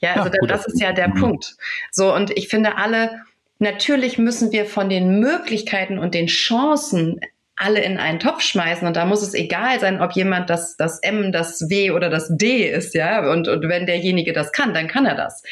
Ja, 0.00 0.14
also 0.14 0.30
ja, 0.40 0.46
das 0.46 0.66
ist 0.66 0.80
ja 0.80 0.92
der 0.92 1.08
mhm. 1.08 1.14
Punkt. 1.14 1.56
So, 1.90 2.14
und 2.14 2.36
ich 2.36 2.48
finde 2.48 2.76
alle, 2.76 3.22
natürlich 3.58 4.18
müssen 4.18 4.52
wir 4.52 4.66
von 4.66 4.90
den 4.90 5.18
Möglichkeiten 5.18 5.98
und 5.98 6.14
den 6.14 6.26
Chancen 6.26 7.20
alle 7.58 7.80
in 7.80 7.98
einen 7.98 8.20
Topf 8.20 8.42
schmeißen 8.42 8.86
und 8.86 8.96
da 8.96 9.04
muss 9.04 9.22
es 9.22 9.34
egal 9.34 9.80
sein, 9.80 10.00
ob 10.00 10.12
jemand 10.12 10.48
das, 10.48 10.76
das 10.76 11.00
M, 11.00 11.32
das 11.32 11.68
W 11.68 11.90
oder 11.90 12.08
das 12.08 12.28
D 12.36 12.68
ist, 12.68 12.94
ja, 12.94 13.30
und, 13.30 13.48
und 13.48 13.68
wenn 13.68 13.86
derjenige 13.86 14.32
das 14.32 14.52
kann, 14.52 14.74
dann 14.74 14.86
kann 14.86 15.06
er 15.06 15.16
das. 15.16 15.42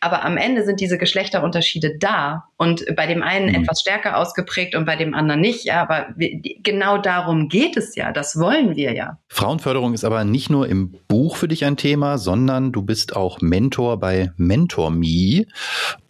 Aber 0.00 0.24
am 0.24 0.36
Ende 0.36 0.64
sind 0.64 0.80
diese 0.80 0.98
Geschlechterunterschiede 0.98 1.98
da 1.98 2.44
und 2.56 2.84
bei 2.96 3.06
dem 3.06 3.22
einen 3.22 3.48
mhm. 3.48 3.62
etwas 3.62 3.80
stärker 3.80 4.16
ausgeprägt 4.16 4.74
und 4.74 4.84
bei 4.84 4.96
dem 4.96 5.14
anderen 5.14 5.40
nicht, 5.40 5.64
ja, 5.64 5.82
aber 5.82 6.08
wir, 6.16 6.40
genau 6.62 6.98
darum 6.98 7.48
geht 7.48 7.76
es 7.76 7.94
ja, 7.94 8.12
das 8.12 8.38
wollen 8.38 8.76
wir 8.76 8.94
ja. 8.94 9.18
Frauenförderung 9.28 9.94
ist 9.94 10.04
aber 10.04 10.24
nicht 10.24 10.50
nur 10.50 10.68
im 10.68 10.94
Buch 11.08 11.36
für 11.36 11.48
dich 11.48 11.64
ein 11.64 11.76
Thema, 11.76 12.18
sondern 12.18 12.72
du 12.72 12.82
bist 12.82 13.14
auch 13.14 13.40
Mentor 13.40 14.00
bei 14.00 14.32
MentorMe 14.36 15.46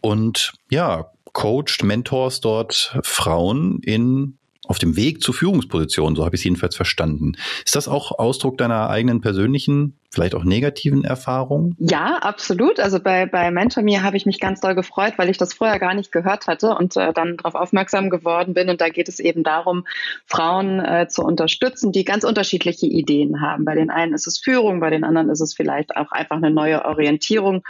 und 0.00 0.52
ja, 0.70 1.10
coacht, 1.32 1.82
mentors 1.84 2.40
dort 2.40 2.98
Frauen 3.02 3.80
in 3.82 4.38
auf 4.66 4.78
dem 4.78 4.96
Weg 4.96 5.22
zur 5.22 5.34
Führungsposition, 5.34 6.14
so 6.14 6.24
habe 6.24 6.36
ich 6.36 6.40
es 6.40 6.44
jedenfalls 6.44 6.76
verstanden. 6.76 7.32
Ist 7.64 7.76
das 7.76 7.88
auch 7.88 8.18
Ausdruck 8.18 8.58
deiner 8.58 8.90
eigenen 8.90 9.20
persönlichen 9.20 9.96
vielleicht 10.10 10.34
auch 10.34 10.44
negativen 10.44 11.04
Erfahrungen? 11.04 11.76
Ja, 11.78 12.16
absolut. 12.16 12.80
Also 12.80 12.98
bei, 12.98 13.26
bei 13.26 13.50
MentorMe 13.50 14.02
habe 14.02 14.16
ich 14.16 14.26
mich 14.26 14.40
ganz 14.40 14.60
doll 14.60 14.74
gefreut, 14.74 15.14
weil 15.16 15.30
ich 15.30 15.38
das 15.38 15.54
vorher 15.54 15.78
gar 15.78 15.94
nicht 15.94 16.10
gehört 16.10 16.48
hatte 16.48 16.74
und 16.74 16.96
äh, 16.96 17.12
dann 17.12 17.36
darauf 17.36 17.54
aufmerksam 17.54 18.10
geworden 18.10 18.52
bin. 18.54 18.68
Und 18.68 18.80
da 18.80 18.88
geht 18.88 19.08
es 19.08 19.20
eben 19.20 19.44
darum, 19.44 19.86
Frauen 20.26 20.80
äh, 20.80 21.06
zu 21.08 21.22
unterstützen, 21.22 21.92
die 21.92 22.04
ganz 22.04 22.24
unterschiedliche 22.24 22.86
Ideen 22.86 23.40
haben. 23.40 23.64
Bei 23.64 23.76
den 23.76 23.90
einen 23.90 24.12
ist 24.12 24.26
es 24.26 24.38
Führung, 24.38 24.80
bei 24.80 24.90
den 24.90 25.04
anderen 25.04 25.30
ist 25.30 25.40
es 25.40 25.54
vielleicht 25.54 25.96
auch 25.96 26.10
einfach 26.10 26.36
eine 26.36 26.50
neue 26.50 26.84
Orientierung. 26.84 27.62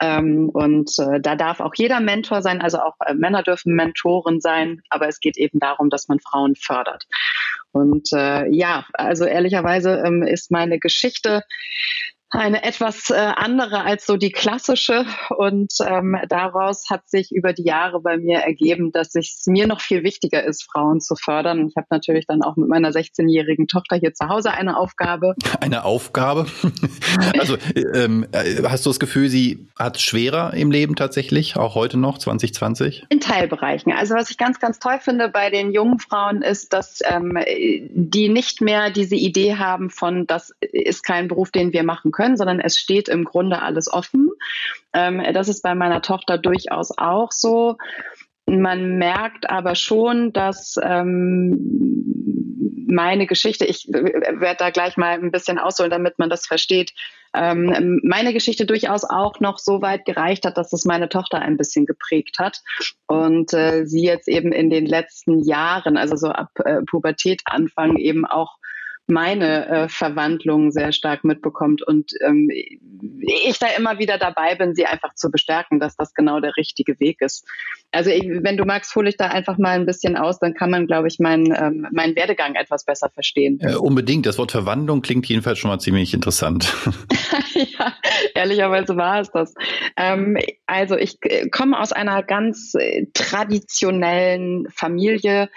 Ähm, 0.00 0.48
und 0.48 0.98
äh, 0.98 1.20
da 1.20 1.36
darf 1.36 1.60
auch 1.60 1.74
jeder 1.76 2.00
Mentor 2.00 2.40
sein, 2.40 2.62
also 2.62 2.78
auch 2.78 2.96
äh, 3.06 3.14
Männer 3.14 3.42
dürfen 3.42 3.74
Mentoren 3.74 4.40
sein, 4.40 4.82
aber 4.88 5.08
es 5.08 5.20
geht 5.20 5.36
eben 5.36 5.58
darum, 5.58 5.90
dass 5.90 6.08
man 6.08 6.18
Frauen 6.20 6.56
fördert. 6.56 7.06
Und 7.72 8.08
äh, 8.12 8.48
ja, 8.50 8.84
also 8.92 9.24
ehrlicherweise 9.24 10.02
ähm, 10.04 10.22
ist 10.22 10.50
meine 10.50 10.78
Geschichte 10.78 11.42
eine 12.32 12.64
etwas 12.64 13.10
äh, 13.10 13.14
andere 13.14 13.84
als 13.84 14.06
so 14.06 14.16
die 14.16 14.32
klassische. 14.32 15.04
Und 15.36 15.72
ähm, 15.86 16.16
daraus 16.28 16.88
hat 16.90 17.08
sich 17.08 17.30
über 17.30 17.52
die 17.52 17.64
Jahre 17.64 18.00
bei 18.00 18.16
mir 18.16 18.38
ergeben, 18.38 18.90
dass 18.90 19.14
es 19.14 19.44
mir 19.46 19.66
noch 19.66 19.82
viel 19.82 20.02
wichtiger 20.02 20.42
ist, 20.42 20.64
Frauen 20.64 21.00
zu 21.00 21.14
fördern. 21.14 21.68
Ich 21.68 21.76
habe 21.76 21.86
natürlich 21.90 22.26
dann 22.26 22.42
auch 22.42 22.56
mit 22.56 22.68
meiner 22.68 22.90
16-jährigen 22.90 23.68
Tochter 23.68 23.96
hier 23.96 24.14
zu 24.14 24.28
Hause 24.28 24.52
eine 24.52 24.78
Aufgabe. 24.78 25.34
Eine 25.60 25.84
Aufgabe? 25.84 26.46
also 27.38 27.58
ähm, 27.94 28.26
äh, 28.32 28.62
hast 28.64 28.86
du 28.86 28.90
das 28.90 28.98
Gefühl, 28.98 29.28
sie 29.28 29.68
hat 29.78 30.00
schwerer 30.00 30.54
im 30.54 30.70
Leben 30.70 30.96
tatsächlich, 30.96 31.56
auch 31.56 31.74
heute 31.74 31.98
noch, 31.98 32.16
2020? 32.16 33.04
In 33.10 33.20
Teilbereichen. 33.20 33.92
Also 33.92 34.14
was 34.14 34.30
ich 34.30 34.38
ganz, 34.38 34.58
ganz 34.58 34.78
toll 34.78 34.98
finde 35.00 35.28
bei 35.28 35.50
den 35.50 35.72
jungen 35.72 35.98
Frauen 35.98 36.40
ist, 36.40 36.72
dass 36.72 37.00
ähm, 37.04 37.36
die 37.90 38.30
nicht 38.30 38.62
mehr 38.62 38.90
diese 38.90 39.16
Idee 39.16 39.56
haben 39.56 39.90
von, 39.90 40.26
das 40.26 40.54
ist 40.60 41.02
kein 41.02 41.28
Beruf, 41.28 41.50
den 41.50 41.74
wir 41.74 41.82
machen 41.82 42.10
können 42.10 42.21
können, 42.22 42.36
sondern 42.36 42.60
es 42.60 42.76
steht 42.76 43.08
im 43.08 43.24
Grunde 43.24 43.62
alles 43.62 43.92
offen. 43.92 44.30
Ähm, 44.92 45.22
das 45.32 45.48
ist 45.48 45.62
bei 45.62 45.74
meiner 45.74 46.02
Tochter 46.02 46.38
durchaus 46.38 46.96
auch 46.96 47.32
so. 47.32 47.76
Man 48.46 48.98
merkt 48.98 49.48
aber 49.50 49.74
schon, 49.74 50.32
dass 50.32 50.76
ähm, 50.82 52.04
meine 52.88 53.26
Geschichte, 53.26 53.64
ich 53.64 53.88
werde 53.88 54.56
da 54.58 54.70
gleich 54.70 54.96
mal 54.96 55.12
ein 55.12 55.30
bisschen 55.30 55.58
ausholen, 55.58 55.90
damit 55.90 56.18
man 56.18 56.28
das 56.28 56.46
versteht, 56.46 56.92
ähm, 57.34 58.00
meine 58.04 58.34
Geschichte 58.34 58.66
durchaus 58.66 59.04
auch 59.04 59.40
noch 59.40 59.58
so 59.58 59.80
weit 59.80 60.04
gereicht 60.04 60.44
hat, 60.44 60.58
dass 60.58 60.72
es 60.72 60.84
meine 60.84 61.08
Tochter 61.08 61.40
ein 61.40 61.56
bisschen 61.56 61.86
geprägt 61.86 62.38
hat 62.38 62.60
und 63.06 63.54
äh, 63.54 63.86
sie 63.86 64.04
jetzt 64.04 64.28
eben 64.28 64.52
in 64.52 64.68
den 64.68 64.84
letzten 64.84 65.42
Jahren, 65.42 65.96
also 65.96 66.16
so 66.16 66.28
ab 66.28 66.50
äh, 66.64 66.82
Pubertät 66.82 67.40
anfangen, 67.46 67.96
eben 67.96 68.26
auch 68.26 68.58
meine 69.12 69.66
äh, 69.68 69.88
Verwandlung 69.88 70.72
sehr 70.72 70.92
stark 70.92 71.24
mitbekommt 71.24 71.82
und 71.82 72.12
ähm, 72.26 72.48
ich 72.50 73.58
da 73.58 73.68
immer 73.78 73.98
wieder 73.98 74.18
dabei 74.18 74.54
bin, 74.54 74.74
sie 74.74 74.86
einfach 74.86 75.14
zu 75.14 75.30
bestärken, 75.30 75.78
dass 75.78 75.96
das 75.96 76.14
genau 76.14 76.40
der 76.40 76.56
richtige 76.56 76.98
Weg 76.98 77.20
ist. 77.20 77.46
Also 77.90 78.10
ich, 78.10 78.24
wenn 78.26 78.56
du 78.56 78.64
magst, 78.64 78.94
hole 78.96 79.08
ich 79.08 79.16
da 79.16 79.26
einfach 79.28 79.58
mal 79.58 79.78
ein 79.78 79.86
bisschen 79.86 80.16
aus, 80.16 80.38
dann 80.38 80.54
kann 80.54 80.70
man, 80.70 80.86
glaube 80.86 81.08
ich, 81.08 81.18
meinen 81.18 81.54
ähm, 81.54 81.86
meinen 81.92 82.16
Werdegang 82.16 82.54
etwas 82.54 82.84
besser 82.84 83.10
verstehen. 83.10 83.58
Äh, 83.60 83.76
unbedingt. 83.76 84.26
Das 84.26 84.38
Wort 84.38 84.52
Verwandlung 84.52 85.02
klingt 85.02 85.26
jedenfalls 85.26 85.58
schon 85.58 85.70
mal 85.70 85.78
ziemlich 85.78 86.14
interessant. 86.14 86.72
ja, 87.54 87.94
ehrlicherweise 88.34 88.96
war 88.96 89.20
es 89.20 89.30
das. 89.30 89.54
Ähm, 89.96 90.38
also 90.66 90.96
ich 90.96 91.18
äh, 91.22 91.48
komme 91.48 91.78
aus 91.78 91.92
einer 91.92 92.22
ganz 92.22 92.74
äh, 92.74 93.06
traditionellen 93.12 94.68
Familie 94.70 95.50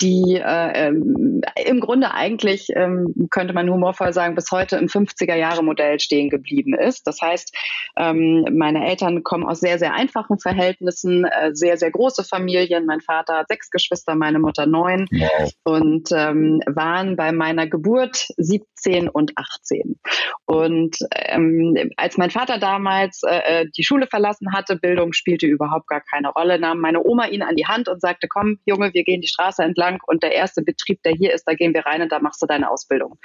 die 0.00 0.40
äh, 0.42 0.88
ähm, 0.88 1.40
im 1.64 1.80
Grunde 1.80 2.12
eigentlich, 2.12 2.68
ähm, 2.74 3.28
könnte 3.30 3.54
man 3.54 3.70
humorvoll 3.70 4.12
sagen, 4.12 4.34
bis 4.34 4.50
heute 4.50 4.76
im 4.76 4.86
50er-Jahre-Modell 4.86 6.00
stehen 6.00 6.28
geblieben 6.28 6.74
ist. 6.74 7.06
Das 7.06 7.20
heißt, 7.22 7.54
ähm, 7.96 8.44
meine 8.52 8.86
Eltern 8.86 9.22
kommen 9.22 9.46
aus 9.46 9.60
sehr, 9.60 9.78
sehr 9.78 9.94
einfachen 9.94 10.38
Verhältnissen, 10.38 11.24
äh, 11.24 11.50
sehr, 11.54 11.78
sehr 11.78 11.90
große 11.90 12.24
Familien. 12.24 12.84
Mein 12.84 13.00
Vater 13.00 13.38
hat 13.38 13.48
sechs 13.48 13.70
Geschwister, 13.70 14.14
meine 14.14 14.38
Mutter 14.38 14.66
neun 14.66 15.06
wow. 15.10 15.50
und 15.64 16.08
ähm, 16.12 16.60
waren 16.66 17.16
bei 17.16 17.32
meiner 17.32 17.66
Geburt 17.66 18.28
17 18.36 19.08
und 19.08 19.32
18. 19.36 19.98
Und 20.44 20.96
ähm, 21.14 21.90
als 21.96 22.18
mein 22.18 22.30
Vater 22.30 22.58
damals 22.58 23.22
äh, 23.26 23.62
äh, 23.62 23.66
die 23.76 23.84
Schule 23.84 24.06
verlassen 24.06 24.52
hatte, 24.52 24.76
Bildung 24.76 25.14
spielte 25.14 25.46
überhaupt 25.46 25.88
gar 25.88 26.02
keine 26.02 26.28
Rolle, 26.28 26.58
nahm 26.58 26.80
meine 26.80 27.02
Oma 27.02 27.26
ihn 27.26 27.42
an 27.42 27.56
die 27.56 27.66
Hand 27.66 27.88
und 27.88 28.00
sagte, 28.00 28.28
komm, 28.28 28.58
Junge, 28.66 28.92
wir 28.92 29.04
gehen 29.04 29.22
die 29.22 29.28
Straße 29.28 29.62
entlang 29.62 29.85
lang 29.86 30.00
und 30.06 30.22
der 30.22 30.32
erste 30.32 30.62
Betrieb, 30.62 31.02
der 31.02 31.12
hier 31.12 31.32
ist, 31.32 31.44
da 31.44 31.54
gehen 31.54 31.74
wir 31.74 31.86
rein 31.86 32.02
und 32.02 32.12
da 32.12 32.18
machst 32.18 32.42
du 32.42 32.46
deine 32.46 32.70
Ausbildung. 32.70 33.18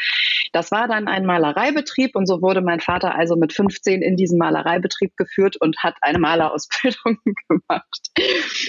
Das 0.53 0.72
war 0.72 0.88
dann 0.88 1.07
ein 1.07 1.26
Malereibetrieb 1.26 2.16
und 2.16 2.28
so 2.28 2.41
wurde 2.41 2.62
mein 2.62 2.80
Vater 2.80 3.16
also 3.16 3.36
mit 3.36 3.53
15 3.53 4.01
in 4.01 4.16
diesen 4.16 4.38
Malereibetrieb 4.38 5.16
geführt 5.18 5.55
und 5.57 5.78
hat 5.80 5.95
eine 6.01 6.20
Malerausbildung 6.20 7.18
gemacht. 7.47 8.12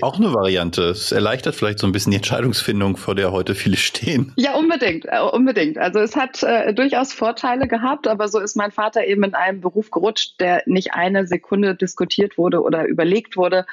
Auch 0.00 0.18
eine 0.18 0.32
Variante. 0.32 0.82
Es 0.82 1.12
erleichtert 1.12 1.54
vielleicht 1.54 1.80
so 1.80 1.86
ein 1.86 1.92
bisschen 1.92 2.12
die 2.12 2.16
Entscheidungsfindung, 2.16 2.96
vor 2.96 3.14
der 3.14 3.32
heute 3.32 3.54
viele 3.54 3.76
stehen. 3.76 4.32
Ja, 4.36 4.54
unbedingt, 4.54 5.06
äh, 5.06 5.20
unbedingt. 5.20 5.78
Also 5.78 6.00
es 6.00 6.16
hat 6.16 6.42
äh, 6.42 6.72
durchaus 6.72 7.12
Vorteile 7.12 7.66
gehabt, 7.66 8.06
aber 8.06 8.28
so 8.28 8.38
ist 8.38 8.56
mein 8.56 8.70
Vater 8.70 9.04
eben 9.04 9.24
in 9.24 9.34
einem 9.34 9.60
Beruf 9.60 9.90
gerutscht, 9.90 10.40
der 10.40 10.62
nicht 10.66 10.94
eine 10.94 11.26
Sekunde 11.26 11.74
diskutiert 11.74 12.38
wurde 12.38 12.62
oder 12.62 12.86
überlegt 12.86 13.36
wurde 13.36 13.66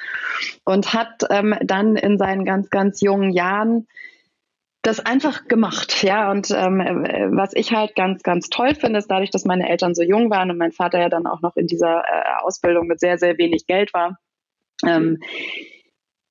und 0.64 0.92
hat 0.92 1.22
ähm, 1.30 1.54
dann 1.62 1.96
in 1.96 2.18
seinen 2.18 2.44
ganz, 2.44 2.70
ganz 2.70 3.00
jungen 3.00 3.30
Jahren 3.30 3.86
das 4.82 5.00
einfach 5.00 5.46
gemacht, 5.46 6.02
ja. 6.02 6.30
Und 6.30 6.50
ähm, 6.50 6.80
äh, 6.80 7.28
was 7.30 7.52
ich 7.54 7.72
halt 7.72 7.94
ganz, 7.94 8.22
ganz 8.22 8.48
toll 8.48 8.74
finde, 8.74 8.98
ist 8.98 9.10
dadurch, 9.10 9.30
dass 9.30 9.44
meine 9.44 9.68
Eltern 9.68 9.94
so 9.94 10.02
jung 10.02 10.30
waren 10.30 10.50
und 10.50 10.58
mein 10.58 10.72
Vater 10.72 11.00
ja 11.00 11.08
dann 11.08 11.26
auch 11.26 11.42
noch 11.42 11.56
in 11.56 11.66
dieser 11.66 12.02
äh, 12.04 12.42
Ausbildung 12.42 12.86
mit 12.86 13.00
sehr, 13.00 13.18
sehr 13.18 13.36
wenig 13.38 13.66
Geld 13.66 13.92
war. 13.92 14.18
Ähm, 14.86 15.18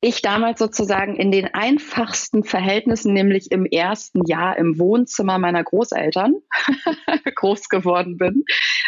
ich 0.02 0.22
damals 0.22 0.60
sozusagen 0.60 1.16
in 1.16 1.32
den 1.32 1.54
einfachsten 1.54 2.43
Verhältnissen, 2.43 3.14
nämlich 3.14 3.52
im 3.52 3.66
ersten 3.66 4.26
Jahr 4.26 4.58
im 4.58 4.80
Wohnzimmer 4.80 5.39
meiner 5.39 5.64
Großeltern 5.64 6.36
groß 7.36 7.68
geworden 7.68 8.18
bin 8.18 8.45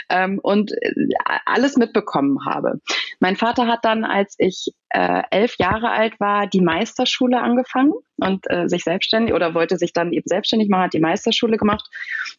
ähm, 0.10 0.40
und 0.42 0.72
äh, 0.72 0.94
alles 1.46 1.76
mitbekommen 1.76 2.46
habe. 2.46 2.80
Mein 3.20 3.36
Vater 3.36 3.68
hat 3.68 3.84
dann, 3.84 4.06
als 4.06 4.36
ich 4.38 4.74
äh, 4.90 5.24
elf 5.32 5.56
Jahre 5.58 5.90
alt 5.90 6.20
war, 6.20 6.48
die 6.48 6.62
Meisterschule 6.62 7.42
angefangen 7.42 7.94
und 8.18 8.50
äh, 8.50 8.70
sich 8.70 8.84
selbstständig 8.84 9.34
oder 9.34 9.54
wollte 9.54 9.78
sich 9.78 9.92
dann 9.92 10.14
eben 10.14 10.28
selbstständig 10.28 10.70
machen, 10.70 10.84
hat 10.84 10.94
die 10.94 11.00
Meisterschule 11.00 11.58
gemacht. 11.58 11.90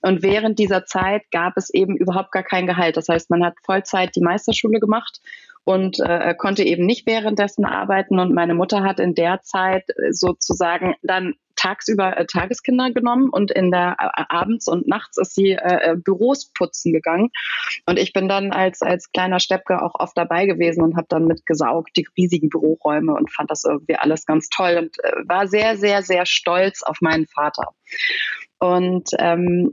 Und 0.00 0.22
während 0.22 0.58
dieser 0.58 0.86
Zeit 0.86 1.22
gab 1.30 1.56
es 1.56 1.68
eben 1.72 1.96
überhaupt 1.96 2.32
gar 2.32 2.42
kein 2.42 2.66
Gehalt. 2.66 2.96
Das 2.96 3.08
heißt, 3.08 3.28
man 3.28 3.44
hat 3.44 3.54
Vollzeit 3.64 4.16
die 4.16 4.22
Meisterschule 4.22 4.80
gemacht 4.80 5.20
und 5.64 6.00
äh, 6.00 6.34
konnte 6.34 6.64
eben 6.64 6.86
nicht 6.86 7.06
währenddessen 7.06 7.64
arbeiten. 7.64 8.18
Und 8.18 8.34
meine 8.34 8.54
Mutter 8.54 8.82
hat 8.82 9.00
in 9.00 9.14
der 9.14 9.42
Zeit 9.42 9.84
sozusagen 10.10 10.94
dann 11.02 11.34
tagsüber 11.56 12.16
äh, 12.16 12.26
Tageskinder 12.26 12.90
genommen 12.90 13.28
und 13.30 13.50
in 13.50 13.70
der 13.70 13.96
äh, 13.98 14.24
abends 14.28 14.68
und 14.68 14.88
nachts 14.88 15.18
ist 15.18 15.34
sie 15.34 15.52
äh, 15.52 15.92
äh, 15.92 15.96
Büros 15.96 16.50
putzen 16.52 16.92
gegangen 16.92 17.30
und 17.86 17.98
ich 17.98 18.12
bin 18.12 18.28
dann 18.28 18.52
als 18.52 18.82
als 18.82 19.12
kleiner 19.12 19.38
Steppke 19.38 19.82
auch 19.82 19.94
oft 19.94 20.16
dabei 20.16 20.46
gewesen 20.46 20.82
und 20.82 20.96
habe 20.96 21.06
dann 21.08 21.26
mitgesaugt 21.26 21.90
die 21.96 22.06
riesigen 22.16 22.48
Büroräume 22.48 23.14
und 23.14 23.30
fand 23.30 23.50
das 23.50 23.64
irgendwie 23.64 23.96
alles 23.96 24.26
ganz 24.26 24.48
toll 24.48 24.76
und 24.78 25.04
äh, 25.04 25.12
war 25.28 25.46
sehr 25.46 25.76
sehr 25.76 26.02
sehr 26.02 26.26
stolz 26.26 26.82
auf 26.82 26.98
meinen 27.00 27.26
Vater 27.26 27.68
und 28.58 29.10
ähm, 29.18 29.72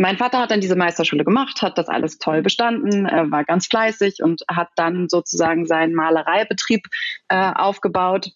mein 0.00 0.16
Vater 0.16 0.38
hat 0.38 0.50
dann 0.50 0.60
diese 0.60 0.76
Meisterschule 0.76 1.24
gemacht, 1.24 1.62
hat 1.62 1.76
das 1.76 1.88
alles 1.88 2.18
toll 2.18 2.42
bestanden, 2.42 3.04
war 3.04 3.44
ganz 3.44 3.66
fleißig 3.66 4.22
und 4.22 4.42
hat 4.48 4.68
dann 4.76 5.08
sozusagen 5.08 5.66
seinen 5.66 5.94
Malereibetrieb 5.94 6.86
äh, 7.28 7.52
aufgebaut 7.54 8.30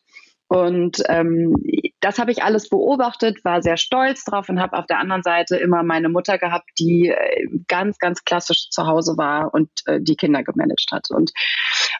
und 0.49 1.03
ähm, 1.09 1.55
das 2.01 2.18
habe 2.18 2.30
ich 2.30 2.42
alles 2.42 2.68
beobachtet, 2.68 3.42
war 3.45 3.62
sehr 3.62 3.78
stolz 3.78 4.24
drauf 4.24 4.49
und 4.51 4.61
habe 4.61 4.76
auf 4.76 4.86
der 4.86 4.99
anderen 4.99 5.22
Seite 5.22 5.57
immer 5.57 5.82
meine 5.82 6.11
Mutter 6.11 6.36
gehabt, 6.36 6.68
die 6.78 7.09
äh, 7.09 7.49
ganz, 7.66 7.99
ganz 7.99 8.24
klassisch 8.24 8.68
zu 8.68 8.86
Hause 8.86 9.16
war 9.16 9.55
und 9.55 9.70
äh, 9.86 10.01
die 10.03 10.16
Kinder 10.16 10.42
gemanagt 10.45 10.88
hat. 10.92 11.11
Und 11.11 11.32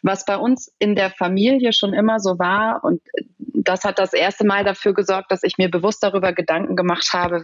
was 0.03 0.25
bei 0.25 0.37
uns 0.37 0.71
in 0.77 0.95
der 0.95 1.09
Familie 1.09 1.73
schon 1.73 1.93
immer 1.93 2.19
so 2.19 2.37
war, 2.37 2.83
und 2.83 3.01
das 3.37 3.83
hat 3.83 3.97
das 3.97 4.13
erste 4.13 4.45
Mal 4.45 4.63
dafür 4.63 4.93
gesorgt, 4.93 5.31
dass 5.31 5.41
ich 5.41 5.57
mir 5.57 5.71
bewusst 5.71 6.03
darüber 6.03 6.33
Gedanken 6.33 6.75
gemacht 6.75 7.09
habe, 7.13 7.43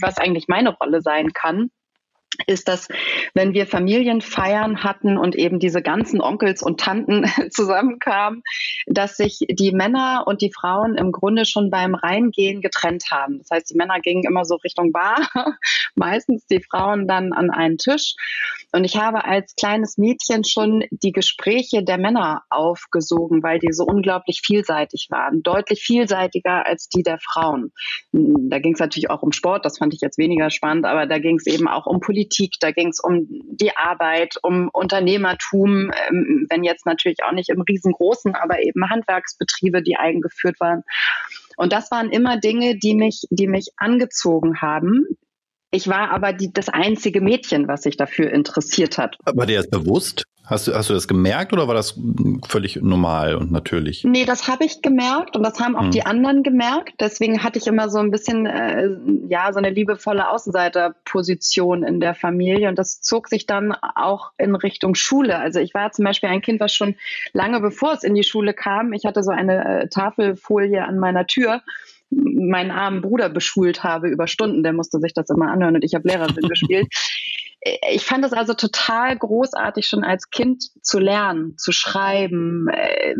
was 0.00 0.16
eigentlich 0.16 0.48
meine 0.48 0.70
Rolle 0.70 1.02
sein 1.02 1.32
kann 1.34 1.70
ist, 2.46 2.68
dass 2.68 2.88
wenn 3.34 3.54
wir 3.54 3.66
Familienfeiern 3.66 4.82
hatten 4.82 5.18
und 5.18 5.34
eben 5.36 5.58
diese 5.58 5.82
ganzen 5.82 6.20
Onkels 6.20 6.62
und 6.62 6.80
Tanten 6.80 7.26
zusammenkamen, 7.50 8.42
dass 8.86 9.16
sich 9.16 9.38
die 9.48 9.72
Männer 9.72 10.24
und 10.26 10.40
die 10.40 10.52
Frauen 10.52 10.96
im 10.96 11.12
Grunde 11.12 11.44
schon 11.44 11.70
beim 11.70 11.94
Reingehen 11.94 12.60
getrennt 12.60 13.04
haben. 13.10 13.38
Das 13.38 13.50
heißt, 13.50 13.70
die 13.70 13.76
Männer 13.76 14.00
gingen 14.00 14.24
immer 14.24 14.44
so 14.44 14.56
Richtung 14.56 14.92
Bar, 14.92 15.28
meistens 15.94 16.46
die 16.46 16.62
Frauen 16.62 17.06
dann 17.06 17.32
an 17.32 17.50
einen 17.50 17.78
Tisch. 17.78 18.14
Und 18.72 18.84
ich 18.84 18.96
habe 18.96 19.24
als 19.24 19.54
kleines 19.54 19.98
Mädchen 19.98 20.44
schon 20.44 20.84
die 20.90 21.12
Gespräche 21.12 21.84
der 21.84 21.98
Männer 21.98 22.42
aufgesogen, 22.48 23.42
weil 23.42 23.58
die 23.58 23.72
so 23.72 23.84
unglaublich 23.84 24.40
vielseitig 24.44 25.08
waren, 25.10 25.42
deutlich 25.42 25.82
vielseitiger 25.82 26.64
als 26.64 26.88
die 26.88 27.02
der 27.02 27.18
Frauen. 27.18 27.72
Da 28.12 28.58
ging 28.58 28.72
es 28.72 28.80
natürlich 28.80 29.10
auch 29.10 29.22
um 29.22 29.32
Sport, 29.32 29.66
das 29.66 29.76
fand 29.76 29.92
ich 29.92 30.00
jetzt 30.00 30.16
weniger 30.16 30.50
spannend, 30.50 30.86
aber 30.86 31.06
da 31.06 31.18
ging 31.18 31.36
es 31.36 31.46
eben 31.46 31.68
auch 31.68 31.86
um 31.86 32.00
Politik 32.00 32.21
Politik, 32.22 32.54
da 32.60 32.70
ging 32.70 32.88
es 32.88 33.00
um 33.00 33.26
die 33.28 33.76
Arbeit, 33.76 34.36
um 34.42 34.68
Unternehmertum, 34.72 35.90
ähm, 36.08 36.46
wenn 36.48 36.62
jetzt 36.62 36.86
natürlich 36.86 37.24
auch 37.24 37.32
nicht 37.32 37.48
im 37.48 37.60
riesengroßen, 37.60 38.34
aber 38.34 38.62
eben 38.62 38.88
Handwerksbetriebe, 38.88 39.82
die 39.82 39.96
eigengeführt 39.96 40.60
waren. 40.60 40.84
Und 41.56 41.72
das 41.72 41.90
waren 41.90 42.10
immer 42.10 42.38
Dinge, 42.38 42.78
die 42.78 42.94
mich, 42.94 43.26
die 43.30 43.48
mich 43.48 43.72
angezogen 43.76 44.60
haben. 44.60 45.06
Ich 45.74 45.88
war 45.88 46.10
aber 46.10 46.34
die, 46.34 46.52
das 46.52 46.68
einzige 46.68 47.22
Mädchen, 47.22 47.66
was 47.66 47.82
sich 47.82 47.96
dafür 47.96 48.30
interessiert 48.30 48.98
hat. 48.98 49.16
Aber 49.24 49.46
der 49.46 49.60
ist 49.60 49.70
bewusst? 49.70 50.24
Hast 50.44 50.66
du, 50.66 50.74
hast 50.74 50.90
du 50.90 50.94
das 50.94 51.08
gemerkt 51.08 51.54
oder 51.54 51.66
war 51.66 51.74
das 51.74 51.98
völlig 52.46 52.76
normal 52.76 53.36
und 53.36 53.50
natürlich? 53.52 54.04
Nee, 54.04 54.26
das 54.26 54.48
habe 54.48 54.64
ich 54.64 54.82
gemerkt 54.82 55.34
und 55.34 55.44
das 55.44 55.58
haben 55.60 55.76
auch 55.76 55.84
hm. 55.84 55.90
die 55.92 56.04
anderen 56.04 56.42
gemerkt. 56.42 56.94
Deswegen 57.00 57.42
hatte 57.42 57.58
ich 57.58 57.66
immer 57.68 57.88
so 57.88 57.98
ein 58.00 58.10
bisschen, 58.10 58.44
äh, 58.44 58.90
ja, 59.28 59.50
so 59.52 59.58
eine 59.58 59.70
liebevolle 59.70 60.28
Außenseiterposition 60.28 61.84
in 61.84 62.00
der 62.00 62.14
Familie 62.14 62.68
und 62.68 62.78
das 62.78 63.00
zog 63.00 63.28
sich 63.28 63.46
dann 63.46 63.72
auch 63.72 64.32
in 64.36 64.54
Richtung 64.54 64.94
Schule. 64.94 65.38
Also 65.38 65.58
ich 65.58 65.72
war 65.72 65.90
zum 65.92 66.04
Beispiel 66.04 66.28
ein 66.28 66.42
Kind, 66.42 66.60
was 66.60 66.74
schon 66.74 66.96
lange 67.32 67.60
bevor 67.60 67.94
es 67.94 68.02
in 68.02 68.14
die 68.14 68.24
Schule 68.24 68.52
kam, 68.52 68.92
ich 68.92 69.06
hatte 69.06 69.22
so 69.22 69.30
eine 69.30 69.84
äh, 69.84 69.88
Tafelfolie 69.88 70.84
an 70.84 70.98
meiner 70.98 71.26
Tür 71.26 71.62
meinen 72.12 72.70
armen 72.70 73.00
Bruder 73.00 73.28
beschult 73.28 73.82
habe 73.82 74.08
über 74.08 74.26
Stunden, 74.26 74.62
der 74.62 74.72
musste 74.72 74.98
sich 74.98 75.14
das 75.14 75.30
immer 75.30 75.50
anhören 75.50 75.76
und 75.76 75.84
ich 75.84 75.94
habe 75.94 76.08
Lehrerin 76.08 76.48
gespielt 76.48 76.88
ich 77.92 78.04
fand 78.04 78.24
es 78.24 78.32
also 78.32 78.54
total 78.54 79.16
großartig, 79.16 79.86
schon 79.86 80.02
als 80.02 80.30
Kind 80.30 80.64
zu 80.82 80.98
lernen, 80.98 81.56
zu 81.58 81.70
schreiben, 81.70 82.66
äh, 82.68 83.14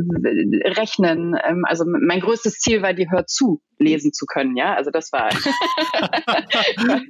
rechnen. 0.68 1.36
Ähm, 1.44 1.64
also 1.66 1.84
mein 1.86 2.20
größtes 2.20 2.58
Ziel 2.58 2.82
war, 2.82 2.92
die 2.92 3.10
Hör 3.10 3.26
zu 3.26 3.60
lesen 3.82 4.12
zu 4.12 4.26
können, 4.26 4.56
ja. 4.56 4.74
Also 4.74 4.90
das 4.90 5.12
war. 5.12 5.28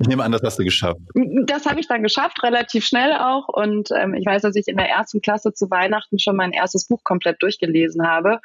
ich 0.00 0.08
nehme 0.08 0.24
an, 0.24 0.32
das 0.32 0.42
hast 0.42 0.58
du 0.58 0.64
geschafft. 0.64 1.00
Das 1.46 1.66
habe 1.66 1.80
ich 1.80 1.88
dann 1.88 2.02
geschafft, 2.02 2.42
relativ 2.42 2.84
schnell 2.84 3.12
auch. 3.12 3.48
Und 3.48 3.90
ähm, 3.96 4.14
ich 4.14 4.26
weiß, 4.26 4.42
dass 4.42 4.56
ich 4.56 4.68
in 4.68 4.76
der 4.76 4.88
ersten 4.88 5.20
Klasse 5.20 5.52
zu 5.52 5.70
Weihnachten 5.70 6.18
schon 6.18 6.36
mein 6.36 6.52
erstes 6.52 6.86
Buch 6.86 7.02
komplett 7.04 7.42
durchgelesen 7.42 8.06
habe, 8.06 8.40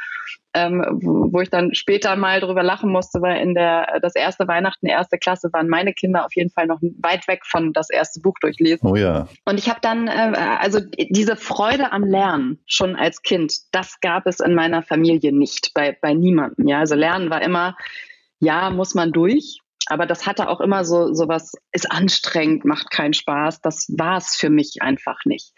ähm, 0.54 0.84
wo, 1.02 1.32
wo, 1.32 1.42
ich 1.42 1.50
dann 1.50 1.76
später 1.76 2.16
mal 2.16 2.40
drüber 2.40 2.64
lachen 2.64 2.92
musste, 2.92 3.22
weil 3.22 3.42
in 3.42 3.54
der 3.54 4.00
das 4.02 4.16
erste 4.16 4.48
Weihnachten, 4.48 4.88
erste 4.88 5.18
Klasse 5.18 5.50
waren 5.54 5.68
meine 5.68 5.94
Kinder 5.94 6.26
auf 6.26 6.36
jeden 6.36 6.50
Fall 6.50 6.66
noch 6.68 6.80
weit 7.00 7.28
weg 7.28 7.42
von 7.46 7.74
das 7.74 7.90
erste 7.90 8.20
Buch 8.22 8.36
durchlesen. 8.42 8.88
Oh 8.88 8.96
ja. 8.96 9.28
Und 9.46 9.60
ich 9.60 9.70
habe 9.70 9.80
dann, 9.82 10.08
äh, 10.08 10.34
also 10.60 10.80
diese 11.10 11.36
Freude 11.36 11.92
am 11.92 12.04
Lernen 12.04 12.60
schon 12.66 12.96
als 12.96 13.22
Kind, 13.22 13.54
das 13.72 14.00
gab 14.00 14.26
es 14.26 14.40
in 14.40 14.56
meiner 14.56 14.82
Familie 14.82 15.32
nicht, 15.32 15.72
bei, 15.74 15.96
bei 16.02 16.14
niemandem. 16.14 16.68
Ja, 16.68 16.86
also 16.88 16.96
Lernen 16.96 17.30
war 17.30 17.42
immer, 17.42 17.76
ja, 18.40 18.70
muss 18.70 18.96
man 18.96 19.12
durch. 19.12 19.60
Aber 19.90 20.06
das 20.06 20.26
hatte 20.26 20.50
auch 20.50 20.60
immer 20.60 20.84
so, 20.84 21.14
so 21.14 21.30
was, 21.30 21.54
ist 21.72 21.90
anstrengend, 21.90 22.66
macht 22.66 22.92
keinen 22.92 23.14
Spaß. 23.14 23.62
Das 23.62 23.88
war 23.98 24.18
es 24.18 24.36
für 24.36 24.50
mich 24.50 24.82
einfach 24.82 25.20
nicht. 25.24 25.54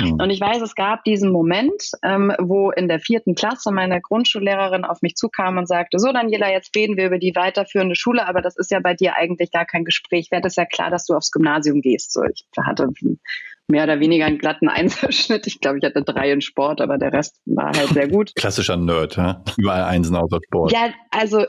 Mhm. 0.00 0.14
Und 0.14 0.30
ich 0.30 0.40
weiß, 0.40 0.62
es 0.62 0.74
gab 0.74 1.04
diesen 1.04 1.30
Moment, 1.30 1.90
ähm, 2.02 2.32
wo 2.38 2.70
in 2.70 2.88
der 2.88 2.98
vierten 2.98 3.34
Klasse 3.34 3.72
meine 3.72 4.00
Grundschullehrerin 4.00 4.86
auf 4.86 5.02
mich 5.02 5.16
zukam 5.16 5.58
und 5.58 5.68
sagte, 5.68 5.98
so 5.98 6.12
Daniela, 6.12 6.50
jetzt 6.50 6.74
reden 6.74 6.96
wir 6.96 7.06
über 7.06 7.18
die 7.18 7.34
weiterführende 7.34 7.94
Schule, 7.94 8.26
aber 8.26 8.40
das 8.40 8.56
ist 8.56 8.70
ja 8.70 8.80
bei 8.80 8.94
dir 8.94 9.16
eigentlich 9.16 9.50
gar 9.50 9.66
kein 9.66 9.84
Gespräch. 9.84 10.30
Wäre 10.30 10.42
das 10.42 10.56
ja 10.56 10.64
klar, 10.64 10.90
dass 10.90 11.04
du 11.04 11.14
aufs 11.14 11.30
Gymnasium 11.30 11.82
gehst. 11.82 12.12
So, 12.12 12.22
ich 12.24 12.46
hatte 12.58 12.88
mehr 13.68 13.84
oder 13.84 14.00
weniger 14.00 14.26
einen 14.26 14.38
glatten 14.38 14.68
Einzelschnitt. 14.70 15.46
Ich 15.46 15.60
glaube, 15.60 15.78
ich 15.78 15.84
hatte 15.84 16.02
drei 16.02 16.30
in 16.30 16.40
Sport, 16.40 16.80
aber 16.80 16.98
der 16.98 17.12
Rest 17.12 17.40
war 17.46 17.72
halt 17.76 17.90
sehr 17.90 18.08
gut. 18.08 18.32
Klassischer 18.36 18.76
Nerd, 18.76 19.16
hä? 19.16 19.34
überall 19.56 19.84
Einsen 19.84 20.16
außer 20.16 20.38
Sport. 20.46 20.72
Ja, 20.72 20.92
also 21.10 21.44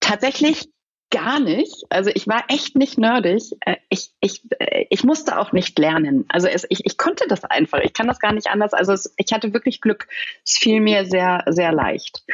tatsächlich 0.00 0.68
gar 1.10 1.40
nicht. 1.40 1.84
Also 1.88 2.10
ich 2.12 2.26
war 2.28 2.44
echt 2.48 2.76
nicht 2.76 2.98
nerdig. 2.98 3.52
Äh, 3.60 3.76
ich, 3.88 4.10
ich, 4.20 4.42
äh, 4.58 4.84
ich 4.90 5.04
musste 5.04 5.38
auch 5.38 5.52
nicht 5.52 5.78
lernen. 5.78 6.26
Also 6.28 6.48
es, 6.48 6.66
ich, 6.68 6.84
ich 6.84 6.98
konnte 6.98 7.24
das 7.28 7.44
einfach. 7.44 7.80
Ich 7.80 7.94
kann 7.94 8.06
das 8.06 8.18
gar 8.18 8.32
nicht 8.32 8.48
anders. 8.48 8.74
Also 8.74 8.92
es, 8.92 9.14
ich 9.16 9.32
hatte 9.32 9.54
wirklich 9.54 9.80
Glück. 9.80 10.06
Es 10.44 10.58
fiel 10.58 10.80
mir 10.80 11.06
sehr, 11.06 11.44
sehr 11.46 11.72
leicht. 11.72 12.24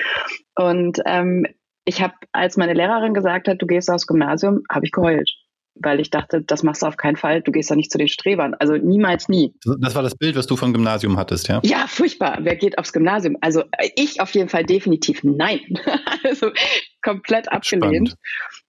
Und 0.56 1.00
ähm, 1.06 1.46
ich 1.84 2.02
habe, 2.02 2.14
als 2.32 2.56
meine 2.56 2.74
Lehrerin 2.74 3.14
gesagt 3.14 3.46
hat, 3.46 3.60
du 3.60 3.66
gehst 3.66 3.90
aufs 3.90 4.06
Gymnasium, 4.06 4.62
habe 4.70 4.86
ich 4.86 4.92
geheult. 4.92 5.30
Weil 5.74 6.00
ich 6.00 6.10
dachte, 6.10 6.42
das 6.42 6.62
machst 6.62 6.82
du 6.82 6.86
auf 6.86 6.96
keinen 6.96 7.16
Fall, 7.16 7.42
du 7.42 7.52
gehst 7.52 7.70
da 7.70 7.76
nicht 7.76 7.90
zu 7.90 7.98
den 7.98 8.08
Strebern. 8.08 8.54
Also 8.54 8.74
niemals 8.74 9.28
nie. 9.28 9.54
Das 9.80 9.94
war 9.94 10.02
das 10.02 10.16
Bild, 10.16 10.36
was 10.36 10.46
du 10.46 10.56
vom 10.56 10.72
Gymnasium 10.72 11.16
hattest, 11.16 11.48
ja? 11.48 11.60
Ja, 11.64 11.86
furchtbar. 11.88 12.38
Wer 12.42 12.56
geht 12.56 12.78
aufs 12.78 12.92
Gymnasium? 12.92 13.36
Also 13.40 13.64
ich 13.96 14.20
auf 14.20 14.30
jeden 14.34 14.48
Fall 14.48 14.64
definitiv 14.64 15.24
nein. 15.24 15.60
also 16.24 16.50
komplett 17.02 17.50
abgelehnt. 17.50 18.10
Spannend. 18.10 18.16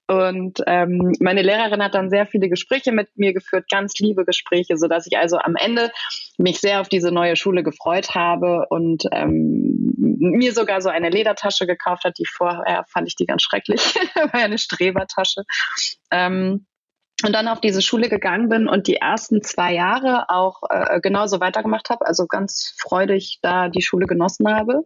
Und 0.08 0.62
ähm, 0.68 1.14
meine 1.20 1.41
Lehrerin 1.41 1.84
hat 1.84 1.95
dann 1.95 2.12
sehr 2.12 2.28
viele 2.28 2.47
Gespräche 2.47 2.91
mit 2.91 3.10
mir 3.16 3.34
geführt, 3.34 3.66
ganz 3.72 3.97
liebe 3.97 4.24
Gespräche, 4.24 4.78
so 4.78 4.88
dass 4.88 5.08
ich 5.08 5.18
also 5.18 5.38
am 5.38 5.56
Ende 5.56 5.91
mich 6.38 6.60
sehr 6.60 6.82
auf 6.82 6.89
diese 6.89 7.12
neue 7.12 7.36
Schule 7.36 7.64
gefreut 7.64 8.14
habe 8.14 8.68
und 8.70 9.03
ähm, 9.12 9.95
mir 9.97 10.53
sogar 10.53 10.82
so 10.82 10.89
eine 10.89 11.10
Ledertasche 11.10 11.66
gekauft 11.66 12.03
hat, 12.03 12.20
die 12.20 12.26
vorher 12.26 12.86
fand 12.88 13.08
ich 13.08 13.16
die 13.16 13.26
ganz 13.26 13.41
schrecklich, 13.41 13.82
war 14.16 14.41
eine 14.41 14.60
Strebertasche. 14.60 15.41
Ähm, 16.12 16.68
und 17.24 17.34
dann 17.34 17.47
auf 17.47 17.61
diese 17.61 17.82
Schule 17.82 18.09
gegangen 18.09 18.49
bin 18.49 18.68
und 18.68 18.88
die 18.88 18.97
ersten 18.97 19.41
zwei 19.41 19.74
Jahre 19.74 20.30
auch 20.30 20.61
äh, 20.70 20.99
genauso 20.99 21.39
weitergemacht 21.39 21.89
habe, 21.89 22.05
also 22.05 22.28
ganz 22.28 22.76
freudig 22.78 23.39
da 23.41 23.70
die 23.70 23.82
Schule 23.82 24.05
genossen 24.05 24.53
habe. 24.53 24.84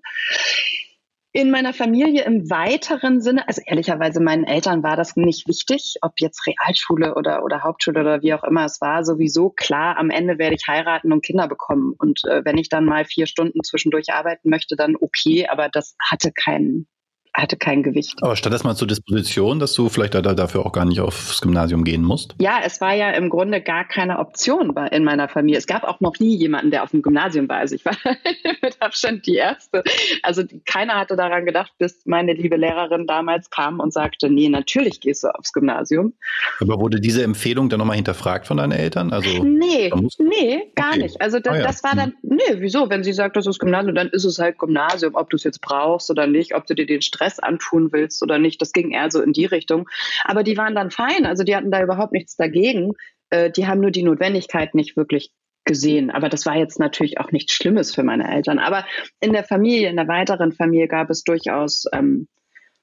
In 1.31 1.51
meiner 1.51 1.73
Familie 1.73 2.23
im 2.23 2.49
weiteren 2.49 3.21
Sinne, 3.21 3.47
also 3.47 3.61
ehrlicherweise 3.65 4.19
meinen 4.19 4.45
Eltern 4.45 4.81
war 4.81 4.95
das 4.95 5.15
nicht 5.15 5.47
wichtig, 5.47 5.97
ob 6.01 6.13
jetzt 6.17 6.41
Realschule 6.47 7.13
oder, 7.13 7.43
oder 7.43 7.61
Hauptschule 7.61 8.01
oder 8.01 8.21
wie 8.23 8.33
auch 8.33 8.43
immer 8.43 8.65
es 8.65 8.81
war, 8.81 9.05
sowieso 9.05 9.51
klar, 9.51 9.97
am 9.97 10.09
Ende 10.09 10.39
werde 10.39 10.55
ich 10.55 10.67
heiraten 10.67 11.11
und 11.11 11.23
Kinder 11.23 11.47
bekommen. 11.47 11.93
Und 11.99 12.23
äh, 12.25 12.43
wenn 12.45 12.57
ich 12.57 12.69
dann 12.69 12.85
mal 12.85 13.05
vier 13.05 13.27
Stunden 13.27 13.63
zwischendurch 13.63 14.11
arbeiten 14.11 14.49
möchte, 14.49 14.75
dann 14.75 14.95
okay, 14.99 15.47
aber 15.47 15.69
das 15.69 15.95
hatte 16.09 16.31
keinen 16.31 16.87
hatte 17.33 17.57
kein 17.57 17.83
Gewicht. 17.83 18.21
Aber 18.21 18.35
stand 18.35 18.53
das 18.53 18.63
mal 18.63 18.75
zur 18.75 18.87
Disposition, 18.87 19.59
dass 19.59 19.73
du 19.73 19.89
vielleicht 19.89 20.13
da, 20.13 20.21
dafür 20.21 20.65
auch 20.65 20.71
gar 20.71 20.85
nicht 20.85 20.99
aufs 20.99 21.41
Gymnasium 21.41 21.83
gehen 21.83 22.03
musst? 22.03 22.35
Ja, 22.39 22.59
es 22.63 22.81
war 22.81 22.93
ja 22.93 23.11
im 23.11 23.29
Grunde 23.29 23.61
gar 23.61 23.85
keine 23.87 24.19
Option 24.19 24.75
in 24.91 25.03
meiner 25.03 25.29
Familie. 25.29 25.57
Es 25.57 25.67
gab 25.67 25.83
auch 25.83 25.99
noch 25.99 26.19
nie 26.19 26.35
jemanden, 26.35 26.71
der 26.71 26.83
auf 26.83 26.91
dem 26.91 27.01
Gymnasium 27.01 27.47
war. 27.47 27.57
Also 27.57 27.75
ich 27.75 27.85
war 27.85 27.95
mit 28.61 28.77
Abstand 28.81 29.27
die 29.27 29.35
Erste. 29.35 29.83
Also 30.23 30.43
keiner 30.65 30.95
hatte 30.95 31.15
daran 31.15 31.45
gedacht, 31.45 31.71
bis 31.77 32.05
meine 32.05 32.33
liebe 32.33 32.55
Lehrerin 32.55 33.07
damals 33.07 33.49
kam 33.49 33.79
und 33.79 33.93
sagte, 33.93 34.29
nee, 34.29 34.49
natürlich 34.49 34.99
gehst 34.99 35.23
du 35.23 35.27
aufs 35.29 35.53
Gymnasium. 35.53 36.13
Aber 36.59 36.79
wurde 36.79 36.99
diese 36.99 37.23
Empfehlung 37.23 37.69
dann 37.69 37.79
nochmal 37.79 37.95
hinterfragt 37.95 38.47
von 38.47 38.57
deinen 38.57 38.71
Eltern? 38.71 39.13
Also, 39.13 39.43
nee, 39.43 39.91
nee, 40.17 40.63
gar 40.75 40.91
okay. 40.91 41.03
nicht. 41.03 41.21
Also 41.21 41.39
das, 41.39 41.53
ah, 41.53 41.57
ja. 41.57 41.63
das 41.63 41.83
war 41.83 41.95
dann, 41.95 42.13
hm. 42.21 42.37
nee, 42.37 42.55
wieso? 42.57 42.89
Wenn 42.89 43.03
sie 43.03 43.13
sagt, 43.13 43.35
das 43.35 43.45
ist 43.45 43.59
Gymnasium, 43.59 43.95
dann 43.95 44.09
ist 44.09 44.25
es 44.25 44.39
halt 44.39 44.57
Gymnasium, 44.57 45.15
ob 45.15 45.29
du 45.29 45.35
es 45.35 45.43
jetzt 45.43 45.61
brauchst 45.61 46.09
oder 46.09 46.27
nicht, 46.27 46.55
ob 46.55 46.65
du 46.65 46.73
dir 46.73 46.85
den 46.85 47.01
Stress 47.01 47.18
Stress 47.19 47.39
antun 47.39 47.91
willst 47.91 48.23
oder 48.23 48.39
nicht. 48.39 48.61
Das 48.61 48.71
ging 48.71 48.91
eher 48.91 49.11
so 49.11 49.21
in 49.21 49.33
die 49.33 49.45
Richtung. 49.45 49.89
Aber 50.23 50.43
die 50.43 50.57
waren 50.57 50.75
dann 50.75 50.91
fein, 50.91 51.25
also 51.25 51.43
die 51.43 51.55
hatten 51.55 51.71
da 51.71 51.81
überhaupt 51.81 52.13
nichts 52.13 52.35
dagegen. 52.35 52.93
Äh, 53.29 53.51
die 53.51 53.67
haben 53.67 53.81
nur 53.81 53.91
die 53.91 54.03
Notwendigkeit 54.03 54.73
nicht 54.73 54.95
wirklich 54.95 55.31
gesehen. 55.65 56.09
Aber 56.09 56.29
das 56.29 56.45
war 56.45 56.55
jetzt 56.55 56.79
natürlich 56.79 57.19
auch 57.19 57.31
nichts 57.31 57.53
Schlimmes 57.53 57.93
für 57.93 58.03
meine 58.03 58.31
Eltern. 58.33 58.59
Aber 58.59 58.85
in 59.19 59.33
der 59.33 59.43
Familie, 59.43 59.89
in 59.89 59.97
der 59.97 60.07
weiteren 60.07 60.53
Familie 60.53 60.87
gab 60.87 61.09
es 61.09 61.23
durchaus 61.23 61.85
ähm, 61.93 62.27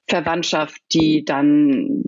Verwandtschaft, 0.08 0.80
die 0.92 1.24
dann 1.24 2.02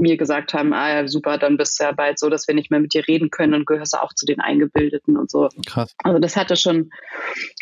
mir 0.00 0.16
gesagt 0.16 0.54
haben, 0.54 0.72
ah 0.72 0.90
ja, 0.92 1.08
super, 1.08 1.38
dann 1.38 1.56
bist 1.56 1.78
du 1.78 1.84
ja 1.84 1.92
bald 1.92 2.18
so, 2.18 2.28
dass 2.28 2.48
wir 2.48 2.54
nicht 2.54 2.70
mehr 2.70 2.80
mit 2.80 2.94
dir 2.94 3.06
reden 3.06 3.30
können 3.30 3.54
und 3.54 3.66
gehörst 3.66 3.96
auch 3.96 4.12
zu 4.14 4.26
den 4.26 4.40
Eingebildeten 4.40 5.16
und 5.16 5.30
so. 5.30 5.48
Krass. 5.66 5.94
Also 6.02 6.18
das 6.18 6.36
hatte 6.36 6.56
schon, 6.56 6.90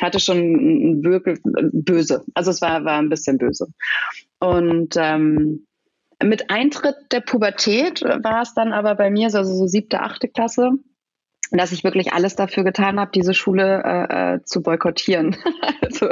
hatte 0.01 0.21
schon 0.21 1.03
wirklich 1.05 1.41
böse. 1.45 2.25
Also 2.35 2.51
es 2.51 2.63
war, 2.63 2.85
war 2.85 2.99
ein 2.99 3.09
bisschen 3.09 3.39
böse. 3.39 3.67
Und 4.39 4.95
ähm, 4.97 5.67
mit 6.23 6.51
Eintritt 6.51 6.97
der 7.13 7.21
Pubertät 7.21 8.03
war 8.03 8.43
es 8.43 8.55
dann 8.55 8.73
aber 8.73 8.95
bei 8.95 9.11
mir 9.11 9.31
so, 9.31 9.39
also 9.39 9.55
so 9.55 9.67
siebte, 9.67 10.01
achte 10.01 10.29
Klasse, 10.29 10.73
dass 11.51 11.73
ich 11.73 11.83
wirklich 11.83 12.13
alles 12.13 12.37
dafür 12.37 12.65
getan 12.65 13.01
habe, 13.01 13.11
diese 13.13 13.35
Schule 13.35 13.83
äh, 13.85 14.35
äh 14.35 14.43
zu 14.45 14.63
boykottieren. 14.63 15.37
also 15.81 16.11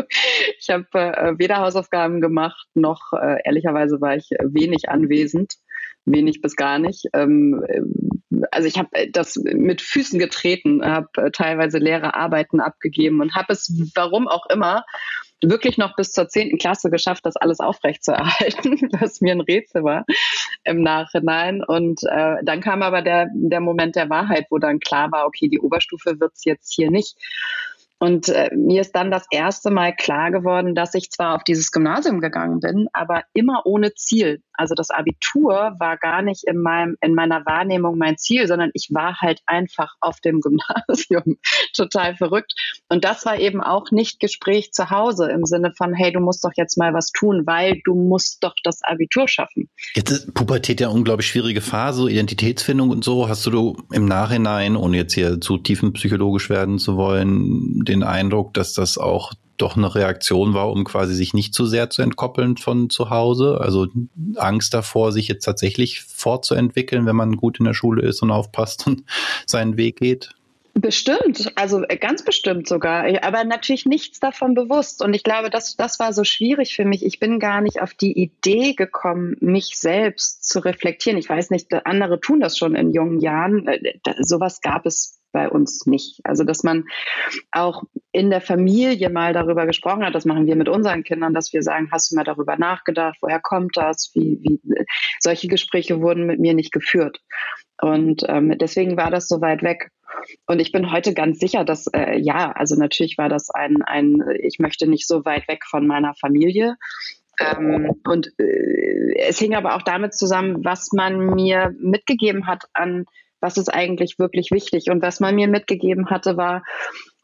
ich 0.59 0.71
habe 0.71 0.87
äh, 0.95 1.39
weder 1.39 1.59
Hausaufgaben 1.59 2.21
gemacht, 2.21 2.69
noch 2.75 3.13
äh, 3.13 3.39
ehrlicherweise 3.45 4.01
war 4.01 4.17
ich 4.17 4.31
wenig 4.43 4.89
anwesend, 4.89 5.55
wenig 6.13 6.41
bis 6.41 6.57
gar 6.57 6.79
nicht. 6.79 7.07
Ähm, 7.13 7.65
äh, 7.69 7.81
also 8.51 8.69
ich 8.69 8.79
habe 8.79 8.91
das 9.11 9.37
mit 9.37 9.81
Füßen 9.81 10.19
getreten, 10.19 10.85
habe 10.85 11.09
äh, 11.17 11.31
teilweise 11.31 11.79
leere 11.79 12.15
Arbeiten 12.15 12.61
abgegeben 12.61 13.21
und 13.21 13.35
habe 13.35 13.53
es, 13.53 13.73
warum 13.95 14.29
auch 14.29 14.47
immer, 14.51 14.85
wirklich 15.43 15.79
noch 15.79 15.95
bis 15.95 16.11
zur 16.11 16.29
zehnten 16.29 16.59
Klasse 16.59 16.91
geschafft, 16.91 17.25
das 17.25 17.37
alles 17.37 17.61
aufrechtzuerhalten, 17.61 18.91
was 19.01 19.21
mir 19.21 19.33
ein 19.33 19.41
Rätsel 19.41 19.85
war 19.85 20.05
im 20.65 20.83
Nachhinein. 20.83 21.63
Und 21.63 22.01
äh, 22.05 22.37
dann 22.43 22.61
kam 22.61 22.83
aber 22.83 23.03
der, 23.03 23.29
der 23.33 23.61
Moment 23.61 23.97
der 23.97 24.11
Wahrheit, 24.11 24.47
wo 24.51 24.59
dann 24.59 24.81
klar 24.81 25.11
war, 25.13 25.27
okay, 25.27 25.49
die 25.49 25.61
Oberstufe 25.61 26.19
wird's 26.21 26.45
jetzt 26.45 26.73
hier 26.75 26.91
nicht. 26.91 27.17
Und 27.99 28.29
äh, 28.29 28.51
mir 28.55 28.81
ist 28.81 28.93
dann 28.93 29.11
das 29.11 29.27
erste 29.31 29.71
Mal 29.71 29.95
klar 29.95 30.31
geworden, 30.31 30.75
dass 30.75 30.95
ich 30.95 31.11
zwar 31.11 31.35
auf 31.35 31.43
dieses 31.43 31.73
Gymnasium 31.73 32.21
gegangen 32.21 32.61
bin, 32.61 32.89
aber 32.93 33.25
immer 33.33 33.63
ohne 33.65 33.95
Ziel. 33.95 34.43
Also 34.53 34.75
das 34.75 34.91
Abitur 34.91 35.75
war 35.79 35.97
gar 35.97 36.23
nicht 36.23 36.45
in 36.47 36.61
meinem, 36.61 36.97
in 37.01 37.15
meiner 37.15 37.45
Wahrnehmung 37.47 37.99
mein 37.99 38.19
Ziel, 38.19 38.47
sondern 38.47 38.71
ich 38.75 38.89
war 38.93 39.21
halt 39.21 39.41
einfach 39.47 39.95
auf 40.01 40.21
dem 40.21 40.41
Gymnasium. 40.43 41.39
Total 41.75 42.17
verrückt. 42.17 42.55
Und 42.89 43.05
das 43.05 43.25
war 43.27 43.39
eben 43.39 43.61
auch 43.61 43.91
nicht 43.91 44.21
Gespräch 44.21 44.73
zu 44.73 44.91
Hause 44.91 45.31
im 45.31 45.45
Sinne 45.45 45.73
von, 45.77 45.95
hey, 45.95 46.13
du 46.13 46.21
musst 46.21 46.45
doch 46.45 46.53
jetzt 46.57 46.77
mal 46.77 46.95
was 46.95 47.11
tun, 47.13 47.43
weil 47.47 47.81
du 47.85 47.95
musst 47.95 48.45
doch 48.45 48.55
das 48.63 48.83
Abitur 48.83 49.29
schaffen. 49.29 49.69
Jetzt 49.95 50.11
ist 50.11 50.35
Pubertät 50.35 50.81
ja 50.81 50.89
unglaublich 50.89 51.27
schwierige 51.27 51.61
Phase, 51.61 52.11
Identitätsfindung 52.11 52.91
und 52.91 53.05
so. 53.05 53.29
Hast 53.29 53.47
du 53.47 53.77
im 53.93 54.07
Nachhinein, 54.07 54.77
ohne 54.77 54.99
jetzt 54.99 55.15
hier 55.15 55.41
zu 55.41 55.59
tiefenpsychologisch 55.59 56.51
werden 56.51 56.79
zu 56.79 56.97
wollen, 56.97 57.85
den 57.89 58.03
Eindruck, 58.03 58.55
dass 58.55 58.73
das 58.73 58.99
auch 58.99 59.33
doch 59.57 59.77
eine 59.77 59.95
Reaktion 59.95 60.55
war, 60.55 60.71
um 60.71 60.85
quasi 60.85 61.15
sich 61.15 61.35
nicht 61.35 61.53
zu 61.53 61.67
sehr 61.67 61.91
zu 61.91 62.03
entkoppeln 62.03 62.57
von 62.57 62.91
zu 62.91 63.11
Hause. 63.11 63.59
Also 63.61 63.89
Angst 64.37 64.73
davor, 64.73 65.13
sich 65.13 65.29
jetzt 65.29 65.45
tatsächlich 65.45 66.03
fortzuentwickeln, 66.03 67.07
wenn 67.07 67.17
man 67.17 67.37
gut 67.37 67.59
in 67.59 67.65
der 67.65 67.75
Schule 67.75 68.03
ist 68.03 68.23
und 68.23 68.31
aufpasst 68.31 68.87
und 68.87 69.03
seinen 69.47 69.77
Weg 69.77 69.97
geht. 69.97 70.31
Bestimmt, 70.81 71.51
also 71.57 71.83
äh, 71.89 71.97
ganz 71.97 72.23
bestimmt 72.23 72.69
sogar, 72.69 73.05
aber 73.23 73.43
natürlich 73.43 73.85
nichts 73.85 74.21
davon 74.21 74.55
bewusst. 74.55 75.03
Und 75.03 75.13
ich 75.13 75.25
glaube, 75.25 75.51
das, 75.51 75.77
das 75.77 75.99
war 75.99 76.13
so 76.13 76.23
schwierig 76.23 76.77
für 76.77 76.85
mich. 76.85 77.05
Ich 77.05 77.19
bin 77.19 77.41
gar 77.41 77.61
nicht 77.61 77.83
auf 77.83 77.95
die 77.95 78.13
Idee 78.13 78.75
gekommen, 78.75 79.35
mich 79.41 79.77
selbst 79.77 80.49
zu 80.49 80.61
reflektieren. 80.61 81.19
Ich 81.19 81.29
weiß 81.29 81.51
nicht, 81.51 81.75
andere 81.85 82.21
tun 82.21 82.39
das 82.39 82.57
schon 82.57 82.77
in 82.77 82.93
jungen 82.93 83.19
Jahren. 83.19 83.67
Äh, 83.67 83.99
sowas 84.21 84.61
gab 84.61 84.87
es 84.87 85.21
bei 85.33 85.49
uns 85.49 85.87
nicht. 85.87 86.21
Also, 86.23 86.45
dass 86.45 86.63
man 86.63 86.85
auch 87.51 87.83
in 88.13 88.31
der 88.31 88.41
Familie 88.41 89.11
mal 89.11 89.33
darüber 89.33 89.67
gesprochen 89.67 90.05
hat, 90.05 90.15
das 90.15 90.27
machen 90.27 90.47
wir 90.47 90.55
mit 90.55 90.69
unseren 90.69 91.03
Kindern, 91.03 91.35
dass 91.35 91.53
wir 91.53 91.63
sagen, 91.63 91.89
hast 91.91 92.13
du 92.13 92.15
mal 92.15 92.25
darüber 92.25 92.57
nachgedacht, 92.57 93.19
woher 93.21 93.41
kommt 93.41 93.77
das? 93.77 94.13
Wie, 94.15 94.39
wie, 94.43 94.61
solche 95.19 95.49
Gespräche 95.49 96.01
wurden 96.01 96.27
mit 96.27 96.39
mir 96.39 96.55
nicht 96.55 96.73
geführt. 96.73 97.21
Und 97.81 98.25
ähm, 98.29 98.57
deswegen 98.59 98.97
war 98.97 99.11
das 99.11 99.29
so 99.29 99.41
weit 99.41 99.63
weg. 99.63 99.91
Und 100.47 100.61
ich 100.61 100.73
bin 100.73 100.93
heute 100.93 101.15
ganz 101.15 101.39
sicher, 101.39 101.65
dass 101.65 101.87
äh, 101.89 102.19
ja, 102.19 102.53
also 102.53 102.77
natürlich 102.77 103.19
war 103.19 103.29
das 103.29 103.51
ein, 103.51 103.83
ein, 103.83 104.23
ich 104.43 104.59
möchte 104.59 104.87
nicht 104.87 105.07
so 105.07 105.25
weit 105.25 105.49
weg 105.49 105.65
von 105.67 105.87
meiner 105.87 106.15
Familie. 106.15 106.77
Ähm, 107.41 107.93
und 108.05 108.33
äh, 108.39 109.15
es 109.19 109.39
hing 109.39 109.55
aber 109.55 109.77
auch 109.77 109.83
damit 109.83 110.15
zusammen, 110.15 110.65
was 110.65 110.93
man 110.93 111.35
mir 111.35 111.75
mitgegeben 111.79 112.47
hat 112.47 112.65
an 112.73 113.05
was 113.41 113.57
ist 113.57 113.69
eigentlich 113.69 114.19
wirklich 114.19 114.51
wichtig. 114.51 114.91
Und 114.91 115.03
was 115.03 115.21
man 115.21 115.35
mir 115.35 115.49
mitgegeben 115.49 116.11
hatte, 116.11 116.37
war, 116.37 116.63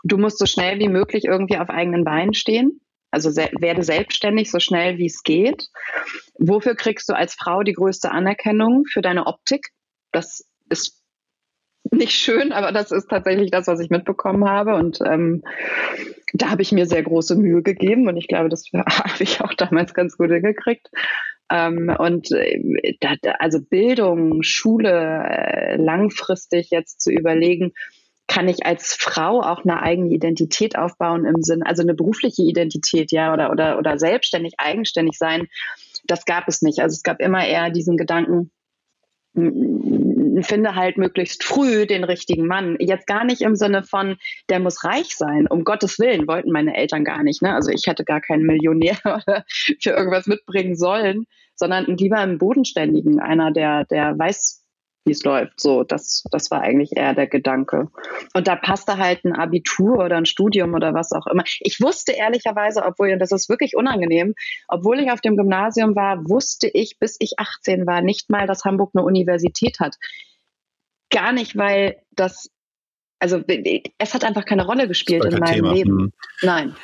du 0.05 0.19
musst 0.19 0.39
so 0.39 0.47
schnell 0.47 0.79
wie 0.79 0.89
möglich 0.89 1.25
irgendwie 1.25 1.59
auf 1.59 1.71
eigenen 1.71 2.05
Beinen 2.05 2.35
stehen. 2.35 2.81
Also 3.11 3.31
se 3.31 3.49
werde 3.59 3.85
selbstständig, 3.85 4.51
so 4.51 4.59
schnell 4.59 4.99
wie 4.99 5.07
es 5.07 5.23
geht. 5.23 5.69
Wofür 6.39 6.75
kriegst 6.75 7.09
du 7.09 7.15
als 7.15 7.35
Frau 7.35 7.63
die 7.63 7.73
größte 7.73 8.11
Anerkennung? 8.11 8.85
Für 8.87 9.03
deine 9.03 9.27
Optik. 9.27 9.69
Das 10.11 10.45
ist 10.69 11.04
nicht 11.91 12.13
schön, 12.13 12.53
aber 12.53 12.73
das 12.73 12.91
ist 12.91 13.09
tatsächlich 13.09 13.51
das, 13.51 13.67
was 13.67 13.81
ich 13.81 13.91
mitbekommen 13.91 14.49
habe. 14.49 14.75
Und 14.75 14.99
ähm, 15.05 15.43
da 16.33 16.51
habe 16.51 16.63
ich 16.63 16.73
mir 16.73 16.87
sehr 16.87 17.03
große 17.03 17.37
Mühe 17.37 17.63
gegeben 17.63 18.09
und 18.09 18.17
ich 18.17 18.29
glaube, 18.29 18.49
das 18.49 18.65
habe 18.75 19.23
ich 19.23 19.41
auch 19.41 19.55
damals 19.55 19.95
ganz 19.95 20.17
gut 20.17 20.31
hingekriegt. 20.31 20.89
Ähm, 21.51 21.95
und 21.99 22.33
äh, 22.33 22.97
da, 23.01 23.15
also 23.39 23.61
Bildung, 23.61 24.43
Schule 24.43 25.25
äh, 25.29 25.77
langfristig 25.77 26.71
jetzt 26.71 27.01
zu 27.01 27.11
überlegen, 27.11 27.73
kann 28.27 28.49
ich 28.49 28.65
als 28.65 28.95
Frau 28.95 29.43
auch 29.43 29.65
eine 29.65 29.83
eigene 29.83 30.11
Identität 30.11 30.79
aufbauen 30.79 31.27
im 31.27 31.43
Sinn, 31.43 31.63
also 31.63 31.83
eine 31.83 31.95
berufliche 31.95 32.43
Identität, 32.43 33.13
ja, 33.13 33.35
oder, 33.35 33.51
oder, 33.51 33.79
oder 33.79 33.99
selbstständig, 33.99 34.55
eigenständig 34.57 35.19
sein. 35.19 35.47
Das 36.07 36.25
gab 36.25 36.49
es 36.49 36.63
nicht. 36.63 36.81
Also 36.81 36.95
es 36.95 37.03
gab 37.03 37.21
immer 37.21 37.47
eher 37.47 37.71
diesen 37.71 37.99
Gedanken, 37.99 38.51
finde 39.35 40.75
halt 40.75 40.97
möglichst 40.97 41.45
früh 41.45 41.87
den 41.87 42.05
richtigen 42.05 42.47
Mann. 42.47 42.77
Jetzt 42.79 43.07
gar 43.07 43.25
nicht 43.25 43.43
im 43.43 43.57
Sinne 43.57 43.83
von, 43.83 44.17
der 44.49 44.61
muss 44.61 44.85
reich 44.85 45.17
sein. 45.17 45.47
Um 45.49 45.65
Gottes 45.65 45.99
Willen 45.99 46.27
wollten 46.27 46.51
meine 46.51 46.77
Eltern 46.77 47.05
gar 47.05 47.23
nicht. 47.23 47.43
Ne? 47.43 47.55
Also 47.55 47.71
ich 47.71 47.87
hätte 47.87 48.05
gar 48.05 48.21
keinen 48.21 48.45
Millionär 48.45 48.97
für 49.81 49.91
irgendwas 49.91 50.27
mitbringen 50.27 50.77
sollen, 50.77 51.27
sondern 51.55 51.85
lieber 51.97 52.19
einen 52.19 52.39
bodenständigen, 52.39 53.21
einer, 53.21 53.53
der, 53.53 53.85
der 53.87 54.19
weiß, 54.19 54.64
wie 55.05 55.13
es 55.13 55.23
läuft. 55.23 55.61
So, 55.61 55.85
das, 55.85 56.25
das 56.31 56.51
war 56.51 56.63
eigentlich 56.63 56.97
eher 56.97 57.15
der 57.15 57.27
Gedanke. 57.27 57.89
Und 58.33 58.47
da 58.47 58.57
passte 58.57 58.99
halt 58.99 59.25
ein 59.25 59.35
Abitur 59.35 60.05
oder 60.05 60.17
ein 60.17 60.27
Studium 60.27 60.75
oder 60.75 60.95
was 60.95 61.13
auch 61.13 61.27
immer. 61.27 61.45
Ich 61.61 61.81
wusste 61.81 62.13
ehrlicherweise, 62.13 62.85
obwohl, 62.85 63.13
und 63.13 63.19
das 63.19 63.33
ist 63.33 63.49
wirklich 63.49 63.77
unangenehm, 63.77 64.35
obwohl 64.69 65.01
ich 65.01 65.11
auf 65.11 65.21
dem 65.21 65.37
Gymnasium 65.37 65.95
war, 65.95 66.29
wusste 66.29 66.69
ich, 66.69 66.99
bis 66.99 67.17
ich 67.21 67.39
18 67.39 67.87
war, 67.87 68.01
nicht 68.01 68.31
mal, 68.31 68.47
dass 68.47 68.65
Hamburg 68.65 68.93
eine 68.95 69.05
Universität 69.05 69.79
hat. 69.81 69.97
Gar 71.11 71.33
nicht, 71.33 71.57
weil 71.57 72.01
das, 72.13 72.51
also 73.19 73.43
es 73.99 74.15
hat 74.15 74.25
einfach 74.25 74.45
keine 74.45 74.67
Rolle 74.67 74.89
gespielt 74.89 75.25
in 75.25 75.39
meinem 75.39 75.55
Thema. 75.55 75.73
Leben. 75.73 75.99
Hm. 75.99 76.13
Nein. 76.43 76.77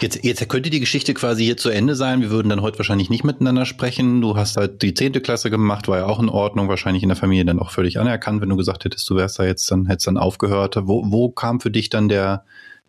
Jetzt, 0.00 0.24
jetzt 0.24 0.48
könnte 0.48 0.70
die 0.70 0.80
Geschichte 0.80 1.14
quasi 1.14 1.44
hier 1.44 1.56
zu 1.56 1.70
Ende 1.70 1.94
sein. 1.94 2.20
Wir 2.20 2.30
würden 2.30 2.48
dann 2.48 2.62
heute 2.62 2.78
wahrscheinlich 2.78 3.10
nicht 3.10 3.24
miteinander 3.24 3.66
sprechen. 3.66 4.20
Du 4.20 4.36
hast 4.36 4.56
halt 4.56 4.82
die 4.82 4.94
zehnte 4.94 5.20
Klasse 5.20 5.50
gemacht, 5.50 5.88
war 5.88 5.98
ja 5.98 6.06
auch 6.06 6.20
in 6.20 6.28
Ordnung, 6.28 6.68
wahrscheinlich 6.68 7.02
in 7.02 7.08
der 7.08 7.16
Familie 7.16 7.44
dann 7.44 7.58
auch 7.58 7.70
völlig 7.70 7.98
anerkannt. 7.98 8.40
Wenn 8.40 8.48
du 8.48 8.56
gesagt 8.56 8.84
hättest, 8.84 9.08
du 9.10 9.16
wärst 9.16 9.38
da 9.38 9.44
jetzt, 9.44 9.70
dann 9.70 9.86
hättest 9.86 10.06
dann 10.06 10.16
aufgehört. 10.16 10.76
Wo, 10.82 11.04
wo 11.06 11.30
kam 11.30 11.60
für 11.60 11.70
dich 11.70 11.90
dann 11.90 12.08
der, 12.08 12.44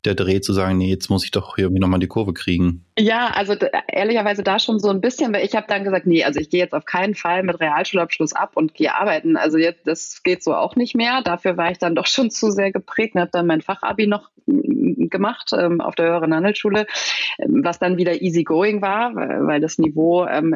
der 0.06 0.16
Dreh 0.16 0.42
zu 0.42 0.54
sagen, 0.54 0.78
nee, 0.78 0.90
jetzt 0.90 1.10
muss 1.10 1.24
ich 1.24 1.32
doch 1.32 1.58
irgendwie 1.58 1.80
nochmal 1.80 2.00
die 2.00 2.08
Kurve 2.08 2.34
kriegen? 2.34 2.86
Ja, 2.98 3.28
also 3.28 3.56
ehrlicherweise 3.88 4.44
da 4.44 4.58
schon 4.58 4.80
so 4.80 4.90
ein 4.90 5.02
bisschen, 5.02 5.34
weil 5.34 5.46
ich 5.46 5.56
habe 5.56 5.68
dann 5.68 5.84
gesagt, 5.84 6.08
nee, 6.08 6.24
also 6.24 6.40
ich 6.40 6.50
gehe 6.50 6.60
jetzt 6.60 6.74
auf 6.74 6.86
keinen 6.86 7.16
Fall 7.16 7.44
mit 7.44 7.60
Realschulabschluss 7.60 8.34
ab 8.34 8.52
und 8.56 8.74
gehe 8.74 8.96
arbeiten. 8.96 9.38
Also 9.38 9.58
jetzt, 9.58 9.86
das 9.86 10.24
geht 10.24 10.44
so 10.44 10.56
auch 10.56 10.76
nicht 10.76 10.96
mehr. 10.96 11.22
Dafür 11.22 11.58
war 11.58 11.72
ich 11.72 11.78
dann 11.78 11.96
doch 11.96 12.08
schon 12.08 12.32
zu 12.32 12.50
sehr 12.50 12.72
geprägt 12.72 13.16
und 13.16 13.22
habe 13.22 13.32
dann 13.32 13.48
mein 13.48 13.62
Fachabi 13.62 14.08
noch 14.08 14.30
gemacht 15.10 15.52
ähm, 15.58 15.82
auf 15.82 15.96
der 15.96 16.08
höheren 16.08 16.34
Handelsschule, 16.34 16.88
ähm, 17.40 17.62
was 17.64 17.80
dann 17.80 17.98
wieder 17.98 18.22
easy 18.22 18.44
going 18.44 18.82
war, 18.82 19.16
weil 19.16 19.62
das 19.62 19.78
Niveau 19.78 20.26
ähm, 20.26 20.56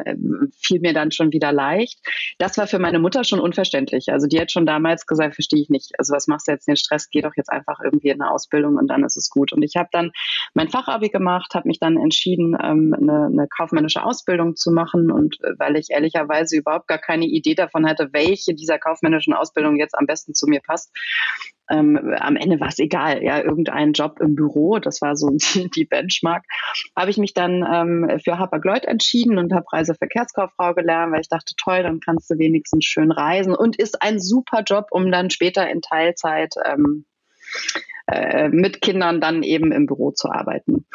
fiel 0.60 0.80
mir 0.80 0.92
dann 0.92 1.12
schon 1.12 1.32
wieder 1.32 1.52
leicht. 1.52 2.00
Das 2.38 2.58
war 2.58 2.66
für 2.66 2.78
meine 2.78 2.98
Mutter 2.98 3.24
schon 3.24 3.40
unverständlich. 3.40 4.12
Also 4.12 4.26
die 4.26 4.40
hat 4.40 4.50
schon 4.50 4.66
damals 4.66 5.06
gesagt, 5.06 5.34
verstehe 5.34 5.60
ich 5.60 5.70
nicht. 5.70 5.92
Also 5.98 6.14
was 6.14 6.26
machst 6.26 6.48
du 6.48 6.52
jetzt 6.52 6.66
den 6.66 6.76
Stress? 6.76 7.08
Geh 7.10 7.20
doch 7.20 7.36
jetzt 7.36 7.50
einfach 7.50 7.78
irgendwie 7.84 8.08
in 8.08 8.20
eine 8.20 8.30
Ausbildung 8.30 8.76
und 8.76 8.88
dann 8.88 9.04
ist 9.04 9.16
es 9.16 9.30
gut. 9.30 9.52
Und 9.52 9.62
ich 9.62 9.76
habe 9.76 9.88
dann 9.92 10.10
mein 10.54 10.68
Fachabi 10.68 11.08
gemacht, 11.08 11.54
habe 11.54 11.68
mich 11.68 11.78
dann 11.78 11.96
entschieden, 11.96 12.56
ähm, 12.62 12.94
eine, 12.98 13.26
eine 13.26 13.48
kaufmännische 13.48 14.02
Ausbildung 14.02 14.56
zu 14.56 14.70
machen 14.72 15.10
und 15.10 15.36
äh, 15.42 15.52
weil 15.58 15.76
ich 15.76 15.90
ehrlicherweise 15.90 16.56
überhaupt 16.56 16.88
gar 16.88 16.98
keine 16.98 17.26
Idee 17.26 17.54
davon 17.54 17.86
hatte, 17.86 18.08
welche 18.12 18.54
dieser 18.54 18.78
kaufmännischen 18.78 19.34
Ausbildungen 19.34 19.78
jetzt 19.78 19.96
am 19.96 20.06
besten 20.06 20.34
zu 20.34 20.46
mir 20.46 20.60
passt, 20.60 20.92
ähm, 21.70 22.14
am 22.18 22.36
Ende 22.36 22.60
war 22.60 22.68
es 22.68 22.78
egal, 22.78 23.22
ja, 23.22 23.42
irgendein 23.42 23.92
Job 23.92 24.20
im 24.20 24.34
Büro, 24.34 24.78
das 24.78 25.00
war 25.00 25.16
so 25.16 25.30
die, 25.54 25.68
die 25.70 25.84
Benchmark, 25.84 26.44
habe 26.96 27.10
ich 27.10 27.18
mich 27.18 27.34
dann 27.34 27.64
ähm, 27.70 28.20
für 28.22 28.38
Hapag-Lloyd 28.38 28.84
entschieden 28.84 29.38
und 29.38 29.52
habe 29.52 29.66
Reiseverkehrskauffrau 29.72 30.74
gelernt, 30.74 31.12
weil 31.12 31.20
ich 31.20 31.28
dachte, 31.28 31.54
toll, 31.56 31.82
dann 31.82 32.00
kannst 32.00 32.30
du 32.30 32.38
wenigstens 32.38 32.84
schön 32.84 33.10
reisen 33.10 33.54
und 33.54 33.76
ist 33.76 34.02
ein 34.02 34.20
super 34.20 34.62
Job, 34.66 34.86
um 34.90 35.10
dann 35.10 35.30
später 35.30 35.68
in 35.68 35.82
Teilzeit 35.82 36.54
ähm, 36.64 37.04
äh, 38.06 38.48
mit 38.48 38.80
Kindern 38.80 39.20
dann 39.20 39.42
eben 39.42 39.72
im 39.72 39.86
Büro 39.86 40.12
zu 40.12 40.30
arbeiten. 40.30 40.86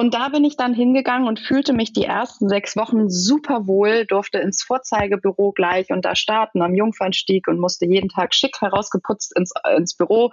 Und 0.00 0.14
da 0.14 0.30
bin 0.30 0.44
ich 0.44 0.56
dann 0.56 0.72
hingegangen 0.72 1.28
und 1.28 1.38
fühlte 1.38 1.74
mich 1.74 1.92
die 1.92 2.06
ersten 2.06 2.48
sechs 2.48 2.74
Wochen 2.74 3.10
super 3.10 3.66
wohl, 3.66 4.06
durfte 4.06 4.38
ins 4.38 4.62
Vorzeigebüro 4.62 5.52
gleich 5.52 5.90
und 5.90 6.06
da 6.06 6.14
starten 6.14 6.62
am 6.62 6.74
Jungfernstieg 6.74 7.46
und 7.48 7.60
musste 7.60 7.84
jeden 7.84 8.08
Tag 8.08 8.32
schick 8.32 8.62
herausgeputzt 8.62 9.36
ins, 9.36 9.52
ins 9.76 9.94
Büro 9.94 10.30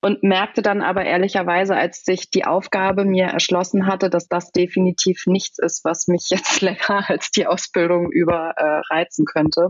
und 0.00 0.24
merkte 0.24 0.60
dann 0.60 0.82
aber 0.82 1.04
ehrlicherweise, 1.04 1.76
als 1.76 2.04
sich 2.04 2.30
die 2.30 2.46
Aufgabe 2.46 3.04
mir 3.04 3.26
erschlossen 3.26 3.86
hatte, 3.86 4.10
dass 4.10 4.26
das 4.26 4.50
definitiv 4.50 5.28
nichts 5.28 5.60
ist, 5.60 5.84
was 5.84 6.08
mich 6.08 6.30
jetzt 6.30 6.60
länger 6.60 7.08
als 7.08 7.30
die 7.30 7.46
Ausbildung 7.46 8.10
über 8.10 8.54
äh, 8.90 9.06
könnte 9.24 9.68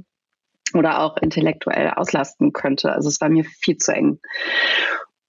oder 0.72 1.02
auch 1.02 1.18
intellektuell 1.18 1.90
auslasten 1.90 2.54
könnte. 2.54 2.90
Also 2.90 3.10
es 3.10 3.20
war 3.20 3.28
mir 3.28 3.44
viel 3.44 3.76
zu 3.76 3.92
eng. 3.92 4.18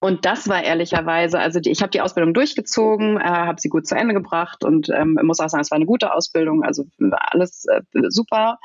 Und 0.06 0.24
das 0.24 0.48
war 0.48 0.64
ehrlicherweise, 0.64 1.40
also 1.40 1.60
die, 1.60 1.72
ich 1.72 1.82
habe 1.82 1.90
die 1.90 2.02
Ausbildung 2.02 2.36
durchgezogen, 2.36 3.20
äh, 3.20 3.24
habe 3.24 3.60
sie 3.60 3.70
gut 3.70 3.88
zu 3.88 3.96
Ende 3.96 4.14
gebracht 4.14 4.64
und 4.64 4.88
ähm, 4.90 5.18
muss 5.24 5.40
auch 5.40 5.50
sagen, 5.50 5.64
es 5.64 5.72
war 5.72 5.78
eine 5.78 5.88
gute 5.88 6.14
Ausbildung, 6.14 6.64
also 6.64 6.86
alles 7.12 7.66
äh, 7.66 7.82
super. 8.10 8.60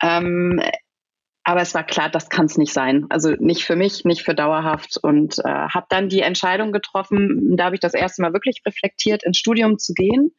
Ähm, 0.00 0.62
aber 1.42 1.62
es 1.62 1.74
war 1.74 1.84
klar, 1.84 2.10
das 2.10 2.28
kann 2.28 2.46
es 2.46 2.58
nicht 2.58 2.72
sein. 2.72 3.06
Also 3.08 3.30
nicht 3.38 3.64
für 3.64 3.74
mich, 3.74 4.04
nicht 4.04 4.22
für 4.22 4.34
dauerhaft. 4.34 4.98
Und 5.02 5.38
äh, 5.38 5.48
habe 5.48 5.86
dann 5.88 6.10
die 6.10 6.20
Entscheidung 6.20 6.70
getroffen, 6.70 7.56
da 7.56 7.64
habe 7.64 7.76
ich 7.76 7.80
das 7.80 7.94
erste 7.94 8.20
Mal 8.20 8.34
wirklich 8.34 8.60
reflektiert, 8.66 9.22
ins 9.24 9.38
Studium 9.38 9.78
zu 9.78 9.94
gehen. 9.94 10.34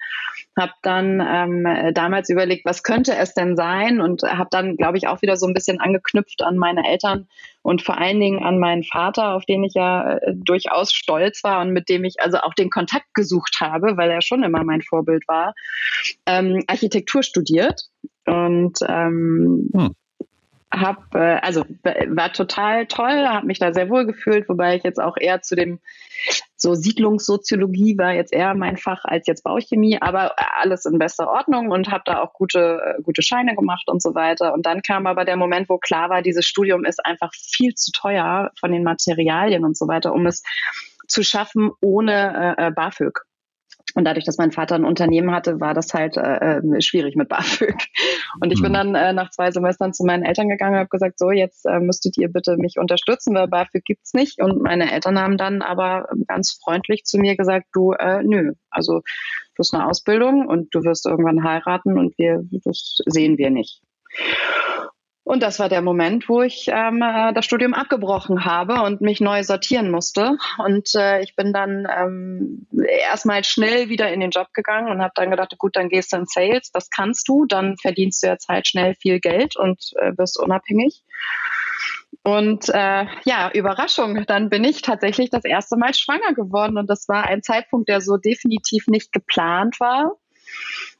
Habe 0.57 0.73
dann 0.83 1.19
ähm, 1.19 1.93
damals 1.95 2.29
überlegt, 2.29 2.65
was 2.65 2.83
könnte 2.83 3.15
es 3.15 3.33
denn 3.33 3.55
sein? 3.55 3.99
Und 3.99 4.21
habe 4.21 4.49
dann, 4.51 4.77
glaube 4.77 4.99
ich, 4.99 5.07
auch 5.07 5.23
wieder 5.23 5.37
so 5.37 5.47
ein 5.47 5.55
bisschen 5.55 5.79
angeknüpft 5.79 6.43
an 6.43 6.57
meine 6.57 6.87
Eltern 6.87 7.27
und 7.63 7.81
vor 7.81 7.97
allen 7.97 8.19
Dingen 8.19 8.43
an 8.43 8.59
meinen 8.59 8.83
Vater, 8.83 9.33
auf 9.33 9.45
den 9.45 9.63
ich 9.63 9.73
ja 9.73 10.17
äh, 10.17 10.33
durchaus 10.35 10.93
stolz 10.93 11.43
war 11.43 11.61
und 11.61 11.71
mit 11.71 11.89
dem 11.89 12.03
ich 12.03 12.15
also 12.19 12.37
auch 12.37 12.53
den 12.53 12.69
Kontakt 12.69 13.13
gesucht 13.15 13.57
habe, 13.59 13.97
weil 13.97 14.11
er 14.11 14.21
schon 14.21 14.43
immer 14.43 14.63
mein 14.63 14.83
Vorbild 14.83 15.27
war, 15.27 15.55
ähm, 16.27 16.63
Architektur 16.67 17.23
studiert. 17.23 17.87
Und 18.25 18.77
ähm, 18.87 19.69
hm 19.73 19.95
hab, 20.73 21.13
äh, 21.15 21.39
also 21.41 21.65
war 22.07 22.31
total 22.31 22.85
toll, 22.87 23.27
habe 23.27 23.45
mich 23.45 23.59
da 23.59 23.73
sehr 23.73 23.89
wohl 23.89 24.05
gefühlt, 24.05 24.47
wobei 24.47 24.75
ich 24.75 24.83
jetzt 24.83 25.01
auch 25.01 25.17
eher 25.17 25.41
zu 25.41 25.55
dem 25.55 25.79
so 26.55 26.75
Siedlungssoziologie 26.75 27.97
war 27.97 28.13
jetzt 28.13 28.31
eher 28.31 28.53
mein 28.53 28.77
Fach 28.77 29.03
als 29.03 29.27
jetzt 29.27 29.43
Bauchemie, 29.43 29.97
aber 29.99 30.35
alles 30.55 30.85
in 30.85 30.99
bester 30.99 31.29
Ordnung 31.29 31.71
und 31.71 31.89
habe 31.89 32.03
da 32.05 32.21
auch 32.21 32.33
gute 32.33 32.79
äh, 32.97 33.01
gute 33.01 33.21
Scheine 33.21 33.55
gemacht 33.55 33.87
und 33.87 34.01
so 34.01 34.13
weiter. 34.15 34.53
Und 34.53 34.65
dann 34.65 34.81
kam 34.81 35.07
aber 35.07 35.25
der 35.25 35.37
Moment, 35.37 35.67
wo 35.69 35.77
klar 35.77 36.09
war, 36.09 36.21
dieses 36.21 36.45
Studium 36.45 36.85
ist 36.85 37.03
einfach 37.03 37.33
viel 37.33 37.73
zu 37.73 37.91
teuer 37.91 38.51
von 38.59 38.71
den 38.71 38.83
Materialien 38.83 39.65
und 39.65 39.77
so 39.77 39.87
weiter, 39.87 40.13
um 40.13 40.25
es 40.25 40.43
zu 41.07 41.23
schaffen 41.23 41.71
ohne 41.81 42.55
äh, 42.57 42.67
äh 42.67 42.71
BAföG. 42.71 43.25
Und 43.95 44.05
dadurch, 44.05 44.25
dass 44.25 44.37
mein 44.37 44.51
Vater 44.51 44.75
ein 44.75 44.85
Unternehmen 44.85 45.31
hatte, 45.31 45.59
war 45.59 45.73
das 45.73 45.93
halt 45.93 46.17
äh, 46.17 46.57
äh 46.57 46.81
schwierig 46.81 47.15
mit 47.15 47.29
BAföG. 47.29 47.75
Und 48.41 48.51
ich 48.51 48.59
mhm. 48.59 48.63
bin 48.63 48.73
dann 48.73 48.95
äh, 48.95 49.13
nach 49.13 49.31
zwei 49.31 49.51
Semestern 49.51 49.93
zu 49.93 50.05
meinen 50.05 50.23
Eltern 50.23 50.49
gegangen 50.49 50.73
und 50.73 50.79
habe 50.79 50.89
gesagt, 50.89 51.19
so, 51.19 51.31
jetzt 51.31 51.65
äh, 51.65 51.79
müsstet 51.79 52.17
ihr 52.17 52.29
bitte 52.29 52.57
mich 52.57 52.77
unterstützen, 52.77 53.35
weil 53.35 53.47
BAföG 53.47 53.83
gibt's 53.83 54.13
nicht. 54.13 54.41
Und 54.41 54.61
meine 54.61 54.91
Eltern 54.91 55.19
haben 55.19 55.37
dann 55.37 55.61
aber 55.61 56.07
ganz 56.27 56.59
freundlich 56.63 57.03
zu 57.03 57.17
mir 57.17 57.35
gesagt, 57.35 57.67
du, 57.73 57.93
äh, 57.93 58.23
nö, 58.23 58.53
also 58.69 58.99
du 58.99 59.59
hast 59.59 59.73
eine 59.73 59.87
Ausbildung 59.87 60.47
und 60.47 60.73
du 60.73 60.83
wirst 60.83 61.05
irgendwann 61.05 61.43
heiraten 61.43 61.97
und 61.97 62.17
wir, 62.17 62.43
das 62.63 62.99
sehen 63.05 63.37
wir 63.37 63.49
nicht. 63.49 63.81
Und 65.31 65.41
das 65.41 65.59
war 65.59 65.69
der 65.69 65.81
Moment, 65.81 66.27
wo 66.27 66.41
ich 66.41 66.67
ähm, 66.67 67.01
äh, 67.01 67.31
das 67.31 67.45
Studium 67.45 67.73
abgebrochen 67.73 68.43
habe 68.43 68.81
und 68.81 68.99
mich 68.99 69.21
neu 69.21 69.43
sortieren 69.43 69.89
musste. 69.89 70.37
Und 70.57 70.93
äh, 70.93 71.21
ich 71.21 71.37
bin 71.37 71.53
dann 71.53 71.87
ähm, 71.89 72.67
erstmal 72.85 73.45
schnell 73.45 73.87
wieder 73.87 74.11
in 74.11 74.19
den 74.19 74.31
Job 74.31 74.47
gegangen 74.51 74.91
und 74.91 75.01
habe 75.01 75.13
dann 75.15 75.31
gedacht, 75.31 75.57
gut, 75.57 75.77
dann 75.77 75.87
gehst 75.87 76.11
du 76.11 76.17
in 76.17 76.25
Sales, 76.25 76.71
das 76.73 76.89
kannst 76.89 77.29
du, 77.29 77.45
dann 77.45 77.77
verdienst 77.77 78.21
du 78.21 78.27
jetzt 78.27 78.49
halt 78.49 78.67
schnell 78.67 78.93
viel 78.95 79.21
Geld 79.21 79.55
und 79.55 79.93
äh, 80.01 80.11
wirst 80.17 80.37
unabhängig. 80.37 81.01
Und 82.23 82.67
äh, 82.67 83.05
ja, 83.23 83.51
Überraschung, 83.53 84.25
dann 84.27 84.49
bin 84.49 84.65
ich 84.65 84.81
tatsächlich 84.81 85.29
das 85.29 85.45
erste 85.45 85.77
Mal 85.77 85.93
schwanger 85.93 86.33
geworden 86.33 86.77
und 86.77 86.89
das 86.89 87.07
war 87.07 87.23
ein 87.23 87.41
Zeitpunkt, 87.41 87.87
der 87.87 88.01
so 88.01 88.17
definitiv 88.17 88.87
nicht 88.87 89.13
geplant 89.13 89.79
war. 89.79 90.11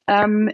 Ähm, 0.07 0.53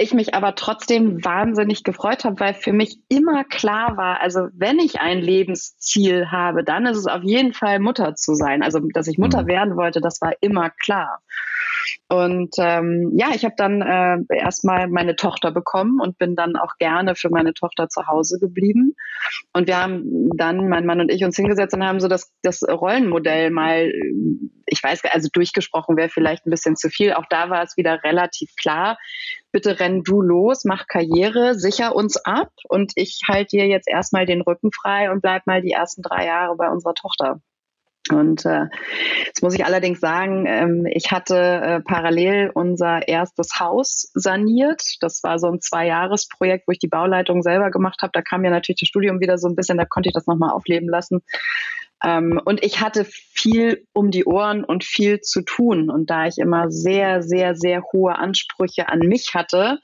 ich 0.00 0.14
mich 0.14 0.32
aber 0.34 0.54
trotzdem 0.54 1.22
wahnsinnig 1.24 1.84
gefreut 1.84 2.24
habe, 2.24 2.40
weil 2.40 2.54
für 2.54 2.72
mich 2.72 3.00
immer 3.10 3.44
klar 3.44 3.98
war, 3.98 4.22
also 4.22 4.48
wenn 4.54 4.78
ich 4.78 4.98
ein 4.98 5.18
Lebensziel 5.18 6.30
habe, 6.30 6.64
dann 6.64 6.86
ist 6.86 6.96
es 6.96 7.06
auf 7.06 7.22
jeden 7.22 7.52
Fall 7.52 7.80
Mutter 7.80 8.14
zu 8.14 8.34
sein. 8.34 8.62
Also 8.62 8.80
dass 8.94 9.08
ich 9.08 9.18
Mutter 9.18 9.42
mhm. 9.42 9.48
werden 9.48 9.76
wollte, 9.76 10.00
das 10.00 10.22
war 10.22 10.32
immer 10.40 10.70
klar. 10.70 11.20
Und 12.08 12.54
ähm, 12.58 13.12
ja, 13.14 13.28
ich 13.34 13.44
habe 13.44 13.54
dann 13.56 13.82
äh, 13.82 14.18
erstmal 14.34 14.88
meine 14.88 15.16
Tochter 15.16 15.50
bekommen 15.50 16.00
und 16.00 16.18
bin 16.18 16.34
dann 16.34 16.56
auch 16.56 16.76
gerne 16.78 17.14
für 17.14 17.28
meine 17.28 17.52
Tochter 17.52 17.88
zu 17.88 18.06
Hause 18.06 18.38
geblieben. 18.38 18.96
Und 19.52 19.68
wir 19.68 19.82
haben 19.82 20.30
dann, 20.36 20.68
mein 20.68 20.86
Mann 20.86 21.00
und 21.00 21.12
ich, 21.12 21.24
uns 21.24 21.36
hingesetzt 21.36 21.74
und 21.74 21.84
haben 21.84 22.00
so 22.00 22.08
das, 22.08 22.32
das 22.42 22.62
Rollenmodell 22.62 23.50
mal, 23.50 23.92
ich 24.66 24.82
weiß, 24.82 25.02
also 25.10 25.28
durchgesprochen 25.32 25.96
wäre 25.96 26.08
vielleicht 26.08 26.46
ein 26.46 26.50
bisschen 26.50 26.76
zu 26.76 26.88
viel. 26.88 27.12
Auch 27.12 27.26
da 27.28 27.50
war 27.50 27.62
es 27.62 27.76
wieder 27.76 28.02
relativ 28.02 28.54
klar 28.56 28.96
bitte 29.52 29.80
renn 29.80 30.02
du 30.02 30.20
los, 30.20 30.64
mach 30.64 30.86
Karriere, 30.86 31.54
sicher 31.54 31.94
uns 31.94 32.16
ab 32.16 32.50
und 32.68 32.92
ich 32.96 33.22
halte 33.28 33.56
dir 33.56 33.66
jetzt 33.66 33.88
erstmal 33.88 34.26
den 34.26 34.42
Rücken 34.42 34.70
frei 34.72 35.10
und 35.10 35.22
bleib 35.22 35.46
mal 35.46 35.62
die 35.62 35.72
ersten 35.72 36.02
drei 36.02 36.26
Jahre 36.26 36.56
bei 36.56 36.68
unserer 36.68 36.94
Tochter. 36.94 37.40
Und 38.08 38.44
äh, 38.44 38.66
jetzt 39.26 39.42
muss 39.42 39.54
ich 39.54 39.64
allerdings 39.64 40.00
sagen, 40.00 40.46
ähm, 40.46 40.86
ich 40.86 41.12
hatte 41.12 41.36
äh, 41.36 41.80
parallel 41.80 42.50
unser 42.54 43.06
erstes 43.06 43.60
Haus 43.60 44.10
saniert. 44.14 44.82
Das 45.00 45.22
war 45.22 45.38
so 45.38 45.48
ein 45.48 45.60
Zwei-Jahres-Projekt, 45.60 46.66
wo 46.66 46.72
ich 46.72 46.78
die 46.78 46.88
Bauleitung 46.88 47.42
selber 47.42 47.70
gemacht 47.70 48.00
habe. 48.02 48.10
Da 48.12 48.22
kam 48.22 48.40
mir 48.40 48.50
natürlich 48.50 48.80
das 48.80 48.88
Studium 48.88 49.20
wieder 49.20 49.38
so 49.38 49.48
ein 49.48 49.54
bisschen, 49.54 49.78
da 49.78 49.84
konnte 49.84 50.08
ich 50.08 50.14
das 50.14 50.26
nochmal 50.26 50.50
aufleben 50.50 50.88
lassen. 50.88 51.22
Ähm, 52.02 52.40
und 52.44 52.64
ich 52.64 52.80
hatte 52.80 53.04
viel 53.04 53.86
um 53.92 54.10
die 54.10 54.24
Ohren 54.24 54.64
und 54.64 54.84
viel 54.84 55.20
zu 55.20 55.42
tun. 55.42 55.90
Und 55.90 56.10
da 56.10 56.26
ich 56.26 56.38
immer 56.38 56.70
sehr, 56.70 57.22
sehr, 57.22 57.54
sehr 57.54 57.82
hohe 57.92 58.16
Ansprüche 58.16 58.88
an 58.88 59.00
mich 59.00 59.34
hatte, 59.34 59.78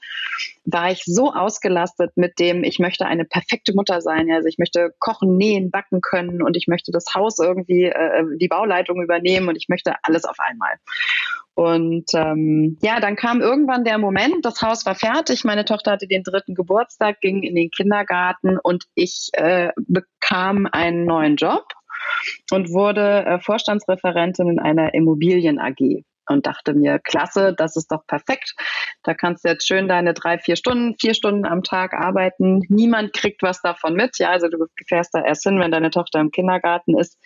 war 0.65 0.91
ich 0.91 1.03
so 1.05 1.31
ausgelastet 1.31 2.11
mit 2.15 2.39
dem, 2.39 2.63
ich 2.63 2.79
möchte 2.79 3.05
eine 3.05 3.25
perfekte 3.25 3.73
Mutter 3.73 4.01
sein. 4.01 4.31
Also 4.31 4.47
ich 4.47 4.57
möchte 4.57 4.93
kochen, 4.99 5.37
nähen, 5.37 5.71
backen 5.71 6.01
können 6.01 6.41
und 6.41 6.57
ich 6.57 6.67
möchte 6.67 6.91
das 6.91 7.05
Haus 7.13 7.39
irgendwie, 7.39 7.85
äh, 7.85 8.23
die 8.37 8.47
Bauleitung 8.47 9.01
übernehmen 9.01 9.47
und 9.47 9.55
ich 9.55 9.69
möchte 9.69 9.93
alles 10.03 10.25
auf 10.25 10.37
einmal. 10.39 10.73
Und 11.57 12.11
ähm, 12.13 12.77
ja, 12.83 12.99
dann 12.99 13.15
kam 13.15 13.41
irgendwann 13.41 13.83
der 13.83 13.97
Moment, 13.97 14.45
das 14.45 14.61
Haus 14.61 14.85
war 14.85 14.93
fertig, 14.93 15.43
meine 15.43 15.65
Tochter 15.65 15.93
hatte 15.93 16.07
den 16.07 16.21
dritten 16.21 16.53
Geburtstag, 16.53 17.19
ging 17.19 17.41
in 17.41 17.55
den 17.55 17.71
Kindergarten 17.71 18.59
und 18.59 18.85
ich 18.93 19.29
äh, 19.33 19.71
bekam 19.75 20.67
einen 20.71 21.05
neuen 21.05 21.35
Job 21.35 21.65
und 22.51 22.71
wurde 22.71 23.25
äh, 23.25 23.39
Vorstandsreferentin 23.39 24.47
in 24.49 24.59
einer 24.59 24.93
Immobilien 24.93 25.59
AG 25.59 26.03
und 26.29 26.45
dachte 26.45 26.73
mir, 26.73 26.99
klasse, 26.99 27.53
das 27.55 27.75
ist 27.75 27.91
doch 27.91 28.05
perfekt. 28.05 28.55
Da 29.03 29.13
kannst 29.13 29.43
du 29.45 29.49
jetzt 29.49 29.67
schön 29.67 29.87
deine 29.87 30.13
drei, 30.13 30.37
vier 30.37 30.55
Stunden, 30.55 30.95
vier 30.99 31.13
Stunden 31.13 31.45
am 31.45 31.63
Tag 31.63 31.93
arbeiten. 31.93 32.63
Niemand 32.69 33.13
kriegt 33.13 33.41
was 33.41 33.61
davon 33.61 33.93
mit. 33.93 34.19
Ja, 34.19 34.29
also 34.29 34.47
du 34.47 34.65
fährst 34.87 35.13
da 35.13 35.23
erst 35.23 35.43
hin, 35.43 35.59
wenn 35.59 35.71
deine 35.71 35.89
Tochter 35.89 36.19
im 36.19 36.31
Kindergarten 36.31 36.97
ist. 36.97 37.17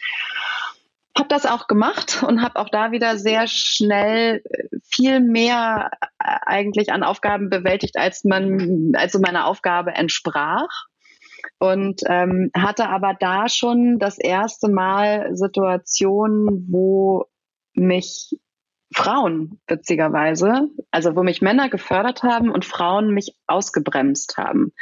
Habe 1.17 1.27
das 1.27 1.45
auch 1.45 1.67
gemacht 1.67 2.23
und 2.27 2.41
habe 2.41 2.59
auch 2.59 2.69
da 2.69 2.91
wieder 2.91 3.17
sehr 3.17 3.47
schnell 3.47 4.41
äh, 4.45 4.77
viel 4.83 5.19
mehr 5.19 5.91
äh, 6.19 6.37
eigentlich 6.45 6.91
an 6.91 7.03
Aufgaben 7.03 7.49
bewältigt, 7.49 7.97
als 7.97 8.23
man, 8.23 8.93
also 8.95 9.19
meiner 9.19 9.45
Aufgabe 9.45 9.91
entsprach. 9.91 10.85
Und 11.59 12.01
ähm, 12.07 12.51
hatte 12.55 12.89
aber 12.89 13.15
da 13.19 13.49
schon 13.49 13.99
das 13.99 14.17
erste 14.17 14.69
Mal 14.69 15.35
Situationen, 15.35 16.67
wo 16.69 17.25
mich 17.73 18.37
Frauen, 18.93 19.59
witzigerweise, 19.67 20.67
also 20.91 21.15
wo 21.15 21.23
mich 21.23 21.41
Männer 21.41 21.69
gefördert 21.69 22.23
haben 22.23 22.51
und 22.51 22.65
Frauen 22.65 23.13
mich 23.13 23.35
ausgebremst 23.47 24.37
haben. 24.37 24.73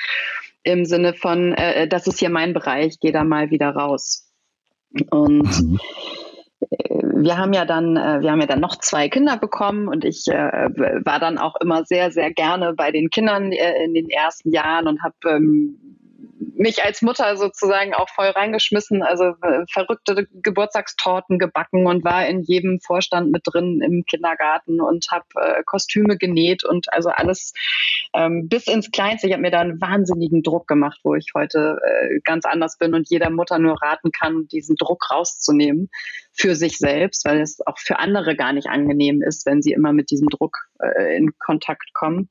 Im 0.64 0.86
Sinne 0.86 1.14
von, 1.14 1.54
äh, 1.54 1.88
das 1.88 2.08
ist 2.08 2.20
hier 2.20 2.30
mein 2.30 2.54
Bereich, 2.54 3.00
geh 3.00 3.12
da 3.12 3.24
mal 3.24 3.52
wieder 3.52 3.70
raus. 3.70 4.28
Und 5.12 5.44
mhm 5.44 5.80
wir 7.22 7.38
haben 7.38 7.54
ja 7.54 7.66
dann, 7.66 7.98
äh, 7.98 8.22
wir 8.22 8.32
haben 8.32 8.42
ja 8.42 8.48
dann 8.48 8.60
noch 8.60 8.78
zwei 8.78 9.10
Kinder 9.10 9.38
bekommen 9.38 9.88
und 9.88 10.06
ich 10.06 10.28
äh, 10.28 10.34
war 10.34 11.20
dann 11.20 11.38
auch 11.38 11.56
immer 11.62 11.86
sehr, 11.86 12.12
sehr 12.12 12.32
gerne 12.34 12.74
bei 12.74 12.92
den 12.92 13.10
Kindern 13.10 13.52
äh, 13.52 13.84
in 13.84 13.94
den 13.94 14.10
ersten 14.10 14.52
Jahren 14.52 14.88
und 14.88 15.02
habe 15.02 15.16
ähm, 15.26 15.89
mich 16.40 16.84
als 16.84 17.02
Mutter 17.02 17.38
sozusagen 17.38 17.94
auch 17.94 18.10
voll 18.10 18.28
reingeschmissen, 18.28 19.04
also 19.04 19.34
äh, 19.42 19.66
verrückte 19.72 20.28
Geburtstagstorten 20.42 21.38
gebacken 21.38 21.88
und 21.88 22.04
war 22.04 22.28
in 22.28 22.42
jedem 22.42 22.80
Vorstand 22.80 23.32
mit 23.32 23.42
drin 23.46 23.82
im 23.82 24.04
Kindergarten 24.06 24.82
und 24.82 25.08
habe 25.12 25.26
äh, 25.36 25.64
Kostüme 25.66 26.18
genäht 26.18 26.64
und 26.64 26.92
also 26.94 27.10
alles 27.10 27.54
ähm, 28.14 28.48
bis 28.48 28.68
ins 28.68 28.92
Kleinste. 28.92 29.28
Ich 29.28 29.34
habe 29.34 29.42
mir 29.42 29.52
da 29.52 29.60
einen 29.60 29.82
wahnsinnigen 29.82 30.44
Druck 30.44 30.68
gemacht, 30.68 31.00
wo 31.04 31.16
ich 31.16 31.32
heute 31.36 31.80
äh, 31.86 32.20
ganz 32.24 32.46
anders 32.46 32.78
bin 32.78 32.94
und 32.94 33.10
jeder 33.10 33.30
Mutter 33.30 33.60
nur 33.60 33.82
raten 33.82 34.12
kann, 34.12 34.48
diesen 34.48 34.76
Druck 34.76 35.12
rauszunehmen 35.12 35.90
für 36.40 36.56
sich 36.56 36.78
selbst, 36.78 37.26
weil 37.26 37.42
es 37.42 37.60
auch 37.68 37.78
für 37.78 38.00
andere 38.00 38.36
gar 38.36 38.54
nicht 38.54 38.68
angenehm 38.68 39.22
ist, 39.22 39.46
wenn 39.46 39.62
sie 39.62 39.74
immer 39.74 39.92
mit 39.92 40.10
diesem 40.10 40.30
Druck 40.30 40.58
äh, 40.82 41.18
in 41.18 41.32
Kontakt 41.38 41.94
kommen. 41.94 42.30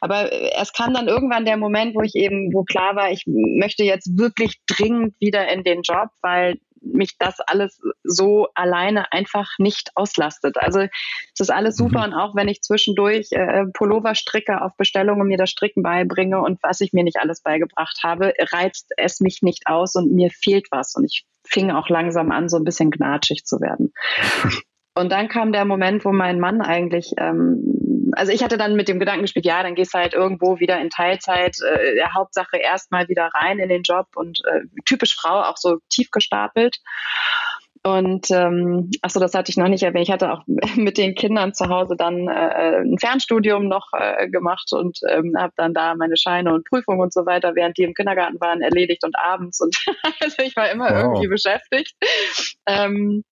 Aber 0.00 0.32
äh, 0.32 0.50
es 0.60 0.72
kam 0.72 0.92
dann 0.92 1.08
irgendwann 1.08 1.44
der 1.44 1.56
Moment, 1.56 1.94
wo 1.94 2.02
ich 2.02 2.14
eben, 2.16 2.52
wo 2.52 2.64
klar 2.64 2.96
war, 2.96 3.10
ich 3.10 3.24
möchte 3.26 3.84
jetzt 3.84 4.18
wirklich 4.18 4.60
dringend 4.66 5.14
wieder 5.20 5.48
in 5.48 5.62
den 5.62 5.82
Job, 5.82 6.08
weil 6.20 6.58
mich 6.84 7.16
das 7.18 7.40
alles 7.40 7.80
so 8.02 8.48
alleine 8.54 9.12
einfach 9.12 9.50
nicht 9.58 9.90
auslastet. 9.94 10.56
Also 10.58 10.80
es 10.80 11.40
ist 11.40 11.50
alles 11.50 11.76
super 11.76 12.06
mhm. 12.06 12.12
und 12.12 12.14
auch 12.14 12.34
wenn 12.34 12.48
ich 12.48 12.62
zwischendurch 12.62 13.28
äh, 13.30 13.64
Pullover 13.72 14.14
stricke 14.14 14.62
auf 14.62 14.76
Bestellung 14.76 15.20
und 15.20 15.28
mir 15.28 15.38
das 15.38 15.50
Stricken 15.50 15.82
beibringe 15.82 16.40
und 16.40 16.62
was 16.62 16.80
ich 16.80 16.92
mir 16.92 17.04
nicht 17.04 17.18
alles 17.18 17.42
beigebracht 17.42 18.00
habe, 18.02 18.32
reizt 18.52 18.92
es 18.96 19.20
mich 19.20 19.40
nicht 19.42 19.66
aus 19.66 19.94
und 19.94 20.12
mir 20.12 20.30
fehlt 20.30 20.66
was 20.70 20.94
und 20.94 21.04
ich 21.04 21.24
fing 21.46 21.70
auch 21.70 21.88
langsam 21.88 22.30
an, 22.30 22.48
so 22.48 22.56
ein 22.56 22.64
bisschen 22.64 22.90
gnatschig 22.90 23.44
zu 23.44 23.60
werden. 23.60 23.92
Und 24.94 25.10
dann 25.10 25.28
kam 25.28 25.52
der 25.52 25.64
Moment, 25.64 26.04
wo 26.04 26.12
mein 26.12 26.38
Mann 26.38 26.60
eigentlich, 26.60 27.12
ähm, 27.18 28.12
also 28.12 28.30
ich 28.30 28.44
hatte 28.44 28.56
dann 28.56 28.76
mit 28.76 28.88
dem 28.88 29.00
Gedanken 29.00 29.22
gespielt, 29.22 29.44
ja, 29.44 29.62
dann 29.62 29.74
gehst 29.74 29.92
du 29.92 29.98
halt 29.98 30.14
irgendwo 30.14 30.60
wieder 30.60 30.80
in 30.80 30.90
Teilzeit, 30.90 31.56
äh, 31.60 31.94
der 31.94 32.14
Hauptsache 32.14 32.58
erstmal 32.58 33.08
wieder 33.08 33.30
rein 33.34 33.58
in 33.58 33.68
den 33.68 33.82
Job 33.82 34.06
und 34.14 34.40
äh, 34.46 34.60
typisch 34.84 35.16
Frau 35.16 35.42
auch 35.42 35.56
so 35.56 35.78
tief 35.88 36.10
gestapelt. 36.10 36.76
Und 37.86 38.30
ähm, 38.30 38.90
achso, 39.02 39.20
das 39.20 39.34
hatte 39.34 39.50
ich 39.50 39.58
noch 39.58 39.68
nicht 39.68 39.82
erwähnt. 39.82 40.04
Ich 40.04 40.12
hatte 40.12 40.32
auch 40.32 40.42
mit 40.76 40.96
den 40.96 41.14
Kindern 41.14 41.52
zu 41.52 41.68
Hause 41.68 41.96
dann 41.98 42.28
äh, 42.28 42.80
ein 42.80 42.98
Fernstudium 42.98 43.68
noch 43.68 43.88
äh, 43.92 44.28
gemacht 44.30 44.72
und 44.72 45.00
ähm, 45.06 45.34
habe 45.36 45.52
dann 45.56 45.74
da 45.74 45.94
meine 45.94 46.16
Scheine 46.16 46.54
und 46.54 46.64
Prüfungen 46.66 47.00
und 47.00 47.12
so 47.12 47.26
weiter, 47.26 47.54
während 47.54 47.76
die 47.76 47.82
im 47.82 47.92
Kindergarten 47.92 48.40
waren, 48.40 48.62
erledigt 48.62 49.04
und 49.04 49.18
abends. 49.18 49.60
Und 49.60 49.76
also 50.20 50.42
ich 50.42 50.56
war 50.56 50.70
immer 50.70 50.88
wow. 50.88 51.02
irgendwie 51.02 51.28
beschäftigt. 51.28 51.94
Ähm, 52.64 53.22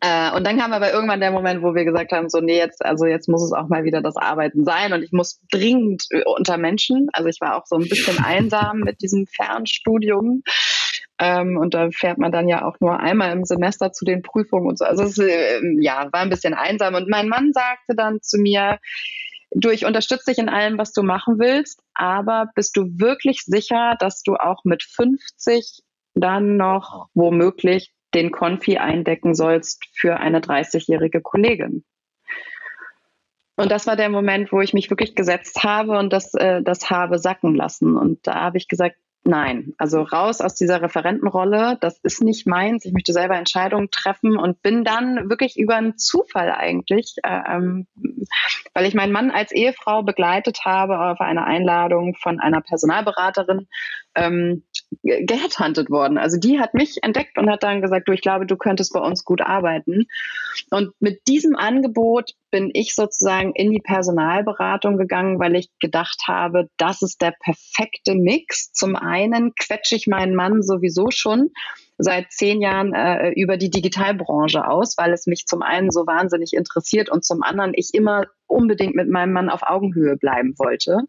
äh, 0.00 0.32
und 0.32 0.46
dann 0.46 0.58
kam 0.58 0.72
aber 0.72 0.92
irgendwann 0.92 1.20
der 1.20 1.30
Moment, 1.30 1.62
wo 1.62 1.74
wir 1.74 1.84
gesagt 1.84 2.12
haben, 2.12 2.28
so, 2.28 2.40
nee, 2.40 2.58
jetzt, 2.58 2.84
also 2.84 3.06
jetzt 3.06 3.28
muss 3.28 3.42
es 3.42 3.52
auch 3.52 3.68
mal 3.68 3.84
wieder 3.84 4.00
das 4.00 4.16
Arbeiten 4.16 4.64
sein 4.64 4.92
und 4.92 5.02
ich 5.02 5.12
muss 5.12 5.40
dringend 5.50 6.06
äh, 6.10 6.22
unter 6.24 6.58
Menschen. 6.58 7.08
Also 7.12 7.28
ich 7.28 7.40
war 7.40 7.56
auch 7.56 7.66
so 7.66 7.76
ein 7.76 7.88
bisschen 7.88 8.22
einsam 8.24 8.80
mit 8.80 9.02
diesem 9.02 9.26
Fernstudium. 9.26 10.42
Ähm, 11.20 11.56
und 11.56 11.74
da 11.74 11.90
fährt 11.90 12.18
man 12.18 12.30
dann 12.30 12.48
ja 12.48 12.64
auch 12.64 12.76
nur 12.80 13.00
einmal 13.00 13.32
im 13.32 13.44
Semester 13.44 13.92
zu 13.92 14.04
den 14.04 14.22
Prüfungen 14.22 14.68
und 14.68 14.78
so. 14.78 14.84
Also 14.84 15.02
es 15.02 15.18
äh, 15.18 15.60
ja, 15.80 16.08
war 16.12 16.20
ein 16.20 16.30
bisschen 16.30 16.54
einsam. 16.54 16.94
Und 16.94 17.08
mein 17.08 17.28
Mann 17.28 17.52
sagte 17.52 17.96
dann 17.96 18.20
zu 18.22 18.38
mir, 18.38 18.78
du, 19.50 19.70
ich 19.70 19.84
unterstütze 19.84 20.30
dich 20.30 20.38
in 20.38 20.48
allem, 20.48 20.78
was 20.78 20.92
du 20.92 21.02
machen 21.02 21.38
willst, 21.38 21.80
aber 21.94 22.50
bist 22.54 22.76
du 22.76 22.86
wirklich 22.98 23.42
sicher, 23.44 23.96
dass 23.98 24.22
du 24.22 24.36
auch 24.36 24.64
mit 24.64 24.82
50 24.82 25.82
dann 26.14 26.56
noch 26.56 27.08
womöglich 27.14 27.92
den 28.14 28.30
Konfi 28.30 28.78
eindecken 28.78 29.34
sollst 29.34 29.84
für 29.94 30.18
eine 30.18 30.40
30-jährige 30.40 31.20
Kollegin. 31.20 31.84
Und 33.56 33.72
das 33.72 33.88
war 33.88 33.96
der 33.96 34.08
Moment, 34.08 34.52
wo 34.52 34.60
ich 34.60 34.72
mich 34.72 34.88
wirklich 34.88 35.16
gesetzt 35.16 35.64
habe 35.64 35.98
und 35.98 36.12
das, 36.12 36.32
äh, 36.34 36.62
das 36.62 36.90
habe 36.90 37.18
sacken 37.18 37.56
lassen. 37.56 37.96
Und 37.96 38.24
da 38.24 38.36
habe 38.36 38.56
ich 38.56 38.68
gesagt, 38.68 38.96
nein, 39.24 39.74
also 39.78 40.02
raus 40.02 40.40
aus 40.40 40.54
dieser 40.54 40.80
Referentenrolle, 40.80 41.76
das 41.80 41.98
ist 42.04 42.22
nicht 42.22 42.46
meins. 42.46 42.84
Ich 42.84 42.92
möchte 42.92 43.12
selber 43.12 43.36
Entscheidungen 43.36 43.90
treffen 43.90 44.36
und 44.38 44.62
bin 44.62 44.84
dann 44.84 45.28
wirklich 45.28 45.58
über 45.58 45.74
einen 45.74 45.98
Zufall 45.98 46.52
eigentlich, 46.52 47.16
äh, 47.24 47.40
ähm, 47.48 47.88
weil 48.74 48.86
ich 48.86 48.94
meinen 48.94 49.12
Mann 49.12 49.32
als 49.32 49.50
Ehefrau 49.50 50.04
begleitet 50.04 50.64
habe 50.64 50.98
auf 50.98 51.20
eine 51.20 51.44
Einladung 51.44 52.14
von 52.14 52.38
einer 52.38 52.60
Personalberaterin, 52.60 53.66
ähm, 54.18 54.64
gehandelt 55.02 55.90
worden. 55.90 56.18
Also 56.18 56.38
die 56.38 56.58
hat 56.58 56.74
mich 56.74 56.98
entdeckt 57.02 57.38
und 57.38 57.50
hat 57.50 57.62
dann 57.62 57.82
gesagt, 57.82 58.08
du, 58.08 58.12
ich 58.12 58.22
glaube, 58.22 58.46
du 58.46 58.56
könntest 58.56 58.92
bei 58.92 59.00
uns 59.00 59.24
gut 59.24 59.40
arbeiten. 59.40 60.06
Und 60.70 60.92
mit 61.00 61.20
diesem 61.28 61.56
Angebot 61.56 62.32
bin 62.50 62.70
ich 62.72 62.94
sozusagen 62.94 63.52
in 63.54 63.70
die 63.70 63.80
Personalberatung 63.80 64.96
gegangen, 64.96 65.38
weil 65.38 65.56
ich 65.56 65.68
gedacht 65.80 66.22
habe, 66.26 66.68
das 66.78 67.02
ist 67.02 67.20
der 67.20 67.34
perfekte 67.40 68.14
Mix. 68.14 68.72
Zum 68.72 68.96
einen 68.96 69.54
quetsche 69.54 69.96
ich 69.96 70.06
meinen 70.06 70.34
Mann 70.34 70.62
sowieso 70.62 71.10
schon 71.10 71.50
seit 71.98 72.30
zehn 72.30 72.62
Jahren 72.62 72.94
äh, 72.94 73.30
über 73.30 73.56
die 73.56 73.70
Digitalbranche 73.70 74.66
aus, 74.66 74.96
weil 74.96 75.12
es 75.12 75.26
mich 75.26 75.46
zum 75.46 75.62
einen 75.62 75.90
so 75.90 76.06
wahnsinnig 76.06 76.52
interessiert 76.52 77.10
und 77.10 77.24
zum 77.24 77.42
anderen 77.42 77.72
ich 77.74 77.90
immer 77.92 78.26
unbedingt 78.46 78.94
mit 78.94 79.08
meinem 79.08 79.32
Mann 79.32 79.50
auf 79.50 79.62
Augenhöhe 79.62 80.16
bleiben 80.16 80.54
wollte. 80.58 81.02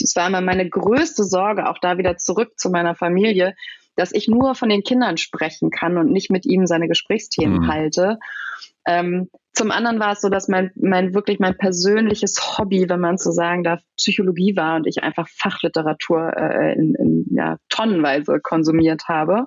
Das 0.00 0.14
war 0.16 0.26
immer 0.26 0.40
meine 0.40 0.68
größte 0.68 1.24
Sorge, 1.24 1.68
auch 1.68 1.78
da 1.78 1.98
wieder 1.98 2.16
zurück 2.16 2.58
zu 2.58 2.70
meiner 2.70 2.94
Familie, 2.94 3.54
dass 3.96 4.12
ich 4.12 4.28
nur 4.28 4.54
von 4.54 4.68
den 4.68 4.82
Kindern 4.82 5.16
sprechen 5.16 5.70
kann 5.70 5.96
und 5.96 6.12
nicht 6.12 6.30
mit 6.30 6.44
ihm 6.44 6.66
seine 6.66 6.88
Gesprächsthemen 6.88 7.62
mhm. 7.62 7.68
halte. 7.68 8.18
Ähm, 8.86 9.30
zum 9.52 9.70
anderen 9.70 9.98
war 9.98 10.12
es 10.12 10.20
so, 10.20 10.28
dass 10.28 10.48
mein, 10.48 10.70
mein 10.76 11.14
wirklich 11.14 11.38
mein 11.38 11.56
persönliches 11.56 12.58
Hobby, 12.58 12.88
wenn 12.88 13.00
man 13.00 13.16
so 13.16 13.30
sagen 13.30 13.64
darf, 13.64 13.80
Psychologie 13.96 14.54
war 14.54 14.76
und 14.76 14.86
ich 14.86 15.02
einfach 15.02 15.28
Fachliteratur 15.28 16.36
äh, 16.36 16.74
in, 16.74 16.94
in 16.94 17.26
ja, 17.30 17.56
tonnenweise 17.70 18.38
konsumiert 18.40 19.04
habe. 19.08 19.46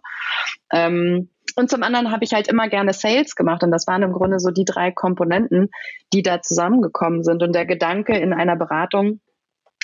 Ähm, 0.73 1.29
und 1.55 1.69
zum 1.69 1.83
anderen 1.83 2.11
habe 2.11 2.23
ich 2.23 2.33
halt 2.33 2.47
immer 2.47 2.69
gerne 2.69 2.93
Sales 2.93 3.35
gemacht 3.35 3.63
und 3.63 3.71
das 3.71 3.85
waren 3.85 4.01
im 4.01 4.13
Grunde 4.13 4.39
so 4.39 4.49
die 4.49 4.65
drei 4.65 4.91
Komponenten, 4.91 5.69
die 6.11 6.23
da 6.23 6.41
zusammengekommen 6.41 7.23
sind. 7.23 7.43
Und 7.43 7.53
der 7.53 7.65
Gedanke 7.65 8.17
in 8.17 8.33
einer 8.33 8.55
Beratung, 8.55 9.19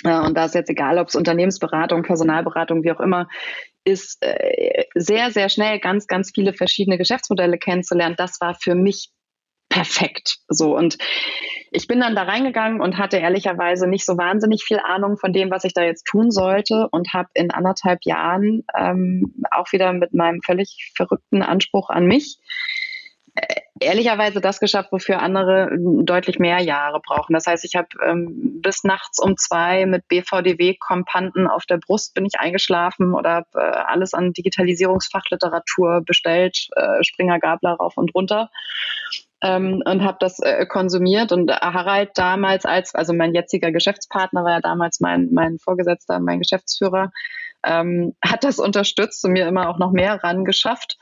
und 0.04 0.36
da 0.36 0.44
ist 0.44 0.54
jetzt 0.54 0.70
egal, 0.70 0.98
ob 0.98 1.08
es 1.08 1.14
Unternehmensberatung, 1.14 2.02
Personalberatung, 2.02 2.82
wie 2.82 2.92
auch 2.92 3.00
immer, 3.00 3.28
ist 3.84 4.18
äh, 4.20 4.84
sehr, 4.94 5.30
sehr 5.30 5.48
schnell 5.48 5.78
ganz, 5.78 6.06
ganz 6.06 6.32
viele 6.34 6.52
verschiedene 6.52 6.98
Geschäftsmodelle 6.98 7.58
kennenzulernen. 7.58 8.16
Das 8.18 8.40
war 8.40 8.54
für 8.54 8.74
mich 8.74 9.10
perfekt. 9.68 10.38
So 10.48 10.76
und 10.76 10.98
ich 11.72 11.86
bin 11.88 12.00
dann 12.00 12.14
da 12.14 12.22
reingegangen 12.22 12.80
und 12.80 12.98
hatte 12.98 13.18
ehrlicherweise 13.18 13.86
nicht 13.86 14.06
so 14.06 14.16
wahnsinnig 14.16 14.64
viel 14.64 14.78
Ahnung 14.78 15.18
von 15.18 15.32
dem, 15.32 15.50
was 15.50 15.64
ich 15.64 15.74
da 15.74 15.82
jetzt 15.82 16.04
tun 16.04 16.30
sollte 16.30 16.88
und 16.90 17.12
habe 17.12 17.28
in 17.34 17.50
anderthalb 17.50 18.00
Jahren 18.04 18.64
ähm, 18.78 19.34
auch 19.50 19.72
wieder 19.72 19.92
mit 19.92 20.14
meinem 20.14 20.40
völlig 20.42 20.92
verrückten 20.96 21.42
Anspruch 21.42 21.90
an 21.90 22.06
mich 22.06 22.38
äh, 22.38 22.85
ehrlicherweise 23.80 24.40
das 24.40 24.60
geschafft, 24.60 24.90
wofür 24.92 25.20
andere 25.20 25.70
deutlich 25.78 26.38
mehr 26.38 26.60
Jahre 26.60 27.00
brauchen. 27.00 27.34
Das 27.34 27.46
heißt, 27.46 27.64
ich 27.64 27.74
habe 27.76 27.88
ähm, 28.04 28.60
bis 28.62 28.84
nachts 28.84 29.18
um 29.18 29.36
zwei 29.36 29.86
mit 29.86 30.08
BVDW-Kompanten 30.08 31.46
auf 31.46 31.66
der 31.66 31.78
Brust 31.78 32.14
bin 32.14 32.24
ich 32.24 32.38
eingeschlafen 32.38 33.14
oder 33.14 33.46
äh, 33.54 33.58
alles 33.58 34.14
an 34.14 34.32
Digitalisierungsfachliteratur 34.32 36.02
bestellt, 36.04 36.68
äh, 36.76 37.02
Springer 37.02 37.38
Gabler 37.38 37.74
rauf 37.74 37.96
und 37.96 38.14
runter. 38.14 38.50
Ähm, 39.42 39.82
und 39.84 40.02
habe 40.02 40.16
das 40.20 40.38
äh, 40.38 40.64
konsumiert 40.64 41.30
und 41.30 41.52
Harald 41.52 42.10
damals 42.14 42.64
als, 42.64 42.94
also 42.94 43.12
mein 43.12 43.34
jetziger 43.34 43.70
Geschäftspartner 43.70 44.44
war 44.44 44.52
ja 44.52 44.60
damals 44.60 45.00
mein, 45.00 45.28
mein 45.32 45.58
Vorgesetzter, 45.58 46.20
mein 46.20 46.38
Geschäftsführer, 46.38 47.10
ähm, 47.62 48.14
hat 48.24 48.44
das 48.44 48.58
unterstützt 48.58 49.22
und 49.26 49.32
mir 49.32 49.46
immer 49.46 49.68
auch 49.68 49.78
noch 49.78 49.92
mehr 49.92 50.22
ran 50.24 50.44
geschafft. 50.46 50.96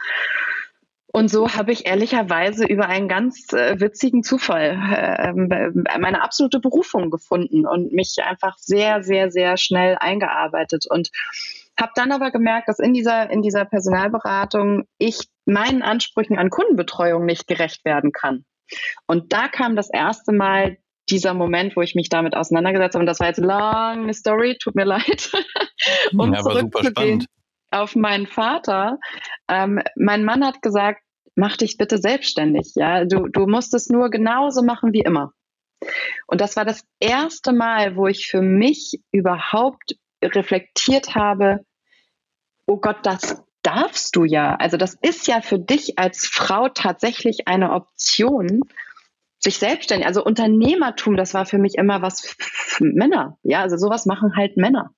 Und 1.15 1.29
so 1.29 1.55
habe 1.55 1.71
ich 1.71 1.87
ehrlicherweise 1.87 2.67
über 2.67 2.89
einen 2.89 3.07
ganz 3.07 3.53
äh, 3.53 3.79
witzigen 3.79 4.25
Zufall 4.25 4.71
äh, 4.73 5.33
meine 6.01 6.25
absolute 6.25 6.59
Berufung 6.59 7.09
gefunden 7.09 7.67
und 7.67 7.93
mich 7.93 8.17
einfach 8.21 8.59
sehr, 8.59 9.05
sehr, 9.05 9.31
sehr 9.31 9.57
schnell 9.57 9.97
eingearbeitet 10.01 10.87
und 10.91 11.11
habe 11.81 11.93
dann 11.95 12.11
aber 12.11 12.33
gemerkt, 12.33 12.69
dass 12.69 12.81
in 12.81 12.95
dieser, 12.95 13.31
in 13.31 13.43
dieser 13.43 13.65
Personalberatung 13.65 14.89
ich 14.99 15.29
meinen 15.45 15.83
Ansprüchen 15.83 16.37
an 16.37 16.51
Kundenbetreuung 16.51 17.25
nicht 17.25 17.47
gerecht 17.47 17.85
werden 17.85 18.11
kann. 18.11 18.45
Und 19.07 19.33
da 19.33 19.47
kam 19.47 19.77
das 19.77 19.91
erste 19.91 20.33
Mal 20.33 20.79
dieser 21.11 21.33
Moment, 21.33 21.77
wo 21.77 21.83
ich 21.83 21.95
mich 21.95 22.09
damit 22.09 22.35
auseinandergesetzt 22.35 22.97
habe. 22.97 23.03
Und 23.03 23.07
das 23.07 23.21
war 23.21 23.29
jetzt 23.29 23.39
lange 23.39 24.13
Story, 24.15 24.57
tut 24.61 24.75
mir 24.75 24.85
leid. 24.85 25.31
um 26.13 26.35
ja, 26.35 26.43
zurückzugehen 26.43 27.25
auf 27.75 27.97
meinen 27.97 28.27
Vater. 28.27 28.99
Ähm, 29.49 29.83
mein 29.97 30.25
Mann 30.25 30.45
hat 30.45 30.63
gesagt, 30.63 31.04
mach 31.35 31.57
dich 31.57 31.77
bitte 31.77 31.99
selbstständig. 31.99 32.73
Ja, 32.75 33.05
du, 33.05 33.29
du 33.29 33.47
musst 33.47 33.75
es 33.75 33.89
nur 33.89 34.11
genauso 34.11 34.63
machen 34.63 34.93
wie 34.93 35.01
immer. 35.01 35.33
Und 36.27 36.41
das 36.41 36.57
war 36.57 36.65
das 36.65 36.85
erste 37.01 37.53
Mal, 37.53 37.97
wo 37.97 38.07
ich 38.07 38.29
für 38.29 38.41
mich 38.41 39.01
überhaupt 39.13 39.97
reflektiert 40.23 41.15
habe, 41.15 41.61
oh 42.67 42.79
Gott, 42.79 42.99
das 43.03 43.43
darfst 43.63 44.17
du 44.17 44.25
ja. 44.25 44.57
Also 44.57 44.77
das 44.77 44.97
ist 45.03 45.27
ja 45.27 45.41
für 45.41 45.59
dich 45.59 45.99
als 45.99 46.27
Frau 46.27 46.69
tatsächlich 46.69 47.49
eine 47.49 47.73
Option, 47.73 48.61
sich 49.39 49.59
selbstständig, 49.59 50.07
also 50.07 50.25
Unternehmertum, 50.25 51.17
das 51.17 51.35
war 51.35 51.45
für 51.45 51.59
mich 51.59 51.75
immer 51.75 52.01
was 52.01 52.35
für 52.39 52.85
Männer. 52.85 53.37
Ja, 53.43 53.61
also 53.61 53.77
sowas 53.77 54.07
machen 54.07 54.37
halt 54.37 54.57
Männer. 54.57 54.91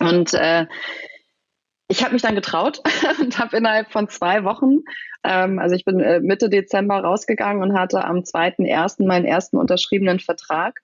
Und 0.00 0.34
äh, 0.34 0.66
ich 1.92 2.02
habe 2.02 2.14
mich 2.14 2.22
dann 2.22 2.34
getraut 2.34 2.80
und 3.20 3.38
habe 3.38 3.56
innerhalb 3.56 3.92
von 3.92 4.08
zwei 4.08 4.44
Wochen, 4.44 4.78
ähm, 5.24 5.58
also 5.58 5.74
ich 5.74 5.84
bin 5.84 6.00
äh, 6.00 6.20
Mitte 6.20 6.48
Dezember 6.48 7.00
rausgegangen 7.00 7.62
und 7.62 7.78
hatte 7.78 8.04
am 8.04 8.20
2.1. 8.20 9.06
meinen 9.06 9.26
ersten 9.26 9.58
unterschriebenen 9.58 10.18
Vertrag 10.18 10.80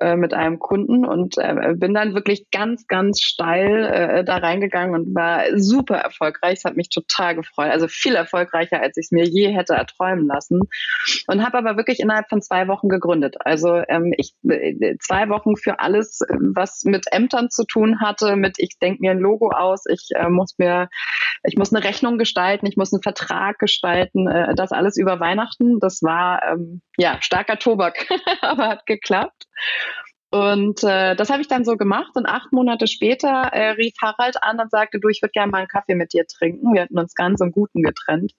äh, 0.00 0.16
mit 0.16 0.34
einem 0.34 0.58
Kunden 0.58 1.04
und 1.04 1.36
äh, 1.38 1.74
bin 1.76 1.94
dann 1.94 2.14
wirklich 2.14 2.50
ganz, 2.50 2.86
ganz 2.86 3.20
steil 3.20 3.84
äh, 3.84 4.24
da 4.24 4.36
reingegangen 4.36 4.94
und 4.94 5.14
war 5.14 5.44
super 5.56 5.96
erfolgreich. 5.96 6.58
Es 6.58 6.64
hat 6.64 6.76
mich 6.76 6.88
total 6.88 7.34
gefreut. 7.34 7.70
Also 7.70 7.86
viel 7.88 8.14
erfolgreicher, 8.14 8.80
als 8.80 8.96
ich 8.96 9.06
es 9.06 9.10
mir 9.12 9.24
je 9.24 9.48
hätte 9.48 9.74
erträumen 9.74 10.26
lassen. 10.26 10.60
Und 11.26 11.44
habe 11.44 11.58
aber 11.58 11.76
wirklich 11.76 12.00
innerhalb 12.00 12.28
von 12.28 12.42
zwei 12.42 12.68
Wochen 12.68 12.88
gegründet. 12.88 13.36
Also 13.40 13.82
ähm, 13.88 14.12
ich 14.16 14.34
äh, 14.48 14.96
zwei 14.98 15.28
Wochen 15.28 15.56
für 15.56 15.80
alles, 15.80 16.20
was 16.54 16.84
mit 16.84 17.06
Ämtern 17.12 17.50
zu 17.50 17.64
tun 17.64 18.00
hatte, 18.00 18.36
mit 18.36 18.56
ich 18.58 18.78
denke 18.78 19.00
mir 19.00 19.12
ein 19.12 19.18
Logo 19.18 19.50
aus, 19.50 19.84
ich 19.86 20.08
äh, 20.14 20.28
muss 20.28 20.58
mir, 20.58 20.88
ich 21.42 21.56
muss 21.56 21.74
eine 21.74 21.84
Rechnung 21.84 22.18
gestalten, 22.18 22.66
ich 22.66 22.76
muss 22.76 22.92
einen 22.92 23.02
Vertrag 23.02 23.58
gestalten, 23.58 24.28
äh, 24.28 24.54
das 24.54 24.72
alles 24.72 24.96
über 24.96 25.20
Weihnachten. 25.20 25.78
Das 25.80 26.02
war 26.02 26.42
ähm, 26.50 26.82
ja 26.96 27.18
starker 27.20 27.58
Tobak, 27.58 28.06
aber 28.40 28.68
hat 28.68 28.86
geklappt. 28.86 29.46
Und 30.30 30.84
äh, 30.84 31.16
das 31.16 31.28
habe 31.28 31.42
ich 31.42 31.48
dann 31.48 31.64
so 31.64 31.76
gemacht 31.76 32.12
und 32.14 32.26
acht 32.26 32.52
Monate 32.52 32.86
später 32.86 33.28
äh, 33.28 33.70
rief 33.70 33.94
Harald 34.00 34.42
an 34.42 34.60
und 34.60 34.70
sagte, 34.70 35.00
du, 35.00 35.08
ich 35.08 35.22
würde 35.22 35.32
gerne 35.32 35.50
mal 35.50 35.58
einen 35.58 35.68
Kaffee 35.68 35.96
mit 35.96 36.12
dir 36.12 36.24
trinken. 36.26 36.72
Wir 36.72 36.82
hatten 36.82 36.98
uns 36.98 37.14
ganz 37.14 37.40
im 37.40 37.50
Guten 37.50 37.82
getrennt. 37.82 38.32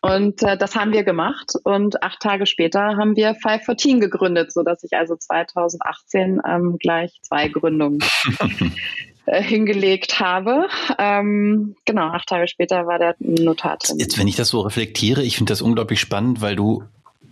Und 0.00 0.42
äh, 0.42 0.56
das 0.56 0.74
haben 0.74 0.94
wir 0.94 1.04
gemacht 1.04 1.52
und 1.64 2.02
acht 2.02 2.20
Tage 2.20 2.46
später 2.46 2.96
haben 2.96 3.16
wir 3.16 3.34
Five 3.34 3.64
for 3.64 3.76
Teen 3.76 4.00
gegründet, 4.00 4.52
sodass 4.52 4.82
ich 4.82 4.94
also 4.94 5.14
2018 5.14 6.40
ähm, 6.48 6.78
gleich 6.78 7.20
zwei 7.22 7.48
Gründungen 7.48 7.98
äh, 9.26 9.42
hingelegt 9.42 10.20
habe. 10.20 10.68
Ähm, 10.98 11.76
genau, 11.84 12.08
acht 12.08 12.28
Tage 12.28 12.48
später 12.48 12.86
war 12.86 12.98
der 12.98 13.14
Notar. 13.18 13.76
Jetzt, 13.96 14.18
wenn 14.18 14.26
ich 14.26 14.36
das 14.36 14.48
so 14.48 14.60
reflektiere, 14.60 15.22
ich 15.22 15.36
finde 15.36 15.52
das 15.52 15.60
unglaublich 15.60 16.00
spannend, 16.00 16.40
weil 16.40 16.56
du 16.56 16.82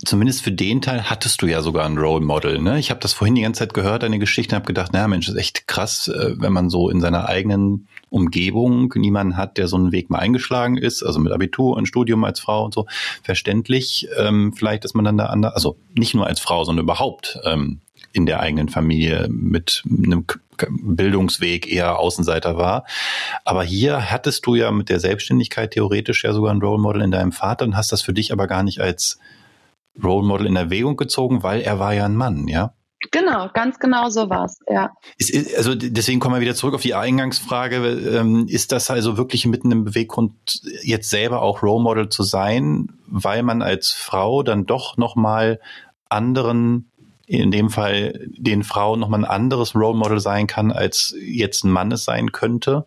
zumindest 0.05 0.41
für 0.41 0.51
den 0.51 0.81
Teil 0.81 1.09
hattest 1.09 1.41
du 1.41 1.47
ja 1.47 1.61
sogar 1.61 1.85
ein 1.85 1.97
Role 1.97 2.25
Model. 2.25 2.59
Ne? 2.59 2.79
Ich 2.79 2.89
habe 2.89 2.99
das 2.99 3.13
vorhin 3.13 3.35
die 3.35 3.41
ganze 3.41 3.59
Zeit 3.59 3.73
gehört, 3.73 4.03
deine 4.03 4.19
Geschichte, 4.19 4.55
habe 4.55 4.65
gedacht, 4.65 4.93
naja, 4.93 5.07
Mensch, 5.07 5.27
ist 5.27 5.35
echt 5.35 5.67
krass, 5.67 6.07
äh, 6.07 6.35
wenn 6.37 6.53
man 6.53 6.69
so 6.69 6.89
in 6.89 7.01
seiner 7.01 7.27
eigenen 7.27 7.87
Umgebung 8.09 8.91
niemanden 8.95 9.37
hat, 9.37 9.57
der 9.57 9.67
so 9.67 9.75
einen 9.75 9.91
Weg 9.91 10.09
mal 10.09 10.19
eingeschlagen 10.19 10.77
ist, 10.77 11.03
also 11.03 11.19
mit 11.19 11.31
Abitur 11.31 11.75
und 11.75 11.87
Studium 11.87 12.23
als 12.23 12.39
Frau 12.39 12.65
und 12.65 12.73
so. 12.73 12.87
Verständlich, 13.23 14.07
ähm, 14.17 14.53
vielleicht 14.53 14.85
ist 14.85 14.95
man 14.95 15.05
dann 15.05 15.17
da 15.17 15.27
anders, 15.27 15.53
also 15.53 15.77
nicht 15.93 16.15
nur 16.15 16.25
als 16.25 16.39
Frau, 16.39 16.63
sondern 16.63 16.85
überhaupt 16.85 17.39
ähm, 17.43 17.81
in 18.11 18.25
der 18.25 18.39
eigenen 18.39 18.69
Familie 18.69 19.27
mit 19.29 19.83
einem 19.87 20.25
Bildungsweg 20.69 21.71
eher 21.71 21.99
Außenseiter 21.99 22.57
war. 22.57 22.85
Aber 23.45 23.63
hier 23.63 24.11
hattest 24.11 24.45
du 24.45 24.55
ja 24.55 24.71
mit 24.71 24.89
der 24.89 24.99
Selbstständigkeit 24.99 25.71
theoretisch 25.71 26.23
ja 26.23 26.33
sogar 26.33 26.53
ein 26.53 26.61
Role 26.61 26.81
Model 26.81 27.01
in 27.01 27.11
deinem 27.11 27.31
Vater 27.31 27.65
und 27.65 27.77
hast 27.77 27.91
das 27.91 28.01
für 28.01 28.13
dich 28.13 28.31
aber 28.33 28.47
gar 28.47 28.63
nicht 28.63 28.79
als 28.79 29.19
Role 30.03 30.25
Model 30.25 30.47
in 30.47 30.55
Erwägung 30.55 30.97
gezogen, 30.97 31.43
weil 31.43 31.61
er 31.61 31.79
war 31.79 31.93
ja 31.93 32.05
ein 32.05 32.15
Mann, 32.15 32.47
ja? 32.47 32.73
Genau, 33.11 33.49
ganz 33.53 33.79
genau 33.79 34.09
so 34.09 34.29
war's, 34.29 34.59
ja. 34.67 34.91
Ist, 35.17 35.55
also 35.55 35.73
deswegen 35.73 36.19
kommen 36.19 36.35
wir 36.35 36.41
wieder 36.41 36.55
zurück 36.55 36.75
auf 36.75 36.81
die 36.81 36.95
Eingangsfrage. 36.95 37.77
Ähm, 37.77 38.45
ist 38.49 38.73
das 38.73 38.89
also 38.89 39.17
wirklich 39.17 39.45
mitten 39.45 39.71
im 39.71 39.85
Beweggrund, 39.85 40.33
jetzt 40.83 41.09
selber 41.09 41.41
auch 41.41 41.63
Role 41.63 41.81
Model 41.81 42.09
zu 42.09 42.23
sein, 42.23 42.89
weil 43.07 43.41
man 43.41 43.61
als 43.61 43.91
Frau 43.93 44.43
dann 44.43 44.65
doch 44.65 44.97
nochmal 44.97 45.61
anderen, 46.09 46.91
in 47.25 47.51
dem 47.51 47.69
Fall 47.69 48.27
den 48.37 48.63
Frauen 48.63 48.99
nochmal 48.99 49.21
ein 49.21 49.29
anderes 49.29 49.75
Role 49.75 49.97
Model 49.97 50.19
sein 50.19 50.47
kann, 50.47 50.71
als 50.71 51.15
jetzt 51.21 51.63
ein 51.63 51.71
Mann 51.71 51.93
es 51.93 52.03
sein 52.03 52.33
könnte? 52.33 52.85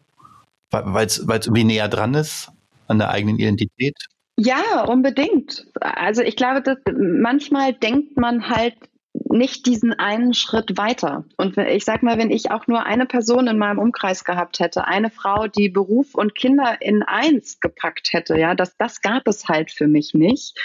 Weil 0.70 1.06
es 1.06 1.18
irgendwie 1.18 1.64
näher 1.64 1.88
dran 1.88 2.14
ist 2.14 2.50
an 2.86 2.98
der 2.98 3.10
eigenen 3.10 3.38
Identität? 3.38 3.96
Ja, 4.36 4.84
unbedingt. 4.84 5.66
Also 5.80 6.22
ich 6.22 6.36
glaube, 6.36 6.62
dass 6.62 6.78
manchmal 6.96 7.74
denkt 7.74 8.16
man 8.16 8.48
halt 8.48 8.74
nicht 9.14 9.66
diesen 9.66 9.92
einen 9.92 10.32
Schritt 10.34 10.76
weiter. 10.78 11.24
Und 11.36 11.56
ich 11.58 11.84
sag 11.84 12.02
mal, 12.02 12.18
wenn 12.18 12.30
ich 12.30 12.50
auch 12.50 12.66
nur 12.66 12.86
eine 12.86 13.06
Person 13.06 13.46
in 13.46 13.58
meinem 13.58 13.78
Umkreis 13.78 14.24
gehabt 14.24 14.58
hätte, 14.58 14.86
eine 14.86 15.10
Frau, 15.10 15.48
die 15.48 15.68
Beruf 15.68 16.14
und 16.14 16.34
Kinder 16.34 16.76
in 16.80 17.02
eins 17.02 17.60
gepackt 17.60 18.12
hätte, 18.12 18.38
ja, 18.38 18.54
das, 18.54 18.76
das 18.78 19.00
gab 19.00 19.28
es 19.28 19.48
halt 19.48 19.70
für 19.70 19.86
mich 19.86 20.14
nicht. 20.14 20.58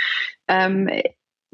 Ähm, 0.47 0.89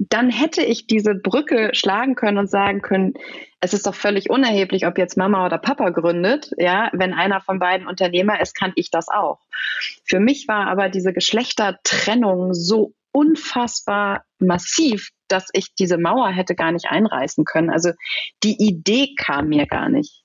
dann 0.10 0.30
hätte 0.30 0.64
ich 0.64 0.88
diese 0.88 1.16
Brücke 1.16 1.72
schlagen 1.74 2.16
können 2.16 2.38
und 2.38 2.50
sagen 2.50 2.82
können, 2.82 3.14
es 3.60 3.74
ist 3.74 3.88
doch 3.88 3.96
völlig 3.96 4.30
unerheblich, 4.30 4.86
ob 4.86 4.98
jetzt 4.98 5.18
Mama 5.18 5.46
oder 5.46 5.58
Papa 5.58 5.90
gründet. 5.90 6.52
Ja, 6.58 6.90
wenn 6.94 7.14
einer 7.14 7.42
von 7.42 7.60
beiden 7.60 7.88
Unternehmer 7.88 8.42
ist, 8.42 8.56
kann 8.56 8.74
ich 8.76 8.92
das 8.92 9.08
auch. 9.08 9.40
Für 10.04 10.20
mich 10.20 10.48
war 10.48 10.68
aber 10.68 10.90
diese 10.90 11.14
Geschlechtertrennung 11.14 12.54
so 12.54 12.94
unfassbar 13.12 14.26
massiv, 14.40 15.10
dass 15.28 15.50
ich 15.54 15.76
diese 15.76 15.98
Mauer 15.98 16.30
hätte 16.30 16.56
gar 16.56 16.72
nicht 16.72 16.88
einreißen 16.88 17.46
können. 17.46 17.70
Also 17.70 17.92
die 18.44 18.58
Idee 18.58 19.16
kam 19.16 19.48
mir 19.50 19.68
gar 19.68 19.88
nicht. 19.90 20.24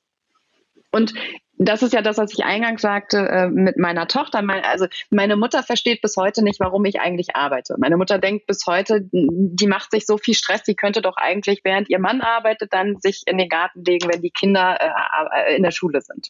Und 0.90 1.12
das 1.58 1.82
ist 1.82 1.92
ja 1.92 2.02
das, 2.02 2.18
was 2.18 2.32
ich 2.32 2.44
eingangs 2.44 2.82
sagte 2.82 3.18
äh, 3.18 3.48
mit 3.48 3.76
meiner 3.76 4.06
Tochter. 4.06 4.42
Mein, 4.42 4.64
also 4.64 4.86
meine 5.10 5.36
Mutter 5.36 5.62
versteht 5.62 6.00
bis 6.00 6.16
heute 6.16 6.42
nicht, 6.42 6.60
warum 6.60 6.84
ich 6.84 7.00
eigentlich 7.00 7.34
arbeite. 7.34 7.74
Meine 7.78 7.96
Mutter 7.96 8.18
denkt 8.18 8.46
bis 8.46 8.64
heute, 8.66 9.08
die 9.12 9.66
macht 9.66 9.90
sich 9.90 10.06
so 10.06 10.18
viel 10.18 10.34
Stress, 10.34 10.62
die 10.62 10.76
könnte 10.76 11.02
doch 11.02 11.16
eigentlich, 11.16 11.60
während 11.64 11.90
ihr 11.90 11.98
Mann 11.98 12.20
arbeitet, 12.20 12.72
dann 12.72 13.00
sich 13.00 13.22
in 13.26 13.38
den 13.38 13.48
Garten 13.48 13.84
legen, 13.84 14.08
wenn 14.08 14.22
die 14.22 14.30
Kinder 14.30 14.78
äh, 14.80 15.56
in 15.56 15.64
der 15.64 15.72
Schule 15.72 16.00
sind. 16.00 16.28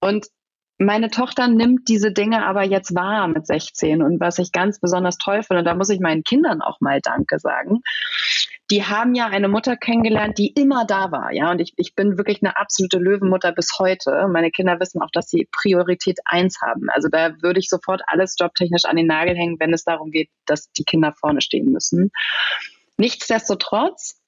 Und 0.00 0.26
meine 0.80 1.10
Tochter 1.10 1.46
nimmt 1.46 1.88
diese 1.88 2.10
Dinge 2.10 2.46
aber 2.46 2.62
jetzt 2.62 2.94
wahr 2.94 3.28
mit 3.28 3.46
16 3.46 4.02
und 4.02 4.18
was 4.18 4.38
ich 4.38 4.50
ganz 4.50 4.80
besonders 4.80 5.18
toll 5.18 5.42
finde, 5.42 5.62
da 5.62 5.74
muss 5.74 5.90
ich 5.90 6.00
meinen 6.00 6.24
Kindern 6.24 6.62
auch 6.62 6.80
mal 6.80 7.00
Danke 7.02 7.38
sagen, 7.38 7.82
die 8.70 8.84
haben 8.84 9.14
ja 9.14 9.26
eine 9.26 9.48
Mutter 9.48 9.76
kennengelernt, 9.76 10.38
die 10.38 10.48
immer 10.48 10.84
da 10.84 11.10
war, 11.10 11.32
ja. 11.32 11.50
Und 11.50 11.60
ich, 11.60 11.72
ich 11.76 11.94
bin 11.94 12.16
wirklich 12.16 12.42
eine 12.42 12.56
absolute 12.56 12.98
Löwenmutter 12.98 13.52
bis 13.52 13.78
heute. 13.78 14.28
Meine 14.32 14.50
Kinder 14.50 14.78
wissen 14.78 15.02
auch, 15.02 15.10
dass 15.12 15.28
sie 15.28 15.48
Priorität 15.50 16.18
eins 16.24 16.60
haben. 16.62 16.88
Also 16.90 17.08
da 17.08 17.34
würde 17.42 17.58
ich 17.58 17.68
sofort 17.68 18.02
alles 18.06 18.36
jobtechnisch 18.38 18.84
an 18.84 18.96
den 18.96 19.06
Nagel 19.06 19.36
hängen, 19.36 19.58
wenn 19.58 19.72
es 19.72 19.84
darum 19.84 20.10
geht, 20.10 20.30
dass 20.46 20.70
die 20.72 20.84
Kinder 20.84 21.12
vorne 21.18 21.40
stehen 21.40 21.72
müssen. 21.72 22.10
Nichtsdestotrotz 22.96 24.20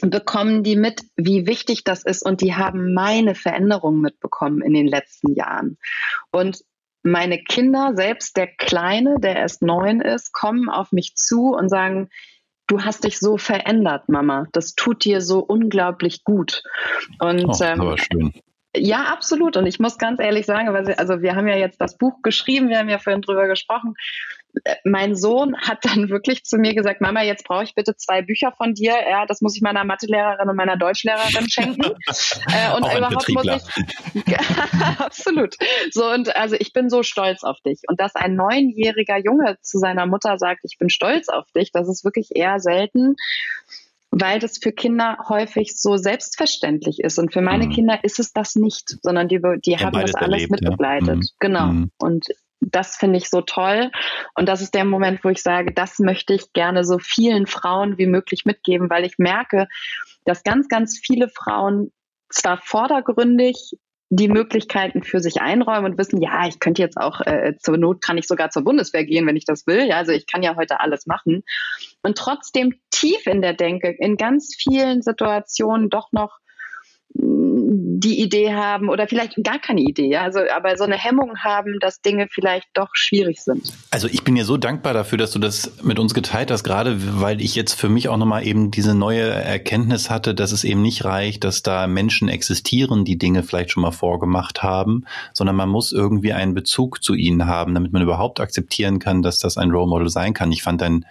bekommen 0.00 0.62
die 0.62 0.76
mit, 0.76 1.02
wie 1.16 1.46
wichtig 1.46 1.84
das 1.84 2.04
ist 2.04 2.24
und 2.24 2.40
die 2.40 2.54
haben 2.54 2.94
meine 2.94 3.34
Veränderung 3.34 4.00
mitbekommen 4.00 4.62
in 4.62 4.74
den 4.74 4.86
letzten 4.86 5.34
Jahren. 5.34 5.76
Und 6.30 6.62
meine 7.02 7.38
Kinder, 7.38 7.92
selbst 7.96 8.36
der 8.36 8.46
Kleine, 8.46 9.16
der 9.18 9.36
erst 9.36 9.62
neun 9.62 10.00
ist, 10.00 10.32
kommen 10.32 10.68
auf 10.68 10.92
mich 10.92 11.16
zu 11.16 11.52
und 11.52 11.68
sagen, 11.68 12.10
du 12.66 12.82
hast 12.82 13.04
dich 13.04 13.18
so 13.18 13.36
verändert, 13.38 14.08
Mama. 14.08 14.46
Das 14.52 14.74
tut 14.74 15.04
dir 15.04 15.20
so 15.20 15.40
unglaublich 15.40 16.24
gut. 16.24 16.62
Und 17.18 17.44
oh, 17.46 17.64
ähm, 17.64 17.96
schön. 17.98 18.32
Ja, 18.74 19.04
absolut. 19.04 19.56
Und 19.56 19.66
ich 19.66 19.78
muss 19.78 19.98
ganz 19.98 20.20
ehrlich 20.20 20.46
sagen, 20.46 20.68
also 20.68 21.20
wir 21.20 21.36
haben 21.36 21.46
ja 21.46 21.56
jetzt 21.56 21.80
das 21.80 21.98
Buch 21.98 22.22
geschrieben, 22.22 22.70
wir 22.70 22.78
haben 22.78 22.88
ja 22.88 22.98
vorhin 22.98 23.20
drüber 23.20 23.46
gesprochen 23.46 23.94
mein 24.84 25.16
Sohn 25.16 25.56
hat 25.56 25.84
dann 25.84 26.10
wirklich 26.10 26.44
zu 26.44 26.58
mir 26.58 26.74
gesagt, 26.74 27.00
Mama, 27.00 27.22
jetzt 27.22 27.44
brauche 27.44 27.64
ich 27.64 27.74
bitte 27.74 27.96
zwei 27.96 28.22
Bücher 28.22 28.52
von 28.52 28.74
dir. 28.74 28.94
Ja, 29.08 29.26
das 29.26 29.40
muss 29.40 29.56
ich 29.56 29.62
meiner 29.62 29.84
Mathelehrerin 29.84 30.48
und 30.48 30.56
meiner 30.56 30.76
Deutschlehrerin 30.76 31.48
schenken. 31.48 31.82
äh, 32.52 32.74
und 32.76 32.84
Auch 32.84 32.96
überhaupt 32.96 33.28
muss 33.30 33.46
ich. 33.46 34.38
absolut. 34.98 35.56
So, 35.90 36.10
und 36.10 36.36
also 36.36 36.56
ich 36.58 36.72
bin 36.72 36.90
so 36.90 37.02
stolz 37.02 37.42
auf 37.42 37.58
dich. 37.64 37.80
Und 37.88 38.00
dass 38.00 38.14
ein 38.14 38.34
neunjähriger 38.34 39.18
Junge 39.18 39.56
zu 39.62 39.78
seiner 39.78 40.06
Mutter 40.06 40.38
sagt, 40.38 40.60
ich 40.64 40.76
bin 40.78 40.90
stolz 40.90 41.28
auf 41.28 41.50
dich, 41.52 41.72
das 41.72 41.88
ist 41.88 42.04
wirklich 42.04 42.30
eher 42.34 42.60
selten 42.60 43.16
weil 44.12 44.38
das 44.38 44.58
für 44.58 44.72
Kinder 44.72 45.16
häufig 45.30 45.72
so 45.74 45.96
selbstverständlich 45.96 46.98
ist. 47.00 47.18
Und 47.18 47.32
für 47.32 47.40
meine 47.40 47.66
mhm. 47.66 47.70
Kinder 47.70 48.04
ist 48.04 48.20
es 48.20 48.32
das 48.32 48.56
nicht, 48.56 48.98
sondern 49.02 49.26
die, 49.26 49.40
die 49.64 49.78
haben 49.78 49.98
das 49.98 50.14
alles 50.14 50.14
erlebt, 50.14 50.50
mitbegleitet. 50.50 51.08
Ja. 51.08 51.14
Mhm. 51.14 51.28
Genau. 51.40 51.66
Mhm. 51.66 51.90
Und 51.96 52.26
das 52.70 52.96
finde 52.96 53.18
ich 53.18 53.28
so 53.28 53.40
toll. 53.40 53.90
Und 54.34 54.48
das 54.48 54.60
ist 54.60 54.74
der 54.74 54.84
Moment, 54.84 55.24
wo 55.24 55.28
ich 55.28 55.42
sage, 55.42 55.72
das 55.72 55.98
möchte 55.98 56.34
ich 56.34 56.52
gerne 56.52 56.84
so 56.84 56.98
vielen 56.98 57.46
Frauen 57.46 57.98
wie 57.98 58.06
möglich 58.06 58.44
mitgeben, 58.44 58.88
weil 58.90 59.04
ich 59.04 59.18
merke, 59.18 59.68
dass 60.24 60.44
ganz, 60.44 60.68
ganz 60.68 60.98
viele 60.98 61.28
Frauen 61.28 61.92
zwar 62.28 62.58
vordergründig 62.58 63.76
die 64.14 64.28
Möglichkeiten 64.28 65.02
für 65.02 65.20
sich 65.20 65.40
einräumen 65.40 65.92
und 65.92 65.98
wissen, 65.98 66.20
ja, 66.20 66.46
ich 66.46 66.60
könnte 66.60 66.82
jetzt 66.82 66.98
auch 66.98 67.22
äh, 67.22 67.54
zur 67.58 67.78
Not 67.78 68.02
kann 68.02 68.18
ich 68.18 68.26
sogar 68.26 68.50
zur 68.50 68.62
Bundeswehr 68.62 69.04
gehen, 69.04 69.26
wenn 69.26 69.36
ich 69.36 69.46
das 69.46 69.66
will. 69.66 69.86
Ja, 69.86 69.96
also 69.96 70.12
ich 70.12 70.26
kann 70.26 70.42
ja 70.42 70.54
heute 70.54 70.80
alles 70.80 71.06
machen. 71.06 71.44
Und 72.02 72.18
trotzdem 72.18 72.74
tief 72.90 73.26
in 73.26 73.40
der 73.40 73.54
Denke, 73.54 73.96
in 73.98 74.18
ganz 74.18 74.54
vielen 74.54 75.00
Situationen 75.00 75.88
doch 75.88 76.12
noch 76.12 76.41
die 77.14 78.20
Idee 78.20 78.54
haben 78.54 78.88
oder 78.88 79.06
vielleicht 79.06 79.42
gar 79.44 79.58
keine 79.58 79.80
Idee, 79.80 80.08
ja, 80.08 80.22
also 80.22 80.40
aber 80.54 80.76
so 80.76 80.84
eine 80.84 80.96
Hemmung 80.96 81.38
haben, 81.38 81.78
dass 81.80 82.00
Dinge 82.00 82.26
vielleicht 82.30 82.68
doch 82.74 82.90
schwierig 82.94 83.42
sind. 83.42 83.72
Also 83.90 84.08
ich 84.08 84.24
bin 84.24 84.34
dir 84.34 84.44
so 84.44 84.56
dankbar 84.56 84.92
dafür, 84.92 85.18
dass 85.18 85.30
du 85.30 85.38
das 85.38 85.82
mit 85.82 85.98
uns 85.98 86.14
geteilt 86.14 86.50
hast, 86.50 86.64
gerade 86.64 87.20
weil 87.20 87.40
ich 87.40 87.54
jetzt 87.54 87.74
für 87.74 87.88
mich 87.88 88.08
auch 88.08 88.16
nochmal 88.16 88.46
eben 88.46 88.70
diese 88.70 88.94
neue 88.94 89.28
Erkenntnis 89.28 90.10
hatte, 90.10 90.34
dass 90.34 90.52
es 90.52 90.64
eben 90.64 90.82
nicht 90.82 91.04
reicht, 91.04 91.44
dass 91.44 91.62
da 91.62 91.86
Menschen 91.86 92.28
existieren, 92.28 93.04
die 93.04 93.18
Dinge 93.18 93.42
vielleicht 93.42 93.70
schon 93.70 93.82
mal 93.82 93.92
vorgemacht 93.92 94.62
haben, 94.62 95.04
sondern 95.32 95.56
man 95.56 95.68
muss 95.68 95.92
irgendwie 95.92 96.32
einen 96.32 96.54
Bezug 96.54 97.04
zu 97.04 97.14
ihnen 97.14 97.46
haben, 97.46 97.74
damit 97.74 97.92
man 97.92 98.02
überhaupt 98.02 98.40
akzeptieren 98.40 98.98
kann, 98.98 99.22
dass 99.22 99.38
das 99.38 99.58
ein 99.58 99.70
Role 99.70 99.88
Model 99.88 100.08
sein 100.08 100.34
kann. 100.34 100.50
Ich 100.50 100.62
fand 100.62 100.80
dein 100.80 101.04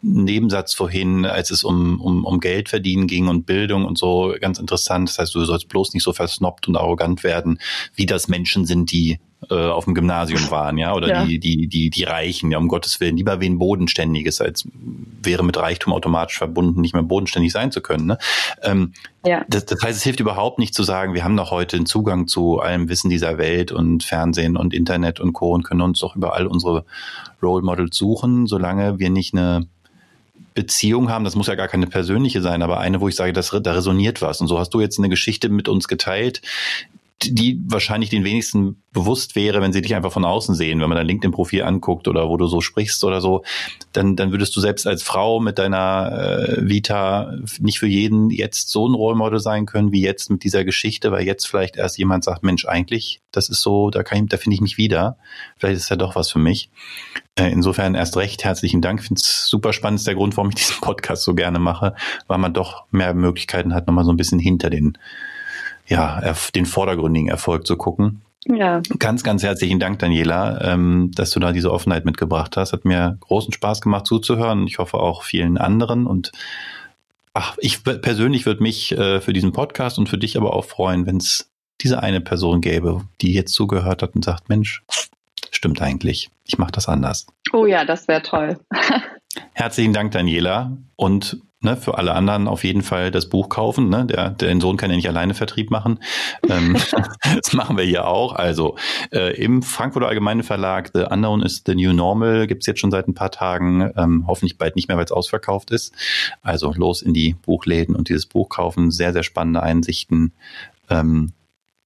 Nebensatz 0.00 0.74
vorhin, 0.74 1.24
als 1.24 1.50
es 1.50 1.64
um, 1.64 2.00
um, 2.00 2.24
um 2.24 2.38
Geld 2.38 2.68
verdienen 2.68 3.08
ging 3.08 3.26
und 3.26 3.46
Bildung 3.46 3.84
und 3.84 3.98
so, 3.98 4.34
ganz 4.40 4.58
interessant. 4.58 5.08
Das 5.08 5.18
heißt, 5.18 5.34
du 5.34 5.44
sollst 5.44 5.68
bloß 5.68 5.92
nicht 5.92 6.04
so 6.04 6.12
versnobbt 6.12 6.68
und 6.68 6.76
arrogant 6.76 7.24
werden, 7.24 7.58
wie 7.94 8.06
das 8.06 8.28
Menschen 8.28 8.64
sind, 8.64 8.92
die 8.92 9.18
äh, 9.50 9.54
auf 9.54 9.84
dem 9.84 9.94
Gymnasium 9.94 10.50
waren, 10.50 10.78
ja, 10.78 10.94
oder 10.94 11.08
ja. 11.08 11.24
die, 11.24 11.38
die, 11.38 11.68
die, 11.68 11.90
die 11.90 12.04
Reichen, 12.04 12.50
ja, 12.50 12.58
um 12.58 12.68
Gottes 12.68 13.00
Willen, 13.00 13.16
lieber 13.16 13.40
wen 13.40 13.58
Bodenständiges, 13.58 14.40
als 14.40 14.68
wäre 15.22 15.44
mit 15.44 15.56
Reichtum 15.56 15.92
automatisch 15.92 16.38
verbunden, 16.38 16.80
nicht 16.80 16.94
mehr 16.94 17.02
bodenständig 17.02 17.52
sein 17.52 17.70
zu 17.70 17.80
können. 17.80 18.06
Ne? 18.06 18.18
Ähm, 18.62 18.92
ja. 19.24 19.44
das, 19.48 19.64
das 19.66 19.80
heißt, 19.82 19.96
es 19.96 20.02
hilft 20.02 20.20
überhaupt 20.20 20.58
nicht 20.58 20.74
zu 20.74 20.82
sagen, 20.82 21.14
wir 21.14 21.24
haben 21.24 21.36
doch 21.36 21.50
heute 21.50 21.76
den 21.76 21.86
Zugang 21.86 22.26
zu 22.26 22.60
allem 22.60 22.88
Wissen 22.88 23.10
dieser 23.10 23.38
Welt 23.38 23.72
und 23.72 24.02
Fernsehen 24.02 24.56
und 24.56 24.74
Internet 24.74 25.20
und 25.20 25.32
Co. 25.32 25.52
und 25.52 25.64
können 25.64 25.82
uns 25.82 26.00
doch 26.00 26.16
überall 26.16 26.46
unsere 26.46 26.84
Role 27.42 27.62
Models 27.62 27.96
suchen, 27.96 28.46
solange 28.46 28.98
wir 28.98 29.10
nicht 29.10 29.34
eine 29.34 29.68
Beziehung 30.58 31.08
haben, 31.08 31.24
das 31.24 31.36
muss 31.36 31.46
ja 31.46 31.54
gar 31.54 31.68
keine 31.68 31.86
persönliche 31.86 32.42
sein, 32.42 32.62
aber 32.62 32.80
eine, 32.80 33.00
wo 33.00 33.06
ich 33.06 33.14
sage, 33.14 33.32
das, 33.32 33.56
da 33.62 33.72
resoniert 33.72 34.20
was. 34.22 34.40
Und 34.40 34.48
so 34.48 34.58
hast 34.58 34.70
du 34.70 34.80
jetzt 34.80 34.98
eine 34.98 35.08
Geschichte 35.08 35.48
mit 35.50 35.68
uns 35.68 35.86
geteilt, 35.86 36.42
die 37.22 37.60
wahrscheinlich 37.66 38.10
den 38.10 38.24
wenigsten 38.24 38.82
bewusst 38.92 39.34
wäre, 39.34 39.60
wenn 39.60 39.72
sie 39.72 39.82
dich 39.82 39.94
einfach 39.94 40.12
von 40.12 40.24
außen 40.24 40.54
sehen, 40.54 40.80
wenn 40.80 40.88
man 40.88 40.96
dein 40.96 41.06
LinkedIn-Profil 41.06 41.62
anguckt 41.62 42.06
oder 42.06 42.28
wo 42.28 42.36
du 42.36 42.46
so 42.46 42.60
sprichst 42.60 43.02
oder 43.04 43.20
so, 43.20 43.42
dann, 43.92 44.14
dann 44.14 44.30
würdest 44.30 44.54
du 44.54 44.60
selbst 44.60 44.86
als 44.86 45.02
Frau 45.02 45.40
mit 45.40 45.58
deiner 45.58 46.12
äh, 46.12 46.68
Vita 46.68 47.32
nicht 47.60 47.80
für 47.80 47.88
jeden 47.88 48.30
jetzt 48.30 48.70
so 48.70 48.88
ein 48.88 48.94
Rollmodel 48.94 49.40
sein 49.40 49.66
können 49.66 49.90
wie 49.90 50.00
jetzt 50.00 50.30
mit 50.30 50.44
dieser 50.44 50.64
Geschichte, 50.64 51.10
weil 51.10 51.26
jetzt 51.26 51.46
vielleicht 51.46 51.76
erst 51.76 51.98
jemand 51.98 52.22
sagt, 52.22 52.44
Mensch, 52.44 52.66
eigentlich, 52.66 53.20
das 53.32 53.48
ist 53.48 53.60
so, 53.60 53.90
da 53.90 54.04
kann 54.04 54.24
ich, 54.24 54.30
da 54.30 54.36
finde 54.36 54.54
ich 54.54 54.60
mich 54.60 54.78
wieder. 54.78 55.18
Vielleicht 55.56 55.76
ist 55.76 55.90
ja 55.90 55.96
doch 55.96 56.14
was 56.14 56.30
für 56.30 56.38
mich. 56.38 56.70
Äh, 57.34 57.50
insofern 57.50 57.94
erst 57.94 58.16
recht 58.16 58.44
herzlichen 58.44 58.80
Dank. 58.80 59.02
Finde 59.02 59.20
es 59.20 59.46
super 59.48 59.72
spannend. 59.72 60.00
Ist 60.00 60.06
der 60.06 60.14
Grund, 60.14 60.36
warum 60.36 60.50
ich 60.50 60.56
diesen 60.56 60.80
Podcast 60.80 61.24
so 61.24 61.34
gerne 61.34 61.58
mache, 61.58 61.94
weil 62.28 62.38
man 62.38 62.54
doch 62.54 62.84
mehr 62.90 63.12
Möglichkeiten 63.12 63.74
hat, 63.74 63.86
nochmal 63.86 64.04
so 64.04 64.12
ein 64.12 64.16
bisschen 64.16 64.38
hinter 64.38 64.70
den 64.70 64.96
ja, 65.88 66.34
den 66.54 66.66
vordergründigen 66.66 67.28
Erfolg 67.28 67.66
zu 67.66 67.76
gucken. 67.76 68.22
Ja. 68.46 68.80
Ganz, 68.98 69.24
ganz 69.24 69.42
herzlichen 69.42 69.80
Dank, 69.80 69.98
Daniela, 69.98 70.60
ähm, 70.62 71.10
dass 71.14 71.30
du 71.30 71.40
da 71.40 71.52
diese 71.52 71.72
Offenheit 71.72 72.04
mitgebracht 72.04 72.56
hast. 72.56 72.72
Hat 72.72 72.84
mir 72.84 73.18
großen 73.20 73.52
Spaß 73.52 73.80
gemacht 73.80 74.06
zuzuhören. 74.06 74.66
Ich 74.66 74.78
hoffe 74.78 74.98
auch 74.98 75.22
vielen 75.22 75.58
anderen. 75.58 76.06
Und 76.06 76.32
ach, 77.34 77.56
ich 77.58 77.82
persönlich 77.84 78.46
würde 78.46 78.62
mich 78.62 78.92
äh, 78.92 79.20
für 79.20 79.32
diesen 79.32 79.52
Podcast 79.52 79.98
und 79.98 80.08
für 80.08 80.18
dich 80.18 80.36
aber 80.36 80.54
auch 80.54 80.64
freuen, 80.64 81.04
wenn 81.06 81.16
es 81.16 81.50
diese 81.80 82.02
eine 82.02 82.20
Person 82.20 82.60
gäbe, 82.60 83.02
die 83.20 83.32
jetzt 83.32 83.52
zugehört 83.54 84.02
hat 84.02 84.14
und 84.14 84.24
sagt, 84.24 84.48
Mensch, 84.48 84.82
stimmt 85.50 85.82
eigentlich. 85.82 86.30
Ich 86.44 86.58
mache 86.58 86.72
das 86.72 86.88
anders. 86.88 87.26
Oh 87.52 87.66
ja, 87.66 87.84
das 87.84 88.08
wäre 88.08 88.22
toll. 88.22 88.58
Herzlichen 89.52 89.92
Dank, 89.92 90.12
Daniela. 90.12 90.76
Und 90.96 91.40
Ne, 91.60 91.76
für 91.76 91.98
alle 91.98 92.14
anderen 92.14 92.46
auf 92.46 92.62
jeden 92.62 92.82
Fall 92.82 93.10
das 93.10 93.28
Buch 93.28 93.48
kaufen. 93.48 93.88
Ne? 93.88 94.06
Der, 94.06 94.30
der 94.30 94.60
Sohn 94.60 94.76
kann 94.76 94.90
ja 94.90 94.96
nicht 94.96 95.08
alleine 95.08 95.34
Vertrieb 95.34 95.72
machen. 95.72 95.98
Ähm, 96.48 96.76
das 97.34 97.52
machen 97.52 97.76
wir 97.76 97.82
hier 97.82 98.06
auch. 98.06 98.32
Also 98.32 98.76
äh, 99.10 99.36
im 99.36 99.62
Frankfurter 99.62 100.06
Allgemeinen 100.06 100.44
Verlag 100.44 100.90
The 100.94 101.06
Unknown 101.10 101.42
is 101.42 101.64
the 101.66 101.74
New 101.74 101.92
Normal 101.92 102.46
gibt's 102.46 102.66
jetzt 102.66 102.78
schon 102.78 102.92
seit 102.92 103.08
ein 103.08 103.14
paar 103.14 103.32
Tagen. 103.32 103.92
Ähm, 103.96 104.24
hoffentlich 104.28 104.56
bald 104.56 104.76
nicht 104.76 104.86
mehr, 104.86 104.96
weil 104.96 105.04
es 105.04 105.10
ausverkauft 105.10 105.72
ist. 105.72 105.92
Also 106.42 106.72
los 106.74 107.02
in 107.02 107.12
die 107.12 107.34
Buchläden 107.34 107.96
und 107.96 108.08
dieses 108.08 108.26
Buch 108.26 108.48
kaufen. 108.50 108.92
Sehr, 108.92 109.12
sehr 109.12 109.24
spannende 109.24 109.60
Einsichten. 109.60 110.34
Ähm, 110.88 111.32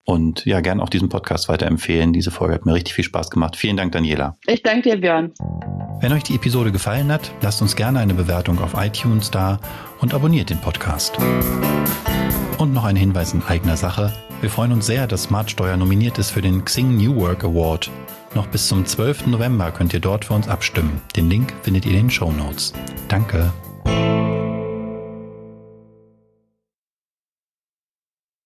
und 0.05 0.45
ja, 0.45 0.61
gern 0.61 0.81
auch 0.81 0.89
diesen 0.89 1.09
Podcast 1.09 1.49
weiterempfehlen. 1.49 2.13
Diese 2.13 2.31
Folge 2.31 2.55
hat 2.55 2.67
mir 2.67 2.75
richtig 2.75 2.95
viel 2.95 3.05
Spaß 3.05 3.31
gemacht. 3.31 3.57
Vielen 3.57 3.77
Dank, 3.77 3.93
Daniela. 3.93 4.37
Ich 4.47 4.63
danke 4.63 4.91
dir, 4.91 4.97
Björn. 5.01 5.33
Wenn 6.01 6.13
euch 6.13 6.25
die 6.25 6.35
Episode 6.35 6.73
gefallen 6.73 7.13
hat, 7.13 7.33
lasst 7.41 7.63
uns 7.63 7.77
gerne 7.77 8.01
eine 8.01 8.15
Bewertung 8.15 8.59
auf 8.61 8.75
iTunes 8.77 9.31
da 9.31 9.61
und 10.01 10.15
abonniert 10.15 10.51
den 10.51 10.59
Podcast. 10.59 11.17
Und 12.59 12.73
noch 12.73 12.85
ein 12.85 12.97
Hinweis 12.97 13.33
in 13.33 13.43
eigener 13.43 13.77
Sache. 13.77 14.13
Wir 14.41 14.51
freuen 14.51 14.73
uns 14.73 14.87
sehr, 14.87 15.07
dass 15.07 15.25
Smartsteuer 15.25 15.77
nominiert 15.77 16.19
ist 16.19 16.31
für 16.31 16.43
den 16.43 16.65
Xing 16.65 16.97
New 16.97 17.15
Work 17.17 17.45
Award. 17.45 17.91
Noch 18.35 18.49
bis 18.49 18.67
zum 18.67 18.85
12. 18.85 19.29
November 19.29 19.71
könnt 19.71 19.95
ihr 19.95 20.01
dort 20.01 20.25
für 20.25 20.35
uns 20.35 20.49
abstimmen. 20.49 21.01
Den 21.17 21.31
Link 21.31 21.53
findet 21.63 21.85
ihr 21.85 21.93
in 21.93 22.09
den 22.09 22.11
Show 22.11 22.33
Notes. 22.33 22.73
Danke. 23.09 23.53